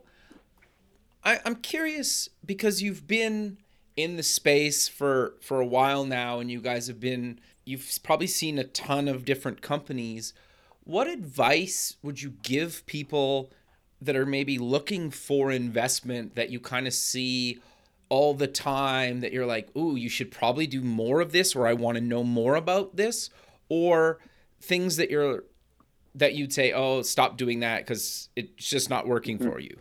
I, 1.24 1.40
I'm 1.44 1.56
curious 1.56 2.28
because 2.44 2.80
you've 2.80 3.08
been 3.08 3.58
in 3.96 4.16
the 4.16 4.22
space 4.22 4.86
for 4.86 5.34
for 5.40 5.60
a 5.60 5.66
while 5.66 6.04
now, 6.04 6.38
and 6.38 6.48
you 6.48 6.60
guys 6.60 6.86
have 6.86 7.00
been 7.00 7.40
you've 7.66 7.98
probably 8.02 8.28
seen 8.28 8.58
a 8.58 8.64
ton 8.64 9.08
of 9.08 9.24
different 9.24 9.60
companies. 9.60 10.32
What 10.84 11.08
advice 11.08 11.96
would 12.02 12.22
you 12.22 12.34
give 12.42 12.86
people 12.86 13.50
that 14.00 14.16
are 14.16 14.24
maybe 14.24 14.56
looking 14.56 15.10
for 15.10 15.50
investment 15.50 16.36
that 16.36 16.50
you 16.50 16.60
kind 16.60 16.86
of 16.86 16.94
see 16.94 17.58
all 18.08 18.34
the 18.34 18.46
time 18.46 19.20
that 19.20 19.32
you're 19.32 19.46
like, 19.46 19.68
ooh, 19.76 19.96
you 19.96 20.08
should 20.08 20.30
probably 20.30 20.66
do 20.66 20.80
more 20.80 21.20
of 21.20 21.32
this, 21.32 21.56
or 21.56 21.66
I 21.66 21.72
want 21.72 21.98
to 21.98 22.04
know 22.04 22.22
more 22.22 22.54
about 22.54 22.96
this, 22.96 23.30
or 23.68 24.18
things 24.60 24.96
that 24.96 25.10
you're 25.10 25.42
that 26.14 26.34
you'd 26.34 26.52
say, 26.52 26.72
oh, 26.72 27.02
stop 27.02 27.36
doing 27.36 27.60
that 27.60 27.78
because 27.78 28.30
it's 28.36 28.64
just 28.64 28.88
not 28.88 29.06
working 29.06 29.38
for 29.38 29.58
you? 29.58 29.76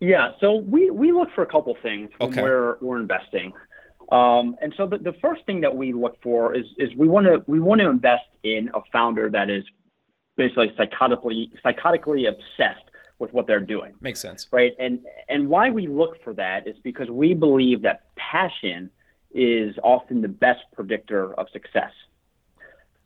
Yeah, 0.00 0.32
so 0.40 0.56
we, 0.56 0.90
we 0.90 1.10
look 1.10 1.30
for 1.34 1.42
a 1.42 1.46
couple 1.46 1.76
things 1.82 2.10
when 2.18 2.30
okay. 2.30 2.42
we're 2.42 2.76
we're 2.80 3.00
investing. 3.00 3.52
Um, 4.10 4.56
and 4.62 4.72
so 4.76 4.86
the, 4.86 4.98
the 4.98 5.12
first 5.20 5.44
thing 5.44 5.60
that 5.60 5.76
we 5.76 5.92
look 5.92 6.16
for 6.22 6.54
is, 6.54 6.64
is 6.78 6.94
we 6.96 7.08
want 7.08 7.26
to 7.26 7.42
we 7.46 7.60
want 7.60 7.80
to 7.80 7.88
invest 7.88 8.24
in 8.42 8.70
a 8.74 8.80
founder 8.90 9.28
that 9.30 9.50
is 9.50 9.64
basically 10.36 10.70
psychotically 10.78 11.50
psychotically 11.64 12.28
obsessed 12.28 12.84
with 13.18 13.32
what 13.32 13.46
they're 13.46 13.60
doing. 13.60 13.92
Makes 14.00 14.20
sense, 14.20 14.48
right? 14.50 14.72
And 14.78 15.00
and 15.28 15.48
why 15.48 15.70
we 15.70 15.86
look 15.88 16.22
for 16.24 16.32
that 16.34 16.66
is 16.66 16.76
because 16.82 17.10
we 17.10 17.34
believe 17.34 17.82
that 17.82 18.14
passion 18.16 18.90
is 19.32 19.76
often 19.82 20.22
the 20.22 20.28
best 20.28 20.60
predictor 20.72 21.34
of 21.34 21.48
success. 21.52 21.92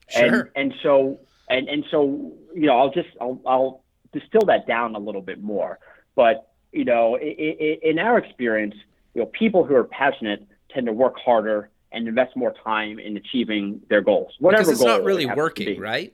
Sure. 0.09 0.53
And, 0.55 0.72
and 0.72 0.74
so 0.82 1.18
and 1.48 1.68
and 1.68 1.84
so 1.90 2.32
you 2.55 2.66
know, 2.66 2.78
I'll 2.78 2.92
just 2.92 3.09
I'll, 3.20 3.40
I'll 3.44 3.84
distill 4.12 4.46
that 4.46 4.66
down 4.66 4.94
a 4.94 4.98
little 4.98 5.22
bit 5.22 5.42
more. 5.42 5.78
But 6.14 6.48
you 6.70 6.84
know, 6.84 7.18
in 7.18 7.98
our 7.98 8.18
experience, 8.18 8.74
you 9.14 9.22
know, 9.22 9.26
people 9.26 9.64
who 9.64 9.74
are 9.74 9.84
passionate 9.84 10.46
tend 10.72 10.86
to 10.86 10.92
work 10.92 11.16
harder 11.18 11.70
and 11.92 12.08
invest 12.08 12.36
more 12.36 12.54
time 12.64 12.98
in 12.98 13.16
achieving 13.16 13.80
their 13.88 14.00
goals. 14.00 14.32
Whatever 14.38 14.64
because 14.64 14.80
it's 14.80 14.86
not 14.86 15.04
really 15.04 15.26
working, 15.26 15.78
right? 15.78 16.12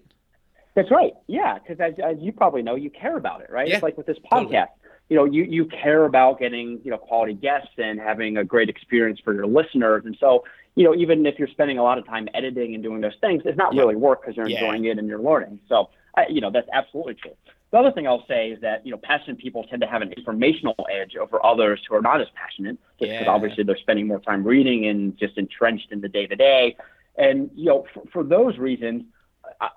That's 0.74 0.90
right. 0.90 1.14
Yeah, 1.26 1.58
because 1.58 1.80
as, 1.80 1.94
as, 1.98 2.16
you 2.20 2.32
probably 2.32 2.62
know, 2.62 2.74
you 2.74 2.90
care 2.90 3.16
about 3.16 3.40
it, 3.40 3.50
right? 3.50 3.66
Yeah, 3.66 3.74
it's 3.74 3.82
like 3.82 3.96
with 3.96 4.06
this 4.06 4.18
podcast. 4.30 4.50
Totally. 4.50 4.66
You 5.08 5.16
know, 5.16 5.24
you 5.24 5.44
you 5.44 5.64
care 5.64 6.04
about 6.04 6.38
getting 6.38 6.80
you 6.84 6.90
know 6.90 6.98
quality 6.98 7.32
guests 7.32 7.72
and 7.78 7.98
having 7.98 8.36
a 8.36 8.44
great 8.44 8.68
experience 8.68 9.18
for 9.24 9.32
your 9.32 9.46
listeners, 9.46 10.04
and 10.04 10.16
so 10.20 10.44
you 10.74 10.84
know 10.84 10.94
even 10.94 11.24
if 11.24 11.38
you're 11.38 11.48
spending 11.48 11.78
a 11.78 11.82
lot 11.82 11.96
of 11.96 12.06
time 12.06 12.28
editing 12.34 12.74
and 12.74 12.82
doing 12.82 13.00
those 13.00 13.16
things, 13.20 13.42
it's 13.46 13.56
not 13.56 13.74
yeah. 13.74 13.80
really 13.80 13.96
work 13.96 14.20
because 14.20 14.36
you're 14.36 14.48
yeah. 14.48 14.58
enjoying 14.58 14.84
it 14.84 14.98
and 14.98 15.08
you're 15.08 15.22
learning. 15.22 15.60
So 15.66 15.88
I, 16.14 16.26
you 16.28 16.42
know 16.42 16.50
that's 16.50 16.68
absolutely 16.74 17.14
true. 17.14 17.32
The 17.70 17.78
other 17.78 17.92
thing 17.92 18.06
I'll 18.06 18.26
say 18.26 18.50
is 18.50 18.60
that 18.62 18.84
you 18.86 18.92
know 18.92 18.98
passionate 18.98 19.38
people 19.38 19.64
tend 19.64 19.82
to 19.82 19.88
have 19.88 20.00
an 20.00 20.12
informational 20.12 20.74
edge 20.90 21.16
over 21.16 21.44
others 21.44 21.80
who 21.88 21.94
are 21.94 22.02
not 22.02 22.20
as 22.20 22.28
passionate, 22.34 22.78
because 22.98 23.12
yeah. 23.12 23.26
obviously 23.26 23.64
they're 23.64 23.76
spending 23.76 24.06
more 24.06 24.20
time 24.20 24.42
reading 24.44 24.86
and 24.86 25.16
just 25.18 25.36
entrenched 25.36 25.92
in 25.92 26.00
the 26.00 26.08
day 26.08 26.26
to 26.26 26.36
day. 26.36 26.76
And 27.16 27.50
you 27.54 27.66
know, 27.66 27.86
for, 27.92 28.04
for 28.12 28.24
those 28.24 28.56
reasons, 28.56 29.04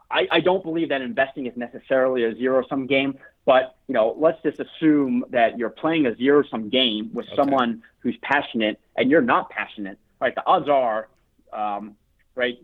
I, 0.09 0.27
I 0.31 0.39
don't 0.39 0.63
believe 0.63 0.89
that 0.89 1.01
investing 1.01 1.47
is 1.47 1.53
necessarily 1.55 2.23
a 2.23 2.35
zero 2.35 2.65
sum 2.67 2.87
game. 2.87 3.17
But 3.45 3.75
you 3.87 3.93
know, 3.93 4.15
let's 4.19 4.41
just 4.43 4.59
assume 4.59 5.25
that 5.31 5.57
you're 5.57 5.69
playing 5.69 6.05
a 6.05 6.15
zero 6.15 6.43
sum 6.49 6.69
game 6.69 7.09
with 7.13 7.25
okay. 7.27 7.35
someone 7.35 7.81
who's 7.99 8.17
passionate 8.21 8.79
and 8.95 9.09
you're 9.09 9.21
not 9.21 9.49
passionate. 9.49 9.97
Right? 10.19 10.35
The 10.35 10.45
odds 10.45 10.69
are 10.69 11.09
um, 11.51 11.95
right? 12.35 12.57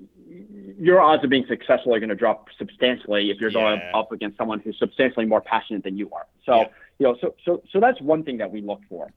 Your 0.80 1.01
odds 1.01 1.24
of 1.24 1.30
being 1.30 1.45
successful 1.47 1.93
are 1.93 1.99
going 1.99 2.09
to 2.09 2.15
drop 2.15 2.47
substantially 2.57 3.32
if 3.32 3.39
you're 3.39 3.49
yeah. 3.49 3.61
going 3.61 3.82
up 3.93 4.11
against 4.11 4.38
someone 4.38 4.59
who's 4.59 4.78
substantially 4.80 5.26
more 5.26 5.41
passionate 5.41 5.84
than 5.84 5.97
you 5.97 6.09
are. 6.11 6.26
So, 6.45 6.55
yeah. 6.55 6.68
you 6.99 7.07
know, 7.07 7.18
so 7.22 7.36
so 7.45 7.63
so 7.72 7.80
that's 7.80 7.99
one 8.01 8.24
thing 8.24 8.38
that 8.38 8.51
we 8.51 8.61
look 8.61 8.82
for. 8.89 9.11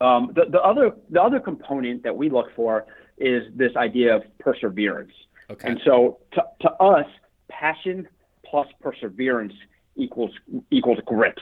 Um, 0.00 0.32
the 0.34 0.46
the 0.46 0.60
other 0.60 0.92
the 1.10 1.22
other 1.22 1.40
component 1.40 2.02
that 2.02 2.16
we 2.16 2.30
look 2.30 2.54
for 2.54 2.86
is 3.18 3.44
this 3.54 3.74
idea 3.76 4.16
of 4.16 4.22
perseverance. 4.38 5.12
Okay. 5.48 5.68
And 5.68 5.80
so 5.84 6.18
to 6.32 6.44
to 6.62 6.70
us, 6.72 7.06
passion 7.48 8.08
plus 8.44 8.68
perseverance 8.80 9.54
equals 9.96 10.32
equals 10.70 10.98
grit. 11.06 11.38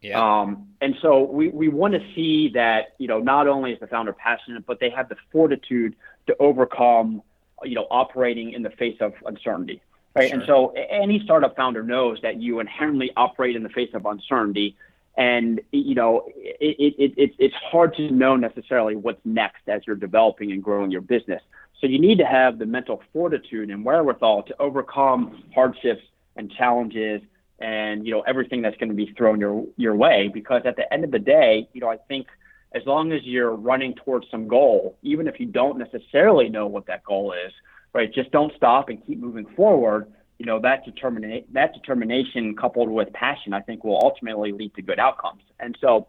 Yeah. 0.00 0.40
Um, 0.40 0.66
and 0.80 0.96
so 1.00 1.22
we, 1.22 1.48
we 1.48 1.68
want 1.68 1.94
to 1.94 2.00
see 2.14 2.50
that, 2.54 2.94
you 2.98 3.06
know, 3.06 3.20
not 3.20 3.46
only 3.46 3.72
is 3.72 3.78
the 3.78 3.86
founder 3.86 4.12
passionate, 4.12 4.66
but 4.66 4.80
they 4.80 4.90
have 4.90 5.08
the 5.08 5.14
fortitude 5.30 5.94
to 6.26 6.36
overcome 6.40 7.22
you 7.64 7.74
know, 7.74 7.86
operating 7.90 8.52
in 8.52 8.62
the 8.62 8.70
face 8.70 8.96
of 9.00 9.12
uncertainty, 9.26 9.80
right? 10.14 10.30
Sure. 10.30 10.38
And 10.38 10.46
so 10.46 10.68
any 10.90 11.20
startup 11.24 11.56
founder 11.56 11.82
knows 11.82 12.20
that 12.22 12.40
you 12.40 12.60
inherently 12.60 13.10
operate 13.16 13.56
in 13.56 13.62
the 13.62 13.68
face 13.68 13.90
of 13.94 14.06
uncertainty. 14.06 14.76
And, 15.16 15.60
you 15.72 15.94
know, 15.94 16.28
it, 16.36 16.94
it, 16.98 17.14
it, 17.16 17.34
it's 17.38 17.54
hard 17.54 17.94
to 17.96 18.10
know 18.10 18.36
necessarily 18.36 18.96
what's 18.96 19.20
next 19.24 19.68
as 19.68 19.82
you're 19.86 19.96
developing 19.96 20.52
and 20.52 20.62
growing 20.62 20.90
your 20.90 21.02
business. 21.02 21.42
So 21.80 21.86
you 21.86 21.98
need 21.98 22.18
to 22.18 22.26
have 22.26 22.58
the 22.58 22.66
mental 22.66 23.02
fortitude 23.12 23.70
and 23.70 23.84
wherewithal 23.84 24.44
to 24.44 24.54
overcome 24.60 25.44
hardships 25.54 26.02
and 26.36 26.50
challenges 26.50 27.20
and, 27.58 28.06
you 28.06 28.12
know, 28.12 28.22
everything 28.22 28.62
that's 28.62 28.76
going 28.76 28.88
to 28.88 28.94
be 28.94 29.12
thrown 29.16 29.40
your, 29.40 29.66
your 29.76 29.94
way. 29.94 30.28
Because 30.28 30.62
at 30.64 30.76
the 30.76 30.92
end 30.92 31.04
of 31.04 31.10
the 31.10 31.18
day, 31.18 31.68
you 31.72 31.80
know, 31.80 31.88
I 31.88 31.96
think– 31.96 32.26
as 32.74 32.82
long 32.86 33.12
as 33.12 33.20
you're 33.24 33.54
running 33.54 33.94
towards 33.94 34.26
some 34.30 34.48
goal, 34.48 34.96
even 35.02 35.26
if 35.28 35.38
you 35.38 35.46
don't 35.46 35.78
necessarily 35.78 36.48
know 36.48 36.66
what 36.66 36.86
that 36.86 37.04
goal 37.04 37.32
is, 37.32 37.52
right? 37.92 38.12
Just 38.12 38.30
don't 38.30 38.52
stop 38.56 38.88
and 38.88 39.04
keep 39.06 39.18
moving 39.18 39.46
forward. 39.56 40.12
You 40.38 40.46
know 40.46 40.60
that 40.60 40.84
determination, 40.84 41.46
that 41.52 41.74
determination 41.74 42.56
coupled 42.56 42.90
with 42.90 43.12
passion, 43.12 43.52
I 43.52 43.60
think, 43.60 43.84
will 43.84 44.00
ultimately 44.02 44.52
lead 44.52 44.74
to 44.74 44.82
good 44.82 44.98
outcomes. 44.98 45.42
And 45.60 45.76
so, 45.80 46.08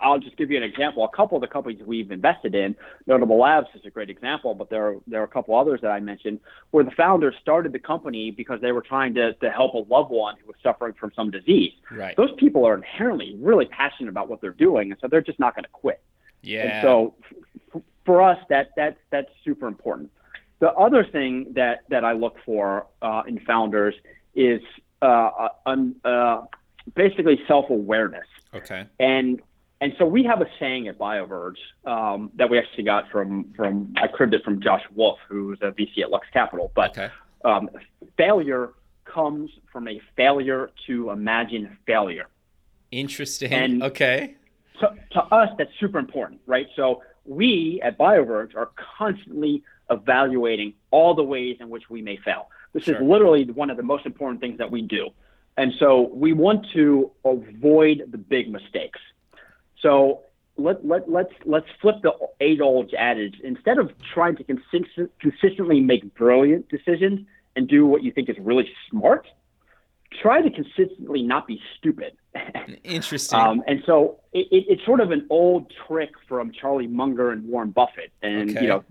I'll 0.00 0.18
just 0.18 0.36
give 0.36 0.50
you 0.50 0.56
an 0.56 0.62
example. 0.62 1.04
A 1.04 1.16
couple 1.16 1.36
of 1.36 1.40
the 1.40 1.48
companies 1.48 1.80
we've 1.84 2.10
invested 2.10 2.54
in, 2.54 2.74
Notable 3.06 3.38
Labs 3.38 3.68
is 3.74 3.82
a 3.84 3.90
great 3.90 4.10
example, 4.10 4.54
but 4.54 4.70
there 4.70 4.88
are, 4.88 4.96
there 5.06 5.20
are 5.20 5.24
a 5.24 5.28
couple 5.28 5.58
others 5.58 5.80
that 5.82 5.90
I 5.90 6.00
mentioned 6.00 6.40
where 6.70 6.84
the 6.84 6.90
founders 6.92 7.34
started 7.40 7.72
the 7.72 7.78
company 7.78 8.30
because 8.30 8.60
they 8.60 8.72
were 8.72 8.82
trying 8.82 9.14
to, 9.14 9.34
to 9.34 9.50
help 9.50 9.74
a 9.74 9.92
loved 9.92 10.10
one 10.10 10.36
who 10.40 10.46
was 10.46 10.56
suffering 10.62 10.94
from 10.94 11.12
some 11.14 11.30
disease. 11.30 11.72
Right. 11.90 12.16
Those 12.16 12.30
people 12.38 12.64
are 12.66 12.74
inherently 12.74 13.36
really 13.40 13.66
passionate 13.66 14.08
about 14.08 14.28
what 14.28 14.40
they're 14.40 14.50
doing, 14.50 14.90
and 14.92 15.00
so 15.00 15.08
they're 15.08 15.20
just 15.20 15.38
not 15.38 15.54
going 15.54 15.64
to 15.64 15.70
quit. 15.70 16.02
Yeah. 16.42 16.62
And 16.62 16.82
so 16.82 17.14
f- 17.74 17.82
for 18.04 18.22
us, 18.22 18.38
that, 18.48 18.70
that, 18.76 18.98
that's 19.10 19.30
super 19.44 19.66
important. 19.66 20.10
The 20.60 20.72
other 20.72 21.04
thing 21.04 21.52
that, 21.54 21.80
that 21.88 22.04
I 22.04 22.12
look 22.12 22.36
for 22.44 22.86
uh, 23.00 23.22
in 23.26 23.40
founders 23.40 23.94
is 24.34 24.60
uh, 25.02 25.48
uh, 25.66 26.42
basically 26.94 27.40
self 27.46 27.70
awareness. 27.70 28.26
Okay. 28.54 28.86
And 29.00 29.40
and 29.82 29.92
so 29.98 30.06
we 30.06 30.22
have 30.22 30.40
a 30.40 30.46
saying 30.60 30.86
at 30.86 30.96
BioVerge 30.96 31.56
um, 31.86 32.30
that 32.36 32.48
we 32.48 32.56
actually 32.56 32.84
got 32.84 33.10
from 33.10 33.52
from 33.56 33.92
I 33.96 34.06
cribbed 34.06 34.32
it 34.32 34.44
from 34.44 34.62
Josh 34.62 34.82
Wolfe, 34.94 35.18
who's 35.28 35.58
a 35.60 35.72
VC 35.72 36.02
at 36.02 36.10
Lux 36.10 36.24
Capital. 36.32 36.70
But 36.76 36.92
okay. 36.92 37.08
um, 37.44 37.68
failure 38.16 38.74
comes 39.04 39.50
from 39.72 39.88
a 39.88 40.00
failure 40.16 40.70
to 40.86 41.10
imagine 41.10 41.76
failure. 41.84 42.26
Interesting. 42.92 43.52
And 43.52 43.82
okay. 43.82 44.36
To, 44.78 44.94
to 45.14 45.20
us, 45.34 45.48
that's 45.58 45.72
super 45.80 45.98
important, 45.98 46.40
right? 46.46 46.68
So 46.76 47.02
we 47.24 47.80
at 47.82 47.98
BioVerge 47.98 48.54
are 48.54 48.70
constantly 48.96 49.64
evaluating 49.90 50.74
all 50.92 51.12
the 51.16 51.24
ways 51.24 51.56
in 51.58 51.70
which 51.70 51.90
we 51.90 52.02
may 52.02 52.18
fail. 52.18 52.48
This 52.72 52.84
sure. 52.84 52.94
is 52.94 53.02
literally 53.02 53.44
one 53.46 53.68
of 53.68 53.76
the 53.76 53.82
most 53.82 54.06
important 54.06 54.40
things 54.40 54.58
that 54.58 54.70
we 54.70 54.82
do. 54.82 55.08
And 55.56 55.72
so 55.80 56.08
we 56.14 56.34
want 56.34 56.66
to 56.72 57.10
avoid 57.24 58.04
the 58.12 58.18
big 58.18 58.48
mistakes. 58.48 59.00
So 59.82 60.22
let, 60.56 60.86
let, 60.86 61.10
let's, 61.10 61.32
let's 61.44 61.66
flip 61.80 61.96
the 62.02 62.12
age 62.40 62.60
old 62.60 62.92
adage. 62.94 63.40
Instead 63.42 63.78
of 63.78 63.90
trying 64.14 64.36
to 64.36 64.44
consist- 64.44 65.10
consistently 65.20 65.80
make 65.80 66.14
brilliant 66.14 66.68
decisions 66.68 67.26
and 67.56 67.68
do 67.68 67.86
what 67.86 68.02
you 68.02 68.12
think 68.12 68.30
is 68.30 68.36
really 68.38 68.70
smart, 68.88 69.26
try 70.20 70.42
to 70.42 70.50
consistently 70.50 71.22
not 71.22 71.46
be 71.46 71.60
stupid. 71.78 72.12
Interesting. 72.84 73.38
Um, 73.38 73.62
and 73.66 73.82
so 73.86 74.20
it, 74.32 74.46
it, 74.50 74.64
it's 74.68 74.84
sort 74.84 75.00
of 75.00 75.10
an 75.10 75.26
old 75.30 75.72
trick 75.86 76.10
from 76.28 76.52
Charlie 76.52 76.86
Munger 76.86 77.30
and 77.30 77.46
Warren 77.46 77.70
Buffett, 77.70 78.10
and 78.22 78.50
okay. 78.50 78.62
you 78.62 78.68
know, 78.68 78.84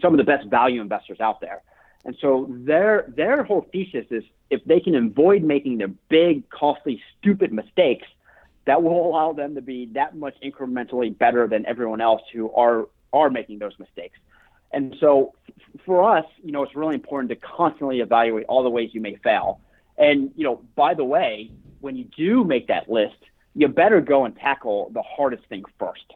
some 0.00 0.12
of 0.12 0.18
the 0.18 0.24
best 0.24 0.48
value 0.48 0.80
investors 0.80 1.20
out 1.20 1.40
there. 1.40 1.62
And 2.04 2.16
so 2.20 2.46
their 2.48 3.12
their 3.16 3.42
whole 3.42 3.66
thesis 3.72 4.06
is 4.10 4.22
if 4.50 4.64
they 4.64 4.80
can 4.80 4.94
avoid 4.94 5.42
making 5.42 5.78
the 5.78 5.88
big, 6.08 6.48
costly, 6.50 7.02
stupid 7.18 7.52
mistakes, 7.52 8.06
that 8.66 8.82
will 8.82 9.06
allow 9.08 9.32
them 9.32 9.54
to 9.54 9.62
be 9.62 9.86
that 9.94 10.16
much 10.16 10.34
incrementally 10.44 11.16
better 11.16 11.46
than 11.46 11.64
everyone 11.66 12.00
else 12.00 12.22
who 12.32 12.52
are 12.52 12.88
are 13.12 13.30
making 13.30 13.58
those 13.58 13.78
mistakes. 13.78 14.18
And 14.72 14.94
so 15.00 15.34
for 15.84 16.16
us, 16.16 16.24
you 16.42 16.52
know, 16.52 16.62
it's 16.62 16.74
really 16.74 16.94
important 16.94 17.30
to 17.30 17.36
constantly 17.36 18.00
evaluate 18.00 18.46
all 18.46 18.62
the 18.62 18.70
ways 18.70 18.90
you 18.92 19.00
may 19.00 19.16
fail. 19.16 19.60
And, 19.96 20.30
you 20.36 20.44
know, 20.44 20.60
by 20.74 20.94
the 20.94 21.04
way, 21.04 21.50
when 21.80 21.96
you 21.96 22.04
do 22.16 22.44
make 22.44 22.66
that 22.68 22.90
list, 22.90 23.16
you 23.54 23.68
better 23.68 24.00
go 24.00 24.24
and 24.24 24.36
tackle 24.36 24.90
the 24.92 25.02
hardest 25.02 25.44
thing 25.48 25.62
first. 25.78 26.12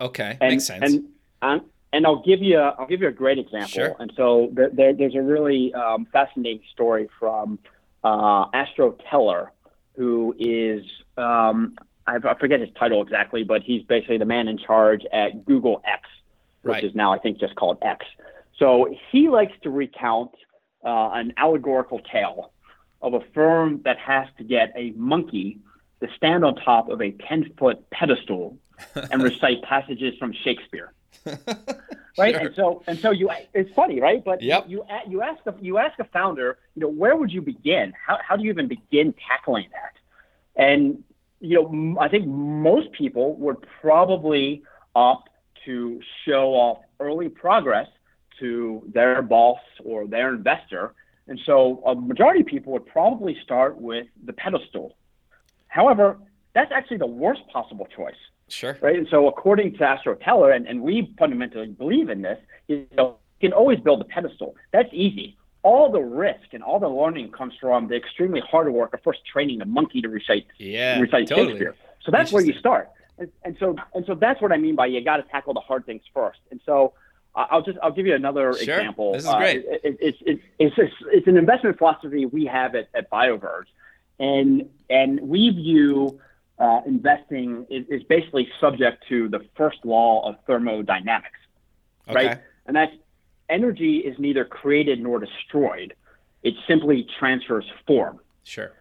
Okay, 0.00 0.36
and, 0.40 0.50
makes 0.50 0.64
sense. 0.64 0.82
And, 0.82 1.04
and, 1.42 1.60
and 1.92 2.06
I'll 2.06 2.22
give 2.22 2.42
you 2.42 2.58
a, 2.58 2.74
I'll 2.78 2.86
give 2.86 3.00
you 3.00 3.08
a 3.08 3.12
great 3.12 3.38
example. 3.38 3.68
Sure. 3.68 3.96
And 4.00 4.12
so 4.16 4.50
there, 4.52 4.70
there, 4.70 4.92
there's 4.92 5.14
a 5.14 5.22
really 5.22 5.72
um, 5.74 6.06
fascinating 6.12 6.62
story 6.72 7.08
from 7.20 7.58
uh, 8.02 8.46
Astro 8.52 8.96
Teller, 9.08 9.52
who 9.96 10.34
is 10.38 10.84
um, 11.16 11.76
I 12.06 12.34
forget 12.38 12.60
his 12.60 12.70
title 12.78 13.02
exactly, 13.02 13.42
but 13.42 13.62
he's 13.62 13.82
basically 13.82 14.18
the 14.18 14.26
man 14.26 14.46
in 14.46 14.58
charge 14.58 15.04
at 15.12 15.44
Google 15.44 15.82
X, 15.84 16.08
which 16.62 16.74
right. 16.74 16.84
is 16.84 16.94
now 16.94 17.12
I 17.12 17.18
think 17.18 17.38
just 17.38 17.56
called 17.56 17.78
X. 17.82 18.06
So 18.58 18.94
he 19.10 19.28
likes 19.28 19.52
to 19.62 19.70
recount 19.70 20.30
uh, 20.84 21.10
an 21.12 21.34
allegorical 21.36 22.00
tale 22.00 22.52
of 23.02 23.14
a 23.14 23.20
firm 23.34 23.82
that 23.84 23.98
has 23.98 24.28
to 24.38 24.44
get 24.44 24.72
a 24.76 24.92
monkey 24.92 25.58
to 26.00 26.08
stand 26.16 26.44
on 26.44 26.54
top 26.56 26.88
of 26.88 27.00
a 27.02 27.10
10 27.10 27.54
foot 27.58 27.88
pedestal 27.90 28.58
and 28.94 29.22
recite 29.22 29.62
passages 29.62 30.14
from 30.18 30.32
Shakespeare. 30.32 30.92
right? 32.18 32.34
Sure. 32.34 32.46
and 32.46 32.54
so 32.54 32.82
and 32.86 32.98
so 32.98 33.10
you 33.10 33.30
it's 33.54 33.72
funny 33.74 34.00
right? 34.00 34.24
But 34.24 34.42
yep. 34.42 34.66
you 34.68 34.84
you 35.08 35.22
ask 35.22 35.40
a, 35.46 35.54
you 35.60 35.78
ask 35.78 35.98
a 35.98 36.04
founder 36.04 36.58
you 36.74 36.82
know 36.82 36.88
where 36.88 37.16
would 37.16 37.32
you 37.32 37.42
begin? 37.42 37.92
How, 38.06 38.18
how 38.26 38.36
do 38.36 38.44
you 38.44 38.50
even 38.50 38.68
begin 38.68 39.14
tackling 39.28 39.68
that? 39.72 39.94
And 40.62 41.04
you 41.40 41.54
know 41.54 42.00
i 42.00 42.08
think 42.08 42.26
most 42.26 42.90
people 42.92 43.36
would 43.36 43.58
probably 43.80 44.62
opt 44.94 45.28
to 45.66 46.00
show 46.24 46.54
off 46.54 46.78
early 47.00 47.28
progress 47.28 47.88
to 48.38 48.82
their 48.92 49.22
boss 49.22 49.60
or 49.84 50.06
their 50.06 50.34
investor. 50.34 50.94
And 51.28 51.40
so 51.44 51.82
a 51.84 51.94
majority 51.94 52.40
of 52.40 52.46
people 52.46 52.72
would 52.72 52.86
probably 52.86 53.36
start 53.42 53.80
with 53.80 54.06
the 54.24 54.32
pedestal. 54.32 54.96
However 55.68 56.18
that's 56.54 56.72
actually 56.72 56.96
the 56.96 57.06
worst 57.06 57.42
possible 57.52 57.86
choice 57.94 58.14
Sure. 58.48 58.78
Right. 58.80 58.96
And 58.96 59.08
so, 59.10 59.28
according 59.28 59.76
to 59.78 59.84
Astro 59.84 60.14
Teller, 60.14 60.52
and, 60.52 60.66
and 60.66 60.82
we 60.82 61.12
fundamentally 61.18 61.66
believe 61.66 62.08
in 62.10 62.22
this, 62.22 62.38
you 62.68 62.86
know, 62.96 63.16
you 63.40 63.48
can 63.48 63.52
always 63.52 63.80
build 63.80 64.00
a 64.00 64.04
pedestal. 64.04 64.54
That's 64.72 64.88
easy. 64.92 65.36
all 65.66 65.90
the 65.90 66.00
risk 66.00 66.52
and 66.52 66.62
all 66.62 66.78
the 66.78 66.88
learning 66.88 67.32
comes 67.32 67.52
from 67.60 67.88
the 67.88 67.96
extremely 67.96 68.40
hard 68.40 68.72
work 68.72 68.94
of 68.94 69.00
first 69.02 69.18
training 69.26 69.58
the 69.58 69.64
monkey 69.64 70.00
to 70.00 70.08
recite 70.08 70.46
yeah, 70.58 71.00
recite 71.00 71.26
totally. 71.26 71.48
Shakespeare. 71.48 71.74
So 72.04 72.12
that's 72.12 72.30
where 72.30 72.44
you 72.44 72.52
start. 72.52 72.88
And, 73.18 73.32
and 73.44 73.56
so 73.58 73.74
and 73.92 74.06
so 74.06 74.14
that's 74.14 74.40
what 74.40 74.52
I 74.52 74.58
mean 74.58 74.76
by 74.76 74.86
you 74.86 75.02
got 75.02 75.16
to 75.16 75.24
tackle 75.24 75.54
the 75.54 75.60
hard 75.60 75.84
things 75.84 76.02
first. 76.14 76.38
And 76.52 76.60
so 76.64 76.92
I'll 77.34 77.62
just 77.62 77.78
I'll 77.82 77.90
give 77.90 78.06
you 78.06 78.14
another 78.14 78.52
sure. 78.52 78.62
example. 78.62 79.14
This 79.14 79.24
is 79.24 79.34
great. 79.34 79.66
Uh, 79.66 79.72
it, 79.82 79.96
it, 80.00 80.14
it, 80.24 80.40
it's 80.60 80.74
it's 80.78 80.94
it's 81.06 81.26
an 81.26 81.36
investment 81.36 81.78
philosophy 81.78 82.26
we 82.26 82.44
have 82.46 82.76
at, 82.76 82.88
at 82.94 83.10
BioVerge, 83.10 83.66
and 84.20 84.68
and 84.88 85.20
we 85.20 85.50
view 85.50 86.20
uh, 86.58 86.80
investing 86.86 87.66
is, 87.68 87.86
is, 87.88 88.02
basically 88.04 88.48
subject 88.60 89.04
to 89.08 89.28
the 89.28 89.40
first 89.56 89.78
law 89.84 90.26
of 90.26 90.36
thermodynamics, 90.46 91.38
okay. 92.08 92.14
right? 92.14 92.38
And 92.66 92.74
that's 92.74 92.92
energy 93.48 93.98
is 93.98 94.18
neither 94.18 94.44
created 94.44 95.00
nor 95.00 95.18
destroyed; 95.18 95.94
it 96.42 96.54
simply 96.66 97.06
transfers 97.18 97.66
form. 97.86 98.20
Sure. 98.44 98.72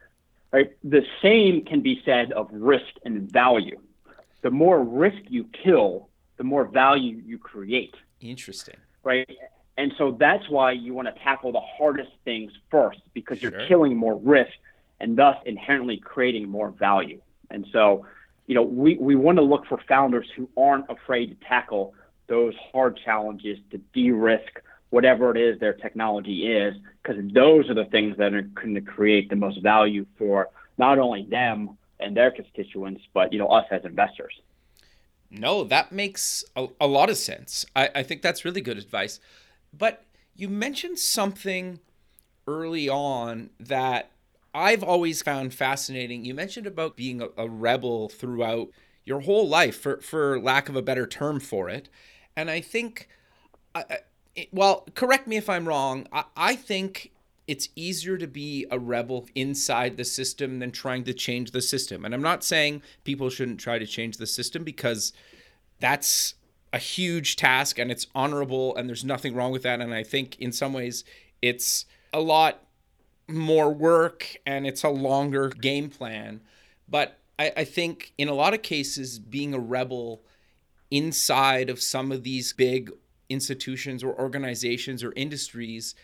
Right. 0.51 0.71
The 0.86 1.05
same 1.21 1.65
can 1.65 1.82
be 1.82 2.01
said 2.05 2.32
of 2.32 2.47
risk 2.51 2.93
and 3.03 3.30
value. 3.30 3.78
The 4.41 4.51
more 4.51 4.82
risk 4.82 5.17
you 5.28 5.45
kill, 5.63 6.07
the 6.38 6.45
more 6.45 6.65
value 6.65 7.21
you 7.26 7.38
create. 7.38 7.95
Interesting. 8.21 8.78
Right. 9.03 9.30
And 9.78 9.93
so 9.97 10.15
that's 10.17 10.47
why 10.49 10.71
you 10.71 10.93
want 10.93 11.07
to 11.13 11.23
tackle 11.23 11.51
the 11.51 11.59
hardest 11.59 12.11
things 12.23 12.53
first 12.71 13.01
because 13.13 13.39
Sure. 13.39 13.51
you're 13.51 13.67
killing 13.67 13.97
more 13.97 14.15
risk 14.15 14.53
and 14.99 15.17
thus 15.17 15.38
inherently 15.45 15.97
creating 15.97 16.47
more 16.47 16.69
value. 16.69 17.19
And 17.51 17.65
so, 17.71 18.05
you 18.47 18.55
know, 18.55 18.63
we, 18.63 18.97
we 18.97 19.15
want 19.15 19.37
to 19.37 19.43
look 19.43 19.65
for 19.67 19.79
founders 19.87 20.27
who 20.35 20.49
aren't 20.57 20.89
afraid 20.89 21.27
to 21.27 21.47
tackle 21.47 21.93
those 22.27 22.53
hard 22.71 22.99
challenges 23.03 23.57
to 23.71 23.77
de 23.93 24.11
risk 24.11 24.61
whatever 24.89 25.35
it 25.35 25.37
is 25.37 25.59
their 25.59 25.73
technology 25.73 26.47
is, 26.47 26.73
because 27.03 27.21
those 27.33 27.69
are 27.69 27.73
the 27.73 27.85
things 27.85 28.15
that 28.17 28.33
are 28.33 28.43
going 28.43 28.75
to 28.75 28.81
create 28.81 29.29
the 29.29 29.35
most 29.35 29.61
value 29.61 30.05
for 30.17 30.49
not 30.77 30.99
only 30.99 31.25
them 31.25 31.77
and 31.99 32.15
their 32.15 32.31
constituents, 32.31 33.01
but, 33.13 33.33
you 33.33 33.39
know, 33.39 33.47
us 33.47 33.65
as 33.71 33.83
investors. 33.83 34.33
No, 35.29 35.63
that 35.65 35.91
makes 35.91 36.45
a, 36.55 36.67
a 36.79 36.87
lot 36.87 37.09
of 37.09 37.17
sense. 37.17 37.65
I, 37.75 37.89
I 37.95 38.03
think 38.03 38.21
that's 38.21 38.45
really 38.45 38.61
good 38.61 38.77
advice. 38.77 39.19
But 39.77 40.03
you 40.35 40.47
mentioned 40.47 40.99
something 40.99 41.79
early 42.47 42.87
on 42.87 43.49
that 43.59 44.11
I've 44.55 44.83
always 44.83 45.21
found 45.21 45.53
fascinating. 45.53 46.23
You 46.23 46.33
mentioned 46.33 46.65
about 46.65 46.95
being 46.95 47.21
a, 47.21 47.27
a 47.35 47.49
rebel 47.49 48.07
throughout 48.07 48.69
your 49.03 49.19
whole 49.19 49.47
life, 49.47 49.77
for, 49.77 49.99
for 49.99 50.39
lack 50.39 50.69
of 50.69 50.77
a 50.77 50.81
better 50.81 51.05
term 51.05 51.41
for 51.41 51.69
it. 51.69 51.89
And 52.37 52.49
I 52.49 52.61
think, 52.61 53.09
it, 54.33 54.47
well, 54.53 54.87
correct 54.95 55.27
me 55.27 55.35
if 55.35 55.49
I'm 55.49 55.67
wrong. 55.67 56.07
I, 56.11 56.23
I 56.37 56.55
think 56.55 57.11
it's 57.47 57.67
easier 57.75 58.17
to 58.17 58.27
be 58.27 58.65
a 58.71 58.79
rebel 58.79 59.27
inside 59.35 59.97
the 59.97 60.05
system 60.05 60.59
than 60.59 60.71
trying 60.71 61.03
to 61.03 61.13
change 61.13 61.51
the 61.51 61.61
system. 61.61 62.05
And 62.05 62.13
I'm 62.13 62.21
not 62.21 62.43
saying 62.43 62.81
people 63.03 63.29
shouldn't 63.29 63.59
try 63.59 63.77
to 63.77 63.85
change 63.85 64.17
the 64.17 64.25
system 64.25 64.63
because 64.63 65.11
that's 65.81 66.35
a 66.71 66.77
huge 66.77 67.35
task 67.35 67.77
and 67.77 67.91
it's 67.91 68.07
honorable 68.15 68.73
and 68.77 68.87
there's 68.87 69.03
nothing 69.03 69.35
wrong 69.35 69.51
with 69.51 69.63
that. 69.63 69.81
And 69.81 69.93
I 69.93 70.03
think 70.03 70.39
in 70.39 70.53
some 70.53 70.71
ways 70.71 71.03
it's 71.41 71.85
a 72.13 72.21
lot 72.21 72.64
more 73.28 73.73
work 73.73 74.36
and 74.45 74.67
it's 74.67 74.84
a 74.84 74.89
longer 74.89 75.49
game 75.49 75.89
plan. 75.89 76.41
But 76.88 77.19
I, 77.39 77.51
I 77.57 77.63
think 77.63 78.13
in 78.17 78.28
a 78.28 78.34
lot 78.34 78.53
of 78.53 78.61
cases, 78.61 79.19
being 79.19 79.53
a 79.53 79.59
rebel 79.59 80.21
inside 80.91 81.69
of 81.69 81.82
some 81.82 82.11
of 82.11 82.23
these 82.23 82.53
big 82.53 82.91
institutions 83.30 84.03
or 84.03 84.17
organizations 84.19 85.03
or 85.03 85.11
industries 85.15 85.95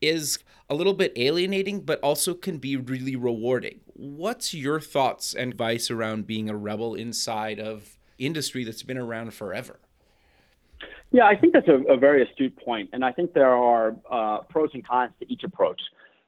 is 0.00 0.38
a 0.70 0.74
little 0.74 0.94
bit 0.94 1.12
alienating, 1.16 1.80
but 1.80 1.98
also 2.00 2.34
can 2.34 2.58
be 2.58 2.76
really 2.76 3.16
rewarding. 3.16 3.80
What's 3.94 4.54
your 4.54 4.80
thoughts 4.80 5.34
and 5.34 5.50
advice 5.50 5.90
around 5.90 6.26
being 6.26 6.48
a 6.48 6.56
rebel 6.56 6.94
inside 6.94 7.58
of 7.58 7.98
industry 8.18 8.64
that's 8.64 8.84
been 8.84 8.98
around 8.98 9.34
forever? 9.34 9.80
Yeah, 11.10 11.24
I 11.24 11.36
think 11.36 11.54
that's 11.54 11.68
a, 11.68 11.92
a 11.92 11.96
very 11.96 12.22
astute 12.22 12.56
point, 12.56 12.90
and 12.92 13.04
I 13.04 13.12
think 13.12 13.32
there 13.32 13.48
are 13.48 13.96
uh, 14.10 14.42
pros 14.42 14.70
and 14.74 14.86
cons 14.86 15.12
to 15.20 15.32
each 15.32 15.42
approach. 15.42 15.80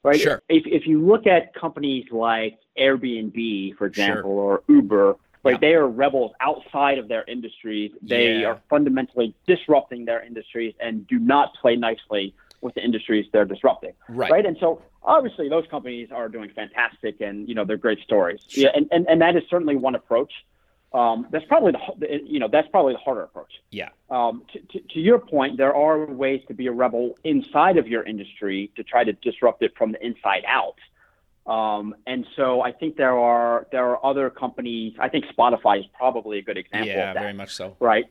Right? 0.02 0.20
Sure. 0.20 0.42
If 0.48 0.66
if 0.66 0.86
you 0.86 1.04
look 1.04 1.26
at 1.26 1.54
companies 1.54 2.06
like 2.10 2.58
Airbnb, 2.78 3.76
for 3.76 3.86
example, 3.86 4.30
or 4.30 4.62
Uber, 4.68 5.16
right, 5.42 5.52
Yeah. 5.52 5.58
they 5.58 5.74
are 5.74 5.86
rebels 5.88 6.32
outside 6.40 6.98
of 6.98 7.08
their 7.08 7.24
industries. 7.24 7.92
They 8.00 8.40
Yeah. 8.40 8.46
are 8.48 8.60
fundamentally 8.70 9.34
disrupting 9.46 10.06
their 10.06 10.22
industries 10.22 10.74
and 10.80 11.06
do 11.06 11.18
not 11.18 11.54
play 11.54 11.76
nicely 11.76 12.34
with 12.62 12.74
the 12.74 12.82
industries 12.84 13.26
they're 13.32 13.44
disrupting. 13.44 13.92
Right. 14.08 14.30
Right. 14.30 14.46
And 14.46 14.56
so 14.58 14.80
obviously 15.02 15.48
those 15.50 15.66
companies 15.66 16.10
are 16.10 16.28
doing 16.28 16.50
fantastic, 16.50 17.20
and 17.20 17.46
you 17.48 17.54
know 17.54 17.64
they're 17.64 17.76
great 17.76 18.00
stories. 18.00 18.40
Sure. 18.48 18.64
Yeah, 18.64 18.70
and, 18.74 18.88
and 18.90 19.06
and 19.06 19.20
that 19.20 19.36
is 19.36 19.42
certainly 19.50 19.76
one 19.76 19.94
approach. 19.94 20.32
Um, 20.92 21.28
that's 21.30 21.44
probably 21.46 21.72
the 21.98 22.06
you 22.26 22.40
know 22.40 22.48
that's 22.50 22.66
probably 22.68 22.94
the 22.94 22.98
harder 22.98 23.22
approach 23.22 23.52
Yeah. 23.70 23.90
um, 24.10 24.42
to, 24.52 24.58
to, 24.58 24.80
to 24.94 24.98
your 24.98 25.20
point, 25.20 25.56
there 25.56 25.72
are 25.74 26.04
ways 26.06 26.42
to 26.48 26.54
be 26.54 26.66
a 26.66 26.72
rebel 26.72 27.14
inside 27.22 27.76
of 27.76 27.86
your 27.86 28.02
industry 28.02 28.72
to 28.74 28.82
try 28.82 29.04
to 29.04 29.12
disrupt 29.12 29.62
it 29.62 29.72
from 29.78 29.92
the 29.92 30.04
inside 30.04 30.42
out. 30.48 30.74
Um, 31.46 31.94
and 32.08 32.26
so 32.36 32.60
I 32.60 32.72
think 32.72 32.96
there 32.96 33.16
are 33.16 33.68
there 33.70 33.86
are 33.90 34.04
other 34.04 34.30
companies. 34.30 34.94
I 34.98 35.08
think 35.08 35.26
Spotify 35.26 35.78
is 35.78 35.86
probably 35.96 36.38
a 36.38 36.42
good 36.42 36.58
example 36.58 36.88
Yeah, 36.88 37.10
of 37.10 37.14
that 37.14 37.20
very 37.20 37.34
much 37.34 37.54
so. 37.54 37.76
right? 37.78 38.06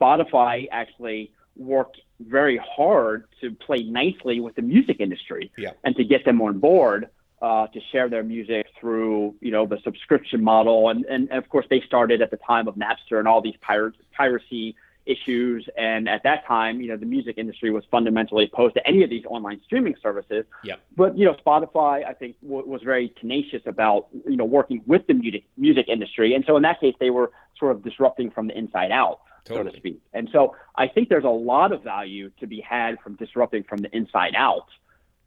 Spotify 0.00 0.68
actually 0.70 1.32
worked 1.56 2.00
very 2.20 2.56
hard 2.76 3.24
to 3.40 3.50
play 3.50 3.82
nicely 3.82 4.38
with 4.40 4.54
the 4.54 4.62
music 4.62 4.98
industry 5.00 5.50
Yeah. 5.58 5.72
and 5.82 5.96
to 5.96 6.04
get 6.04 6.24
them 6.24 6.40
on 6.40 6.60
board 6.60 7.08
uh, 7.42 7.66
to 7.66 7.80
share 7.90 8.08
their 8.08 8.22
music 8.22 8.68
through, 8.78 9.34
you 9.40 9.50
know, 9.50 9.66
the 9.66 9.78
subscription 9.82 10.42
model. 10.42 10.88
And, 10.88 11.04
and 11.06 11.30
of 11.32 11.48
course, 11.48 11.66
they 11.68 11.80
started 11.80 12.22
at 12.22 12.30
the 12.30 12.36
time 12.36 12.68
of 12.68 12.76
Napster 12.76 13.18
and 13.18 13.26
all 13.26 13.42
these 13.42 13.56
pir- 13.60 13.92
piracy 14.16 14.76
issues. 15.06 15.68
And 15.76 16.08
at 16.08 16.22
that 16.22 16.46
time, 16.46 16.80
you 16.80 16.86
know, 16.86 16.96
the 16.96 17.06
music 17.06 17.38
industry 17.38 17.72
was 17.72 17.82
fundamentally 17.90 18.44
opposed 18.44 18.74
to 18.74 18.86
any 18.86 19.02
of 19.02 19.10
these 19.10 19.24
online 19.26 19.60
streaming 19.64 19.96
services. 20.00 20.44
Yeah. 20.62 20.76
But 20.96 21.18
you 21.18 21.24
know, 21.24 21.34
Spotify, 21.44 22.06
I 22.06 22.12
think, 22.12 22.36
w- 22.42 22.64
was 22.64 22.82
very 22.82 23.12
tenacious 23.20 23.62
about 23.66 24.06
you 24.24 24.36
know 24.36 24.44
working 24.44 24.82
with 24.86 25.04
the 25.08 25.14
music 25.14 25.42
music 25.56 25.88
industry, 25.88 26.34
and 26.34 26.44
so 26.46 26.56
in 26.56 26.62
that 26.62 26.80
case, 26.80 26.94
they 27.00 27.10
were 27.10 27.32
sort 27.58 27.72
of 27.72 27.82
disrupting 27.82 28.30
from 28.30 28.46
the 28.46 28.56
inside 28.56 28.92
out, 28.92 29.18
so 29.48 29.64
to 29.64 29.76
speak. 29.76 30.00
And 30.12 30.28
so 30.32 30.54
I 30.76 30.86
think 30.86 31.08
there's 31.08 31.24
a 31.24 31.28
lot 31.28 31.72
of 31.72 31.82
value 31.82 32.30
to 32.38 32.46
be 32.46 32.60
had 32.60 33.00
from 33.00 33.16
disrupting 33.16 33.64
from 33.64 33.80
the 33.80 33.94
inside 33.94 34.34
out, 34.36 34.66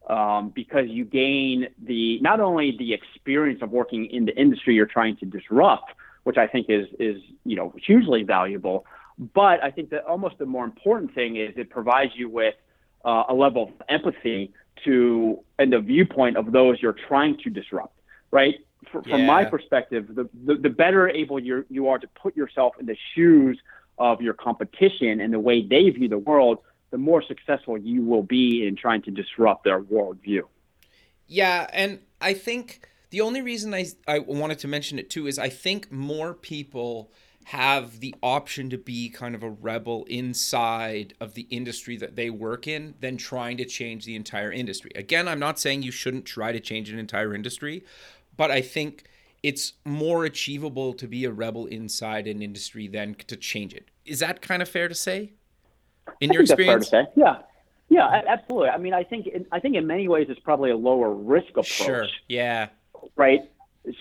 um, 0.08 0.49
because 0.49 0.88
you 0.89 1.06
gain 1.06 1.68
the 1.84 2.20
not 2.20 2.39
only 2.39 2.76
the 2.78 2.93
experience 2.93 3.62
of 3.62 3.72
working 3.72 4.06
in 4.08 4.26
the 4.26 4.36
industry 4.36 4.76
you're 4.76 4.86
trying 4.86 5.18
to 5.18 5.26
disrupt, 5.26 5.91
which 6.24 6.38
I 6.38 6.47
think 6.47 6.68
is 6.70 6.88
is 6.99 7.22
you 7.43 7.56
know 7.56 7.74
hugely 7.84 8.24
valuable, 8.24 8.86
but 9.34 9.64
I 9.64 9.72
think 9.72 9.89
that 9.91 10.06
almost 10.06 10.38
the 10.38 10.45
more 10.45 10.66
important 10.66 11.14
thing 11.14 11.38
is 11.38 11.53
it 11.58 11.70
provides 11.70 12.12
you 12.16 12.30
with 12.30 12.56
uh, 13.03 13.24
a 13.30 13.34
level 13.34 13.64
of 13.64 13.70
empathy 13.89 14.51
to 14.84 15.39
and 15.58 15.72
the 15.72 15.80
viewpoint 15.80 16.38
of 16.38 16.51
those 16.51 16.82
you're 16.82 16.97
trying 17.08 17.38
to 17.43 17.49
disrupt, 17.49 17.97
right? 18.32 18.56
Fr- 18.91 19.01
From 19.01 19.26
my 19.26 19.45
perspective, 19.45 20.14
the, 20.14 20.30
the, 20.45 20.56
the 20.56 20.70
better 20.70 21.10
able 21.10 21.39
you 21.39 21.66
you 21.70 21.88
are 21.88 21.97
to 21.97 22.08
put 22.08 22.36
yourself 22.36 22.74
in 22.80 22.86
the 22.86 22.97
shoes 23.14 23.60
of 23.97 24.22
your 24.22 24.34
competition 24.34 25.22
and 25.22 25.34
the 25.34 25.39
way 25.39 25.66
they 25.66 25.89
view 25.89 26.10
the 26.10 26.18
world, 26.18 26.60
the 26.96 27.00
more 27.00 27.22
successful 27.22 27.78
you 27.78 28.02
will 28.02 28.24
be 28.24 28.66
in 28.66 28.74
trying 28.74 29.02
to 29.02 29.12
disrupt 29.12 29.66
their 29.66 29.82
worldview. 29.82 30.43
Yeah, 31.28 31.68
and 31.74 32.00
I 32.22 32.34
think 32.34 32.88
the 33.10 33.20
only 33.20 33.41
reason 33.41 33.74
I 33.74 33.88
I 34.08 34.20
wanted 34.20 34.60
to 34.60 34.70
mention 34.70 34.98
it 34.98 35.10
too 35.10 35.28
is 35.28 35.38
I 35.38 35.50
think 35.50 35.91
more 35.91 36.34
people 36.34 37.12
have 37.48 38.00
the 38.00 38.16
option 38.24 38.70
to 38.70 38.78
be 38.78 39.10
kind 39.10 39.36
of 39.36 39.43
a 39.43 39.50
rebel 39.50 40.06
inside 40.06 41.16
of 41.20 41.34
the 41.34 41.48
industry 41.50 41.98
that 41.98 42.16
they 42.16 42.30
work 42.30 42.66
in 42.66 42.93
than 43.02 43.18
trying 43.18 43.58
to 43.58 43.66
change 43.66 44.06
the 44.06 44.16
entire 44.16 44.54
industry. 44.54 44.91
Again, 44.96 45.28
I'm 45.28 45.39
not 45.39 45.60
saying 45.60 45.84
you 45.84 45.91
shouldn't 45.91 46.24
try 46.24 46.54
to 46.54 46.62
change 46.62 46.89
an 46.89 46.98
entire 46.98 47.36
industry, 47.36 47.84
but 48.38 48.52
I 48.52 48.62
think 48.62 49.04
it's 49.43 49.74
more 49.84 50.24
achievable 50.24 50.93
to 50.93 51.10
be 51.10 51.26
a 51.26 51.32
rebel 51.32 51.66
inside 51.66 52.26
an 52.26 52.41
industry 52.41 52.88
than 52.88 53.16
to 53.16 53.36
change 53.36 53.74
it. 53.74 53.89
Is 54.06 54.20
that 54.20 54.41
kind 54.41 54.62
of 54.62 54.70
fair 54.70 54.88
to 54.88 54.96
say? 54.96 55.34
In 56.22 56.32
your 56.32 56.41
I 56.41 56.43
experience? 56.43 56.89
fair 56.89 57.03
to 57.03 57.08
say. 57.08 57.14
Yeah, 57.16 57.38
yeah, 57.89 58.22
absolutely. 58.28 58.70
I 58.70 58.78
mean, 58.78 58.93
I 58.93 59.03
think 59.03 59.28
in, 59.28 59.45
I 59.51 59.60
think 59.60 59.76
in 59.76 59.86
many 59.88 60.08
ways 60.08 60.28
it's 60.30 60.39
probably 60.39 60.72
a 60.72 60.78
lower 60.78 61.14
risk 61.14 61.49
approach. 61.51 61.66
Sure. 61.66 62.08
Yeah. 62.28 62.70
right? 63.16 63.41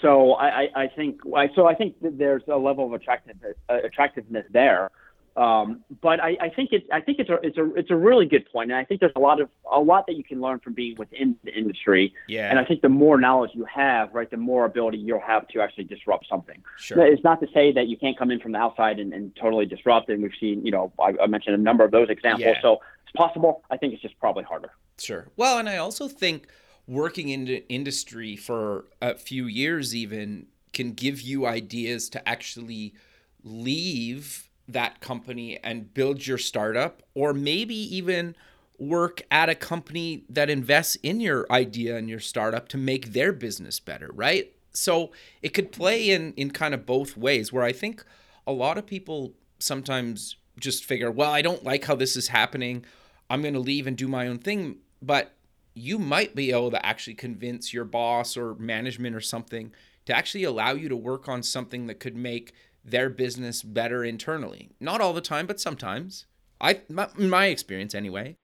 So 0.00 0.32
I, 0.32 0.46
I, 0.46 0.68
I 0.84 0.88
think 0.88 1.20
I, 1.36 1.50
so. 1.54 1.66
I 1.66 1.74
think 1.74 2.00
that 2.00 2.16
there's 2.16 2.42
a 2.48 2.56
level 2.56 2.86
of 2.86 2.92
attractiveness, 2.94 3.54
uh, 3.68 3.78
attractiveness 3.84 4.46
there. 4.50 4.90
Um, 5.36 5.82
but 6.00 6.20
I, 6.20 6.36
I 6.40 6.48
think 6.48 6.70
it's 6.72 6.86
I 6.92 7.00
think 7.00 7.18
it's 7.18 7.28
a 7.28 7.34
it's 7.42 7.58
a 7.58 7.74
it's 7.74 7.90
a 7.90 7.96
really 7.96 8.24
good 8.24 8.48
point, 8.52 8.70
and 8.70 8.78
I 8.78 8.84
think 8.84 9.00
there's 9.00 9.12
a 9.16 9.20
lot 9.20 9.40
of 9.40 9.48
a 9.70 9.80
lot 9.80 10.06
that 10.06 10.14
you 10.14 10.22
can 10.22 10.40
learn 10.40 10.60
from 10.60 10.74
being 10.74 10.94
within 10.96 11.36
the 11.42 11.52
industry. 11.52 12.14
Yeah. 12.28 12.48
And 12.48 12.58
I 12.58 12.64
think 12.64 12.82
the 12.82 12.88
more 12.88 13.18
knowledge 13.18 13.50
you 13.54 13.64
have, 13.64 14.14
right, 14.14 14.30
the 14.30 14.36
more 14.36 14.64
ability 14.64 14.98
you'll 14.98 15.18
have 15.20 15.48
to 15.48 15.60
actually 15.60 15.84
disrupt 15.84 16.28
something. 16.28 16.62
Sure. 16.78 17.04
It's 17.04 17.24
not 17.24 17.40
to 17.40 17.48
say 17.52 17.72
that 17.72 17.88
you 17.88 17.96
can't 17.96 18.16
come 18.16 18.30
in 18.30 18.38
from 18.38 18.52
the 18.52 18.58
outside 18.58 19.00
and, 19.00 19.12
and 19.12 19.34
totally 19.34 19.66
disrupt. 19.66 20.08
And 20.08 20.22
we've 20.22 20.32
seen, 20.38 20.64
you 20.64 20.70
know, 20.70 20.92
I, 21.00 21.14
I 21.20 21.26
mentioned 21.26 21.56
a 21.56 21.58
number 21.58 21.82
of 21.84 21.90
those 21.90 22.10
examples. 22.10 22.54
Yeah. 22.54 22.62
So 22.62 22.80
it's 23.02 23.12
possible. 23.16 23.64
I 23.70 23.76
think 23.76 23.92
it's 23.92 24.02
just 24.02 24.18
probably 24.20 24.44
harder. 24.44 24.70
Sure. 24.98 25.26
Well, 25.36 25.58
and 25.58 25.68
I 25.68 25.78
also 25.78 26.06
think 26.06 26.46
working 26.86 27.28
in 27.30 27.46
the 27.46 27.68
industry 27.68 28.36
for 28.36 28.84
a 29.02 29.16
few 29.16 29.46
years 29.46 29.96
even 29.96 30.46
can 30.72 30.92
give 30.92 31.20
you 31.20 31.44
ideas 31.46 32.08
to 32.10 32.28
actually 32.28 32.94
leave 33.42 34.48
that 34.68 35.00
company 35.00 35.58
and 35.62 35.92
build 35.92 36.26
your 36.26 36.38
startup 36.38 37.02
or 37.14 37.34
maybe 37.34 37.74
even 37.74 38.34
work 38.78 39.22
at 39.30 39.48
a 39.48 39.54
company 39.54 40.24
that 40.28 40.50
invests 40.50 40.96
in 40.96 41.20
your 41.20 41.46
idea 41.50 41.96
and 41.96 42.08
your 42.08 42.20
startup 42.20 42.68
to 42.68 42.76
make 42.76 43.12
their 43.12 43.32
business 43.32 43.78
better, 43.78 44.10
right? 44.12 44.52
So 44.72 45.12
it 45.42 45.50
could 45.50 45.70
play 45.70 46.10
in 46.10 46.32
in 46.34 46.50
kind 46.50 46.74
of 46.74 46.84
both 46.84 47.16
ways 47.16 47.52
where 47.52 47.62
I 47.62 47.72
think 47.72 48.04
a 48.46 48.52
lot 48.52 48.78
of 48.78 48.86
people 48.86 49.32
sometimes 49.58 50.36
just 50.58 50.84
figure, 50.84 51.10
well, 51.10 51.30
I 51.30 51.42
don't 51.42 51.64
like 51.64 51.84
how 51.84 51.94
this 51.94 52.16
is 52.16 52.28
happening. 52.28 52.84
I'm 53.30 53.42
going 53.42 53.54
to 53.54 53.60
leave 53.60 53.86
and 53.86 53.96
do 53.96 54.08
my 54.08 54.26
own 54.26 54.38
thing, 54.38 54.78
but 55.00 55.32
you 55.74 55.98
might 55.98 56.34
be 56.34 56.52
able 56.52 56.70
to 56.70 56.86
actually 56.86 57.14
convince 57.14 57.72
your 57.72 57.84
boss 57.84 58.36
or 58.36 58.54
management 58.54 59.16
or 59.16 59.20
something 59.20 59.72
to 60.06 60.16
actually 60.16 60.44
allow 60.44 60.72
you 60.72 60.88
to 60.88 60.96
work 60.96 61.28
on 61.28 61.42
something 61.42 61.86
that 61.86 61.98
could 61.98 62.16
make 62.16 62.52
their 62.84 63.08
business 63.08 63.62
better 63.62 64.04
internally. 64.04 64.70
Not 64.80 65.00
all 65.00 65.12
the 65.12 65.20
time, 65.20 65.46
but 65.46 65.60
sometimes. 65.60 66.26
I, 66.60 66.80
my, 66.88 67.08
my 67.16 67.46
experience 67.46 67.94
anyway. 67.94 68.36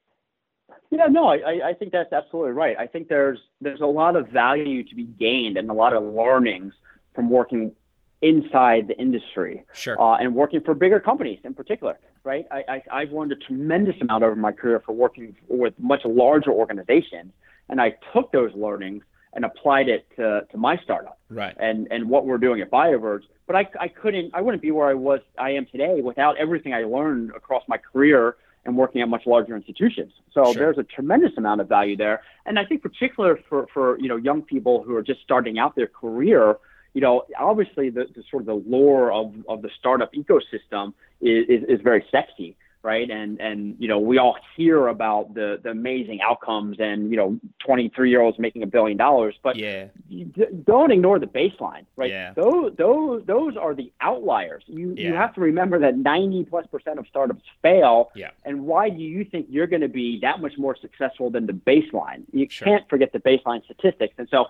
Yeah, 0.90 1.06
no, 1.06 1.28
I, 1.28 1.68
I 1.68 1.74
think 1.74 1.92
that's 1.92 2.12
absolutely 2.12 2.52
right. 2.52 2.76
I 2.76 2.86
think 2.86 3.08
there's 3.08 3.38
there's 3.60 3.80
a 3.80 3.86
lot 3.86 4.16
of 4.16 4.28
value 4.28 4.82
to 4.82 4.94
be 4.94 5.04
gained 5.04 5.56
and 5.56 5.70
a 5.70 5.72
lot 5.72 5.92
of 5.92 6.02
learnings 6.02 6.74
from 7.14 7.30
working 7.30 7.72
inside 8.22 8.88
the 8.88 8.98
industry 8.98 9.64
sure. 9.72 10.00
uh, 10.00 10.16
and 10.16 10.34
working 10.34 10.60
for 10.60 10.74
bigger 10.74 11.00
companies 11.00 11.38
in 11.44 11.54
particular, 11.54 11.98
right? 12.24 12.46
I, 12.50 12.82
I, 12.92 13.00
have 13.00 13.12
learned 13.12 13.32
a 13.32 13.36
tremendous 13.36 13.94
amount 14.00 14.24
over 14.24 14.36
my 14.36 14.52
career 14.52 14.82
for 14.84 14.92
working 14.92 15.34
with 15.48 15.72
much 15.78 16.04
larger 16.04 16.50
organizations, 16.50 17.32
and 17.68 17.80
I 17.80 17.96
took 18.12 18.32
those 18.32 18.52
learnings 18.54 19.04
and 19.32 19.44
applied 19.44 19.88
it 19.88 20.06
to, 20.16 20.46
to 20.50 20.56
my 20.56 20.76
startup 20.78 21.18
right. 21.28 21.56
and, 21.60 21.88
and 21.90 22.08
what 22.08 22.26
we're 22.26 22.38
doing 22.38 22.60
at 22.60 22.70
BioVerge. 22.70 23.22
But 23.46 23.56
I, 23.56 23.68
I 23.80 23.88
couldn't, 23.88 24.32
I 24.34 24.40
wouldn't 24.40 24.62
be 24.62 24.70
where 24.70 24.88
I 24.88 24.94
was, 24.94 25.20
I 25.38 25.50
am 25.50 25.66
today 25.66 26.00
without 26.02 26.36
everything 26.36 26.74
I 26.74 26.82
learned 26.84 27.30
across 27.30 27.62
my 27.68 27.76
career 27.78 28.36
and 28.64 28.76
working 28.76 29.00
at 29.00 29.08
much 29.08 29.26
larger 29.26 29.56
institutions. 29.56 30.12
So 30.32 30.44
sure. 30.44 30.54
there's 30.54 30.78
a 30.78 30.82
tremendous 30.82 31.32
amount 31.36 31.60
of 31.60 31.68
value 31.68 31.96
there. 31.96 32.22
And 32.44 32.58
I 32.58 32.64
think 32.64 32.82
particular 32.82 33.38
for, 33.48 33.66
for, 33.72 33.98
you 33.98 34.08
know, 34.08 34.16
young 34.16 34.42
people 34.42 34.82
who 34.82 34.94
are 34.96 35.02
just 35.02 35.20
starting 35.22 35.58
out 35.58 35.76
their 35.76 35.86
career, 35.86 36.56
you 36.92 37.00
know, 37.00 37.22
obviously 37.38 37.88
the, 37.88 38.06
the 38.14 38.22
sort 38.30 38.42
of 38.42 38.46
the 38.46 38.68
lore 38.68 39.12
of, 39.12 39.32
of 39.48 39.62
the 39.62 39.70
startup 39.78 40.12
ecosystem 40.12 40.92
is, 41.20 41.46
is, 41.48 41.64
is 41.68 41.80
very 41.82 42.04
sexy 42.10 42.56
right? 42.82 43.10
And 43.10 43.40
and 43.40 43.76
you 43.78 43.88
know 43.88 43.98
we 43.98 44.18
all 44.18 44.36
hear 44.56 44.88
about 44.88 45.34
the 45.34 45.60
the 45.62 45.70
amazing 45.70 46.20
outcomes 46.22 46.78
and 46.80 47.10
you 47.10 47.16
know 47.16 47.38
23 47.64 48.10
year 48.10 48.20
olds 48.20 48.38
making 48.38 48.62
a 48.62 48.66
billion 48.66 48.96
dollars, 48.96 49.34
but 49.42 49.56
yeah, 49.56 49.86
don't 50.64 50.90
ignore 50.90 51.18
the 51.18 51.26
baseline, 51.26 51.84
right? 51.96 52.10
Yeah. 52.10 52.32
Those 52.34 52.74
those 52.76 53.24
those 53.26 53.56
are 53.56 53.74
the 53.74 53.92
outliers. 54.00 54.64
You 54.66 54.94
yeah. 54.96 55.08
you 55.08 55.14
have 55.14 55.34
to 55.34 55.40
remember 55.40 55.78
that 55.80 55.96
90 55.96 56.44
plus 56.44 56.66
percent 56.66 56.98
of 56.98 57.06
startups 57.08 57.44
fail. 57.62 58.10
Yeah. 58.14 58.30
And 58.44 58.66
why 58.66 58.88
do 58.88 59.02
you 59.02 59.24
think 59.24 59.46
you're 59.50 59.66
going 59.66 59.82
to 59.82 59.88
be 59.88 60.18
that 60.20 60.40
much 60.40 60.56
more 60.56 60.76
successful 60.76 61.30
than 61.30 61.46
the 61.46 61.52
baseline? 61.52 62.22
You 62.32 62.48
sure. 62.48 62.66
can't 62.66 62.88
forget 62.88 63.12
the 63.12 63.20
baseline 63.20 63.64
statistics, 63.64 64.14
and 64.18 64.28
so 64.30 64.46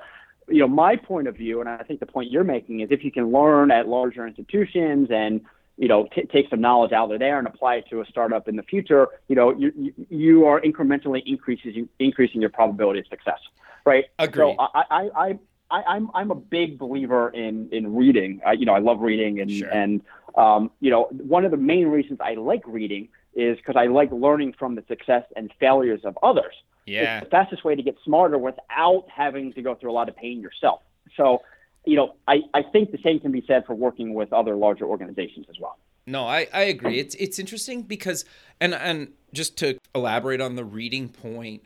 you 0.49 0.59
know, 0.59 0.69
my 0.69 0.97
point 0.97 1.29
of 1.29 1.37
view, 1.37 1.61
and 1.61 1.69
I 1.69 1.79
think 1.85 2.01
the 2.01 2.07
point 2.07 2.31
you're 2.31 2.45
making 2.45 2.81
is 2.81 2.89
if 2.91 3.05
you 3.05 3.13
can 3.13 3.31
learn 3.31 3.71
at 3.71 3.87
larger 3.89 4.27
institutions 4.27 5.09
and 5.11 5.43
you 5.81 5.89
know, 5.89 6.07
t- 6.15 6.27
take 6.31 6.51
some 6.51 6.61
knowledge 6.61 6.93
out 6.93 7.11
of 7.11 7.19
there 7.19 7.39
and 7.39 7.49
apply 7.49 7.77
it 7.77 7.87
to 7.89 8.03
a 8.03 8.07
startup 8.07 8.47
in 8.49 8.55
the 8.55 8.63
future, 8.63 9.09
you 9.29 9.35
know, 9.35 9.57
you, 9.57 9.95
you 10.11 10.45
are 10.45 10.61
incrementally 10.61 11.23
increasing 11.25 11.89
increasing 11.99 12.43
your 12.43 12.51
probability 12.51 13.01
of 13.01 13.07
success, 13.07 13.39
right? 13.87 14.05
Agreed. 14.19 14.57
So 14.59 14.61
I, 14.61 14.85
I, 14.91 15.09
I, 15.17 15.39
I 15.71 15.83
I'm 15.89 16.11
I'm 16.13 16.31
a 16.31 16.35
big 16.35 16.79
believer 16.79 17.31
in 17.31 17.71
in 17.73 17.97
reading. 17.97 18.43
I, 18.47 18.53
you 18.53 18.67
know, 18.67 18.75
I 18.75 18.79
love 18.81 19.01
reading, 19.01 19.41
and 19.41 19.51
sure. 19.51 19.71
and 19.71 20.03
um, 20.37 20.71
you 20.81 20.91
know, 20.91 21.05
one 21.13 21.47
of 21.47 21.51
the 21.51 21.57
main 21.57 21.87
reasons 21.87 22.19
I 22.21 22.35
like 22.35 22.63
reading 22.67 23.09
is 23.35 23.57
because 23.57 23.77
I 23.77 23.87
like 23.87 24.13
learning 24.13 24.57
from 24.59 24.75
the 24.75 24.85
success 24.87 25.25
and 25.35 25.51
failures 25.59 26.03
of 26.05 26.19
others. 26.23 26.53
Yeah. 26.85 27.19
It's 27.19 27.25
the 27.25 27.31
fastest 27.31 27.65
way 27.65 27.75
to 27.75 27.83
get 27.83 27.97
smarter 28.05 28.37
without 28.37 29.07
having 29.09 29.55
to 29.55 29.63
go 29.63 29.75
through 29.77 29.93
a 29.93 29.97
lot 30.01 30.11
of 30.11 30.17
pain 30.17 30.41
yourself. 30.43 30.83
So 31.17 31.41
you 31.85 31.97
know, 31.97 32.15
I, 32.29 32.41
I 32.55 32.63
think 32.63 32.93
the 32.93 32.99
same 33.03 33.21
can 33.21 33.33
be 33.33 33.43
said 33.47 33.67
for 33.67 33.75
working 33.75 34.15
with 34.15 34.33
other 34.33 34.55
larger 34.55 34.85
organizations 34.85 35.47
as 35.49 35.59
well. 35.59 35.79
No, 36.07 36.27
I, 36.27 36.49
I 36.53 36.63
agree. 36.63 36.99
It's 36.99 37.15
it's 37.17 37.39
interesting 37.39 37.83
because 37.83 38.25
and 38.61 38.75
and 38.75 39.13
just 39.33 39.57
to 39.59 39.79
elaborate 39.95 40.41
on 40.41 40.57
the 40.57 40.65
reading 40.65 41.09
point, 41.09 41.63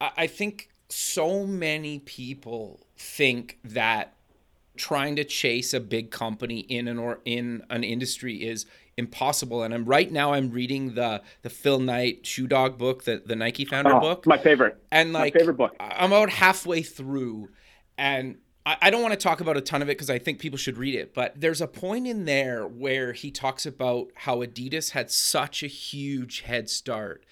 I, 0.00 0.10
I 0.16 0.26
think 0.26 0.68
so 0.88 1.46
many 1.46 1.98
people 2.00 2.86
think 2.96 3.58
that 3.64 4.14
trying 4.76 5.16
to 5.16 5.24
chase 5.24 5.74
a 5.74 5.80
big 5.80 6.10
company 6.10 6.60
in 6.60 6.88
an 6.88 6.98
or 6.98 7.20
in 7.24 7.62
an 7.70 7.82
industry 7.82 8.46
is 8.46 8.66
impossible. 8.96 9.62
And 9.62 9.72
I'm 9.72 9.84
right 9.84 10.10
now 10.10 10.32
I'm 10.32 10.50
reading 10.50 10.94
the 10.94 11.22
the 11.42 11.50
Phil 11.50 11.78
Knight 11.78 12.26
Shoe 12.26 12.46
Dog 12.46 12.78
book, 12.78 13.04
the 13.04 13.22
the 13.24 13.36
Nike 13.36 13.64
founder 13.64 13.94
oh, 13.94 14.00
book. 14.00 14.26
My 14.26 14.38
favorite. 14.38 14.76
And 14.90 15.12
like 15.12 15.34
my 15.34 15.38
favorite 15.40 15.56
book. 15.56 15.74
I'm 15.80 16.12
about 16.12 16.30
halfway 16.30 16.82
through 16.82 17.50
and 17.96 18.36
I 18.80 18.90
don't 18.90 19.02
want 19.02 19.12
to 19.12 19.18
talk 19.18 19.40
about 19.40 19.56
a 19.56 19.60
ton 19.60 19.82
of 19.82 19.88
it 19.88 19.92
because 19.92 20.10
I 20.10 20.18
think 20.18 20.40
people 20.40 20.58
should 20.58 20.76
read 20.76 20.94
it, 20.94 21.14
but 21.14 21.40
there's 21.40 21.60
a 21.60 21.66
point 21.66 22.06
in 22.06 22.24
there 22.24 22.66
where 22.66 23.12
he 23.12 23.30
talks 23.30 23.64
about 23.64 24.10
how 24.14 24.38
Adidas 24.38 24.90
had 24.90 25.10
such 25.10 25.62
a 25.62 25.66
huge 25.66 26.40
head 26.40 26.68
start 26.68 27.24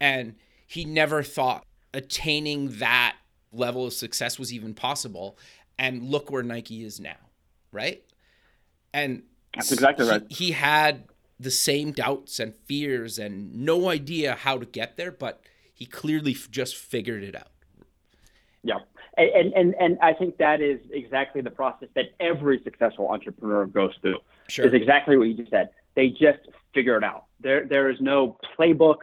and 0.00 0.36
he 0.66 0.84
never 0.84 1.22
thought 1.22 1.64
attaining 1.92 2.78
that 2.78 3.16
level 3.52 3.86
of 3.86 3.92
success 3.92 4.38
was 4.38 4.52
even 4.52 4.74
possible. 4.74 5.38
And 5.78 6.02
look 6.04 6.30
where 6.30 6.42
Nike 6.42 6.84
is 6.84 7.00
now, 7.00 7.16
right? 7.72 8.04
And 8.92 9.24
that's 9.54 9.72
exactly 9.72 10.04
he, 10.04 10.10
right. 10.10 10.22
He 10.28 10.50
had 10.52 11.04
the 11.40 11.50
same 11.50 11.90
doubts 11.92 12.38
and 12.38 12.54
fears 12.54 13.18
and 13.18 13.52
no 13.54 13.88
idea 13.88 14.34
how 14.34 14.58
to 14.58 14.66
get 14.66 14.96
there, 14.96 15.10
but 15.10 15.40
he 15.72 15.86
clearly 15.86 16.36
just 16.50 16.76
figured 16.76 17.24
it 17.24 17.34
out. 17.34 17.48
Yeah 18.62 18.78
and, 19.16 19.52
and 19.54 19.74
and 19.78 19.98
I 20.00 20.12
think 20.12 20.38
that 20.38 20.60
is 20.60 20.80
exactly 20.90 21.40
the 21.40 21.50
process 21.50 21.88
that 21.94 22.06
every 22.20 22.60
successful 22.64 23.08
entrepreneur 23.08 23.66
goes 23.66 23.94
through. 24.00 24.18
Sure. 24.48 24.66
Is 24.66 24.74
exactly 24.74 25.16
what 25.16 25.28
you 25.28 25.34
just 25.34 25.50
said. 25.50 25.70
They 25.94 26.10
just 26.10 26.40
figure 26.72 26.96
it 26.96 27.04
out. 27.04 27.26
There 27.40 27.66
there 27.66 27.90
is 27.90 28.00
no 28.00 28.38
playbook. 28.58 28.98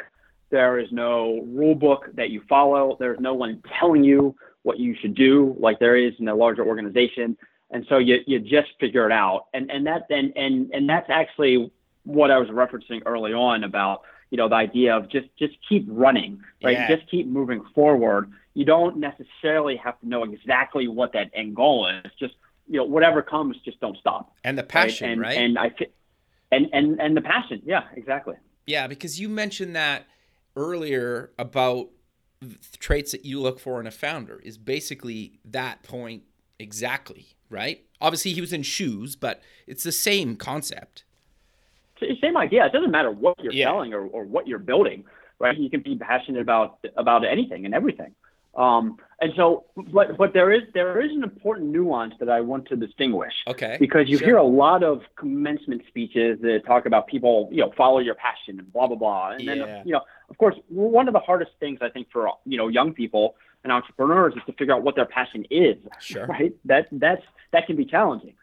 There 0.49 0.79
is 0.79 0.91
no 0.91 1.41
rule 1.47 1.75
book 1.75 2.09
that 2.15 2.29
you 2.29 2.41
follow. 2.49 2.97
There's 2.99 3.19
no 3.19 3.33
one 3.33 3.63
telling 3.79 4.03
you 4.03 4.35
what 4.63 4.79
you 4.79 4.95
should 4.99 5.15
do, 5.15 5.55
like 5.59 5.79
there 5.79 5.95
is 5.95 6.13
in 6.19 6.27
a 6.27 6.35
larger 6.35 6.65
organization. 6.65 7.37
And 7.71 7.85
so 7.87 7.97
you 7.97 8.19
you 8.27 8.39
just 8.39 8.69
figure 8.79 9.05
it 9.05 9.11
out. 9.11 9.45
And 9.53 9.71
and 9.71 9.87
that 9.87 10.07
and 10.09 10.33
and 10.35 10.69
and 10.73 10.89
that's 10.89 11.09
actually 11.09 11.71
what 12.03 12.31
I 12.31 12.37
was 12.37 12.49
referencing 12.49 13.01
early 13.05 13.33
on 13.33 13.63
about 13.63 14.01
you 14.29 14.37
know 14.37 14.49
the 14.49 14.55
idea 14.55 14.95
of 14.95 15.09
just 15.09 15.27
just 15.39 15.55
keep 15.67 15.85
running, 15.87 16.41
right? 16.63 16.73
Yeah. 16.73 16.95
Just 16.95 17.09
keep 17.09 17.27
moving 17.27 17.63
forward 17.73 18.31
you 18.53 18.65
don't 18.65 18.97
necessarily 18.97 19.77
have 19.77 19.99
to 20.01 20.07
know 20.07 20.23
exactly 20.23 20.87
what 20.87 21.13
that 21.13 21.31
end 21.33 21.55
goal 21.55 21.87
is. 21.87 22.11
Just 22.19 22.35
you 22.67 22.77
know, 22.77 22.85
whatever 22.85 23.21
comes, 23.21 23.57
just 23.65 23.79
don't 23.79 23.97
stop. 23.97 24.33
And 24.43 24.57
the 24.57 24.63
passion, 24.63 25.19
right? 25.19 25.37
And, 25.37 25.57
and 25.57 25.59
I, 25.59 25.71
and 26.51 26.67
and 26.73 27.01
and 27.01 27.17
the 27.17 27.21
passion, 27.21 27.61
yeah, 27.65 27.83
exactly. 27.95 28.35
Yeah, 28.65 28.87
because 28.87 29.19
you 29.19 29.29
mentioned 29.29 29.75
that 29.75 30.05
earlier 30.55 31.31
about 31.37 31.89
traits 32.79 33.11
that 33.11 33.25
you 33.25 33.39
look 33.39 33.59
for 33.59 33.79
in 33.79 33.87
a 33.87 33.91
founder 33.91 34.39
is 34.39 34.57
basically 34.57 35.39
that 35.45 35.83
point 35.83 36.23
exactly, 36.59 37.27
right? 37.49 37.85
Obviously, 37.99 38.33
he 38.33 38.41
was 38.41 38.53
in 38.53 38.63
shoes, 38.63 39.15
but 39.15 39.41
it's 39.67 39.83
the 39.83 39.91
same 39.91 40.35
concept. 40.35 41.03
Same 41.99 42.35
idea. 42.35 42.65
It 42.65 42.71
doesn't 42.71 42.89
matter 42.89 43.11
what 43.11 43.37
you're 43.43 43.53
yeah. 43.53 43.65
selling 43.65 43.93
or, 43.93 44.07
or 44.07 44.23
what 44.23 44.47
you're 44.47 44.57
building, 44.57 45.03
right? 45.39 45.55
You 45.55 45.69
can 45.69 45.81
be 45.81 45.95
passionate 45.95 46.41
about 46.41 46.79
about 46.97 47.25
anything 47.25 47.65
and 47.65 47.75
everything. 47.75 48.15
Um, 48.55 48.97
and 49.21 49.31
so, 49.35 49.65
but 49.75 50.17
but 50.17 50.33
there 50.33 50.51
is 50.51 50.63
there 50.73 50.99
is 50.99 51.11
an 51.11 51.23
important 51.23 51.69
nuance 51.69 52.13
that 52.19 52.29
I 52.29 52.41
want 52.41 52.67
to 52.69 52.75
distinguish. 52.75 53.33
Okay. 53.47 53.77
Because 53.79 54.09
you 54.09 54.17
sure. 54.17 54.27
hear 54.27 54.37
a 54.37 54.43
lot 54.43 54.83
of 54.83 55.01
commencement 55.15 55.83
speeches 55.87 56.39
that 56.41 56.63
talk 56.65 56.85
about 56.85 57.07
people, 57.07 57.47
you 57.51 57.61
know, 57.61 57.71
follow 57.77 57.99
your 57.99 58.15
passion 58.15 58.59
and 58.59 58.73
blah 58.73 58.87
blah 58.87 58.97
blah. 58.97 59.31
And 59.31 59.43
yeah. 59.43 59.55
then, 59.55 59.83
you 59.85 59.93
know, 59.93 60.01
of 60.29 60.37
course, 60.37 60.55
one 60.67 61.07
of 61.07 61.13
the 61.13 61.19
hardest 61.19 61.51
things 61.59 61.79
I 61.81 61.89
think 61.89 62.07
for 62.11 62.29
you 62.45 62.57
know 62.57 62.67
young 62.67 62.93
people 62.93 63.35
and 63.63 63.71
entrepreneurs 63.71 64.33
is 64.35 64.41
to 64.47 64.53
figure 64.53 64.73
out 64.73 64.83
what 64.83 64.95
their 64.95 65.05
passion 65.05 65.45
is. 65.49 65.77
Sure. 65.99 66.25
Right. 66.25 66.53
That 66.65 66.87
that's 66.91 67.23
that 67.51 67.67
can 67.67 67.75
be 67.75 67.85
challenging. 67.85 68.33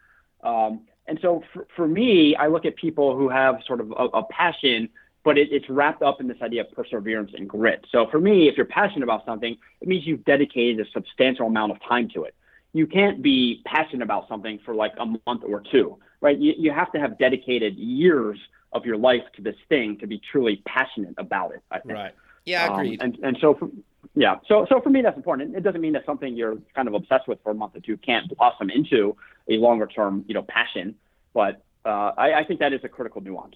Um, 0.43 0.87
and 1.07 1.19
so 1.21 1.43
for, 1.53 1.67
for 1.75 1.87
me, 1.87 2.35
I 2.35 2.47
look 2.47 2.65
at 2.65 2.75
people 2.77 3.17
who 3.17 3.29
have 3.29 3.57
sort 3.65 3.81
of 3.81 3.91
a, 3.91 4.05
a 4.05 4.23
passion 4.23 4.89
but 5.23 5.37
it, 5.37 5.49
it's 5.51 5.69
wrapped 5.69 6.01
up 6.01 6.21
in 6.21 6.27
this 6.27 6.37
idea 6.41 6.61
of 6.61 6.71
perseverance 6.71 7.31
and 7.35 7.47
grit. 7.47 7.85
So 7.91 8.07
for 8.09 8.19
me, 8.19 8.47
if 8.47 8.57
you're 8.57 8.65
passionate 8.65 9.03
about 9.03 9.25
something, 9.25 9.57
it 9.81 9.87
means 9.87 10.05
you've 10.05 10.25
dedicated 10.25 10.85
a 10.85 10.89
substantial 10.91 11.47
amount 11.47 11.71
of 11.71 11.77
time 11.87 12.09
to 12.13 12.23
it. 12.23 12.35
You 12.73 12.87
can't 12.87 13.21
be 13.21 13.61
passionate 13.65 14.03
about 14.03 14.27
something 14.27 14.59
for 14.63 14.75
like 14.75 14.93
a 14.99 15.05
month 15.05 15.43
or 15.43 15.63
two, 15.71 15.97
right? 16.21 16.37
You, 16.37 16.53
you 16.57 16.71
have 16.71 16.91
to 16.93 16.99
have 16.99 17.17
dedicated 17.17 17.77
years 17.77 18.39
of 18.71 18.85
your 18.85 18.97
life 18.97 19.23
to 19.35 19.41
this 19.41 19.55
thing 19.67 19.97
to 19.97 20.07
be 20.07 20.21
truly 20.31 20.61
passionate 20.65 21.15
about 21.17 21.53
it. 21.53 21.63
I 21.71 21.79
think. 21.79 21.93
Right. 21.93 22.13
Yeah, 22.45 22.71
agreed. 22.71 23.01
Um, 23.01 23.05
and 23.05 23.23
and 23.23 23.37
so, 23.41 23.55
for, 23.55 23.69
yeah, 24.15 24.35
so 24.47 24.65
so 24.69 24.79
for 24.81 24.89
me 24.89 25.01
that's 25.01 25.17
important. 25.17 25.55
It 25.55 25.63
doesn't 25.63 25.81
mean 25.81 25.93
that 25.93 26.05
something 26.05 26.35
you're 26.35 26.57
kind 26.75 26.87
of 26.87 26.93
obsessed 26.93 27.27
with 27.27 27.39
for 27.43 27.51
a 27.51 27.55
month 27.55 27.75
or 27.75 27.79
two 27.79 27.97
can't 27.97 28.29
blossom 28.35 28.69
into 28.69 29.15
a 29.49 29.53
longer 29.53 29.87
term, 29.87 30.23
you 30.27 30.33
know, 30.33 30.43
passion. 30.43 30.95
But 31.33 31.61
uh, 31.85 32.11
I, 32.17 32.33
I 32.33 32.43
think 32.43 32.59
that 32.59 32.73
is 32.73 32.81
a 32.83 32.89
critical 32.89 33.21
nuance. 33.21 33.55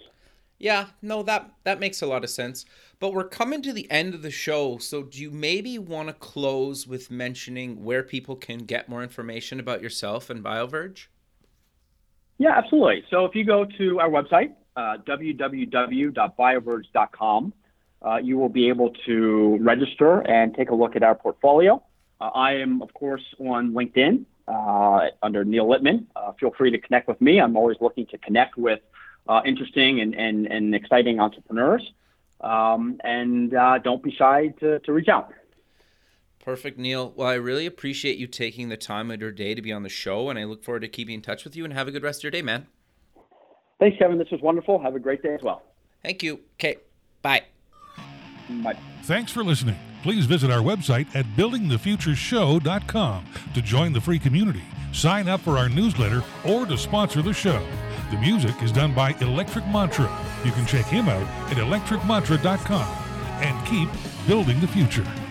Yeah, 0.64 0.88
no, 1.02 1.24
that 1.24 1.52
that 1.66 1.82
makes 1.82 2.02
a 2.02 2.06
lot 2.06 2.24
of 2.24 2.30
sense. 2.30 2.64
But 3.02 3.14
we're 3.14 3.28
coming 3.28 3.62
to 3.64 3.74
the 3.74 3.92
end 3.92 4.16
of 4.16 4.22
the 4.22 4.32
show, 4.32 4.78
so 4.78 5.04
do 5.04 5.22
you 5.22 5.30
maybe 5.30 5.78
want 5.78 6.08
to 6.08 6.14
close 6.14 6.88
with 6.88 7.12
mentioning 7.12 7.84
where 7.84 8.02
people 8.02 8.38
can 8.38 8.60
get 8.60 8.88
more 8.88 9.04
information 9.04 9.60
about 9.60 9.82
yourself 9.82 10.30
and 10.30 10.42
BioVerge? 10.42 11.08
Yeah, 12.38 12.54
absolutely. 12.56 13.04
So 13.10 13.26
if 13.26 13.36
you 13.36 13.44
go 13.44 13.66
to 13.78 14.00
our 14.00 14.10
website, 14.10 14.54
uh, 14.78 15.00
www.bioverge.com, 15.06 17.54
uh, 18.02 18.16
you 18.24 18.38
will 18.38 18.48
be 18.48 18.70
able 18.70 18.94
to 19.06 19.58
register 19.60 20.22
and 20.22 20.56
take 20.56 20.70
a 20.70 20.76
look 20.76 20.96
at 20.96 21.04
our 21.04 21.16
portfolio. 21.16 21.84
Uh, 22.22 22.30
I 22.34 22.54
am, 22.54 22.82
of 22.82 22.94
course, 22.94 23.26
on 23.38 23.74
LinkedIn 23.74 24.24
uh, 24.48 25.10
under 25.22 25.44
Neil 25.44 25.68
Littman. 25.68 26.06
Uh, 26.16 26.32
feel 26.40 26.52
free 26.58 26.72
to 26.72 26.80
connect 26.80 27.10
with 27.10 27.20
me. 27.20 27.42
I'm 27.42 27.58
always 27.58 27.76
looking 27.82 28.06
to 28.08 28.18
connect 28.18 28.58
with 28.58 28.80
uh, 29.28 29.42
interesting 29.46 30.02
and, 30.02 30.16
and, 30.16 30.48
and 30.48 30.76
exciting 30.76 31.20
entrepreneurs. 31.20 31.92
Um, 32.42 33.00
and 33.04 33.52
don't 33.84 34.04
be 34.04 34.12
shy 34.12 34.48
to, 34.60 34.80
to 34.80 34.92
reach 34.92 35.08
out. 35.08 35.34
Perfect, 36.44 36.78
Neil. 36.78 37.14
Well, 37.16 37.30
I 37.30 37.36
really 37.36 37.66
appreciate 37.66 38.18
you 38.18 38.28
taking 38.28 38.68
the 38.68 38.76
time 38.76 39.10
of 39.12 39.22
your 39.22 39.32
day 39.32 39.56
to 39.56 39.62
be 39.62 39.72
on 39.72 39.84
the 39.84 39.90
show, 39.90 40.30
and 40.30 40.38
I 40.38 40.44
look 40.44 40.62
forward 40.62 40.82
to 40.82 40.90
keeping 40.90 41.16
in 41.16 41.22
touch 41.22 41.46
with 41.46 41.56
you. 41.56 41.64
And 41.64 41.74
have 41.74 41.88
a 41.88 41.92
good 41.92 42.04
rest 42.04 42.20
of 42.20 42.24
your 42.24 42.32
day, 42.32 42.42
man. 42.42 42.68
Thanks, 43.80 43.98
Kevin. 43.98 44.18
This 44.18 44.30
was 44.30 44.42
wonderful. 44.42 44.78
Have 44.82 44.94
a 44.96 45.00
great 45.00 45.24
day 45.24 45.34
as 45.36 45.42
well. 45.42 45.64
Thank 46.04 46.22
you. 46.22 46.42
Okay. 46.60 46.76
Bye. 47.22 47.44
Bye. 48.50 48.78
Thanks 49.04 49.32
for 49.32 49.42
listening. 49.42 49.78
Please 50.04 50.26
visit 50.26 50.52
our 50.52 50.60
website 50.60 51.08
at 51.16 51.26
buildingthefutureshow.com 51.38 53.26
to 53.54 53.62
join 53.62 53.94
the 53.94 54.02
free 54.02 54.20
community, 54.20 54.64
sign 54.92 55.30
up 55.30 55.40
for 55.40 55.58
our 55.58 55.70
newsletter, 55.70 56.22
or 56.46 56.66
to 56.66 56.78
sponsor 56.78 57.22
the 57.22 57.34
show. 57.34 57.66
The 58.14 58.20
music 58.20 58.62
is 58.62 58.72
done 58.72 58.94
by 58.94 59.16
Electric 59.22 59.66
Mantra. 59.70 60.08
You 60.46 60.52
can 60.52 60.68
check 60.68 60.86
him 60.86 61.10
out 61.10 61.26
at 61.50 61.58
electricmantra.com 61.58 62.88
and 63.42 63.68
keep 63.68 63.90
building 64.28 64.60
the 64.60 64.68
future. 64.68 65.23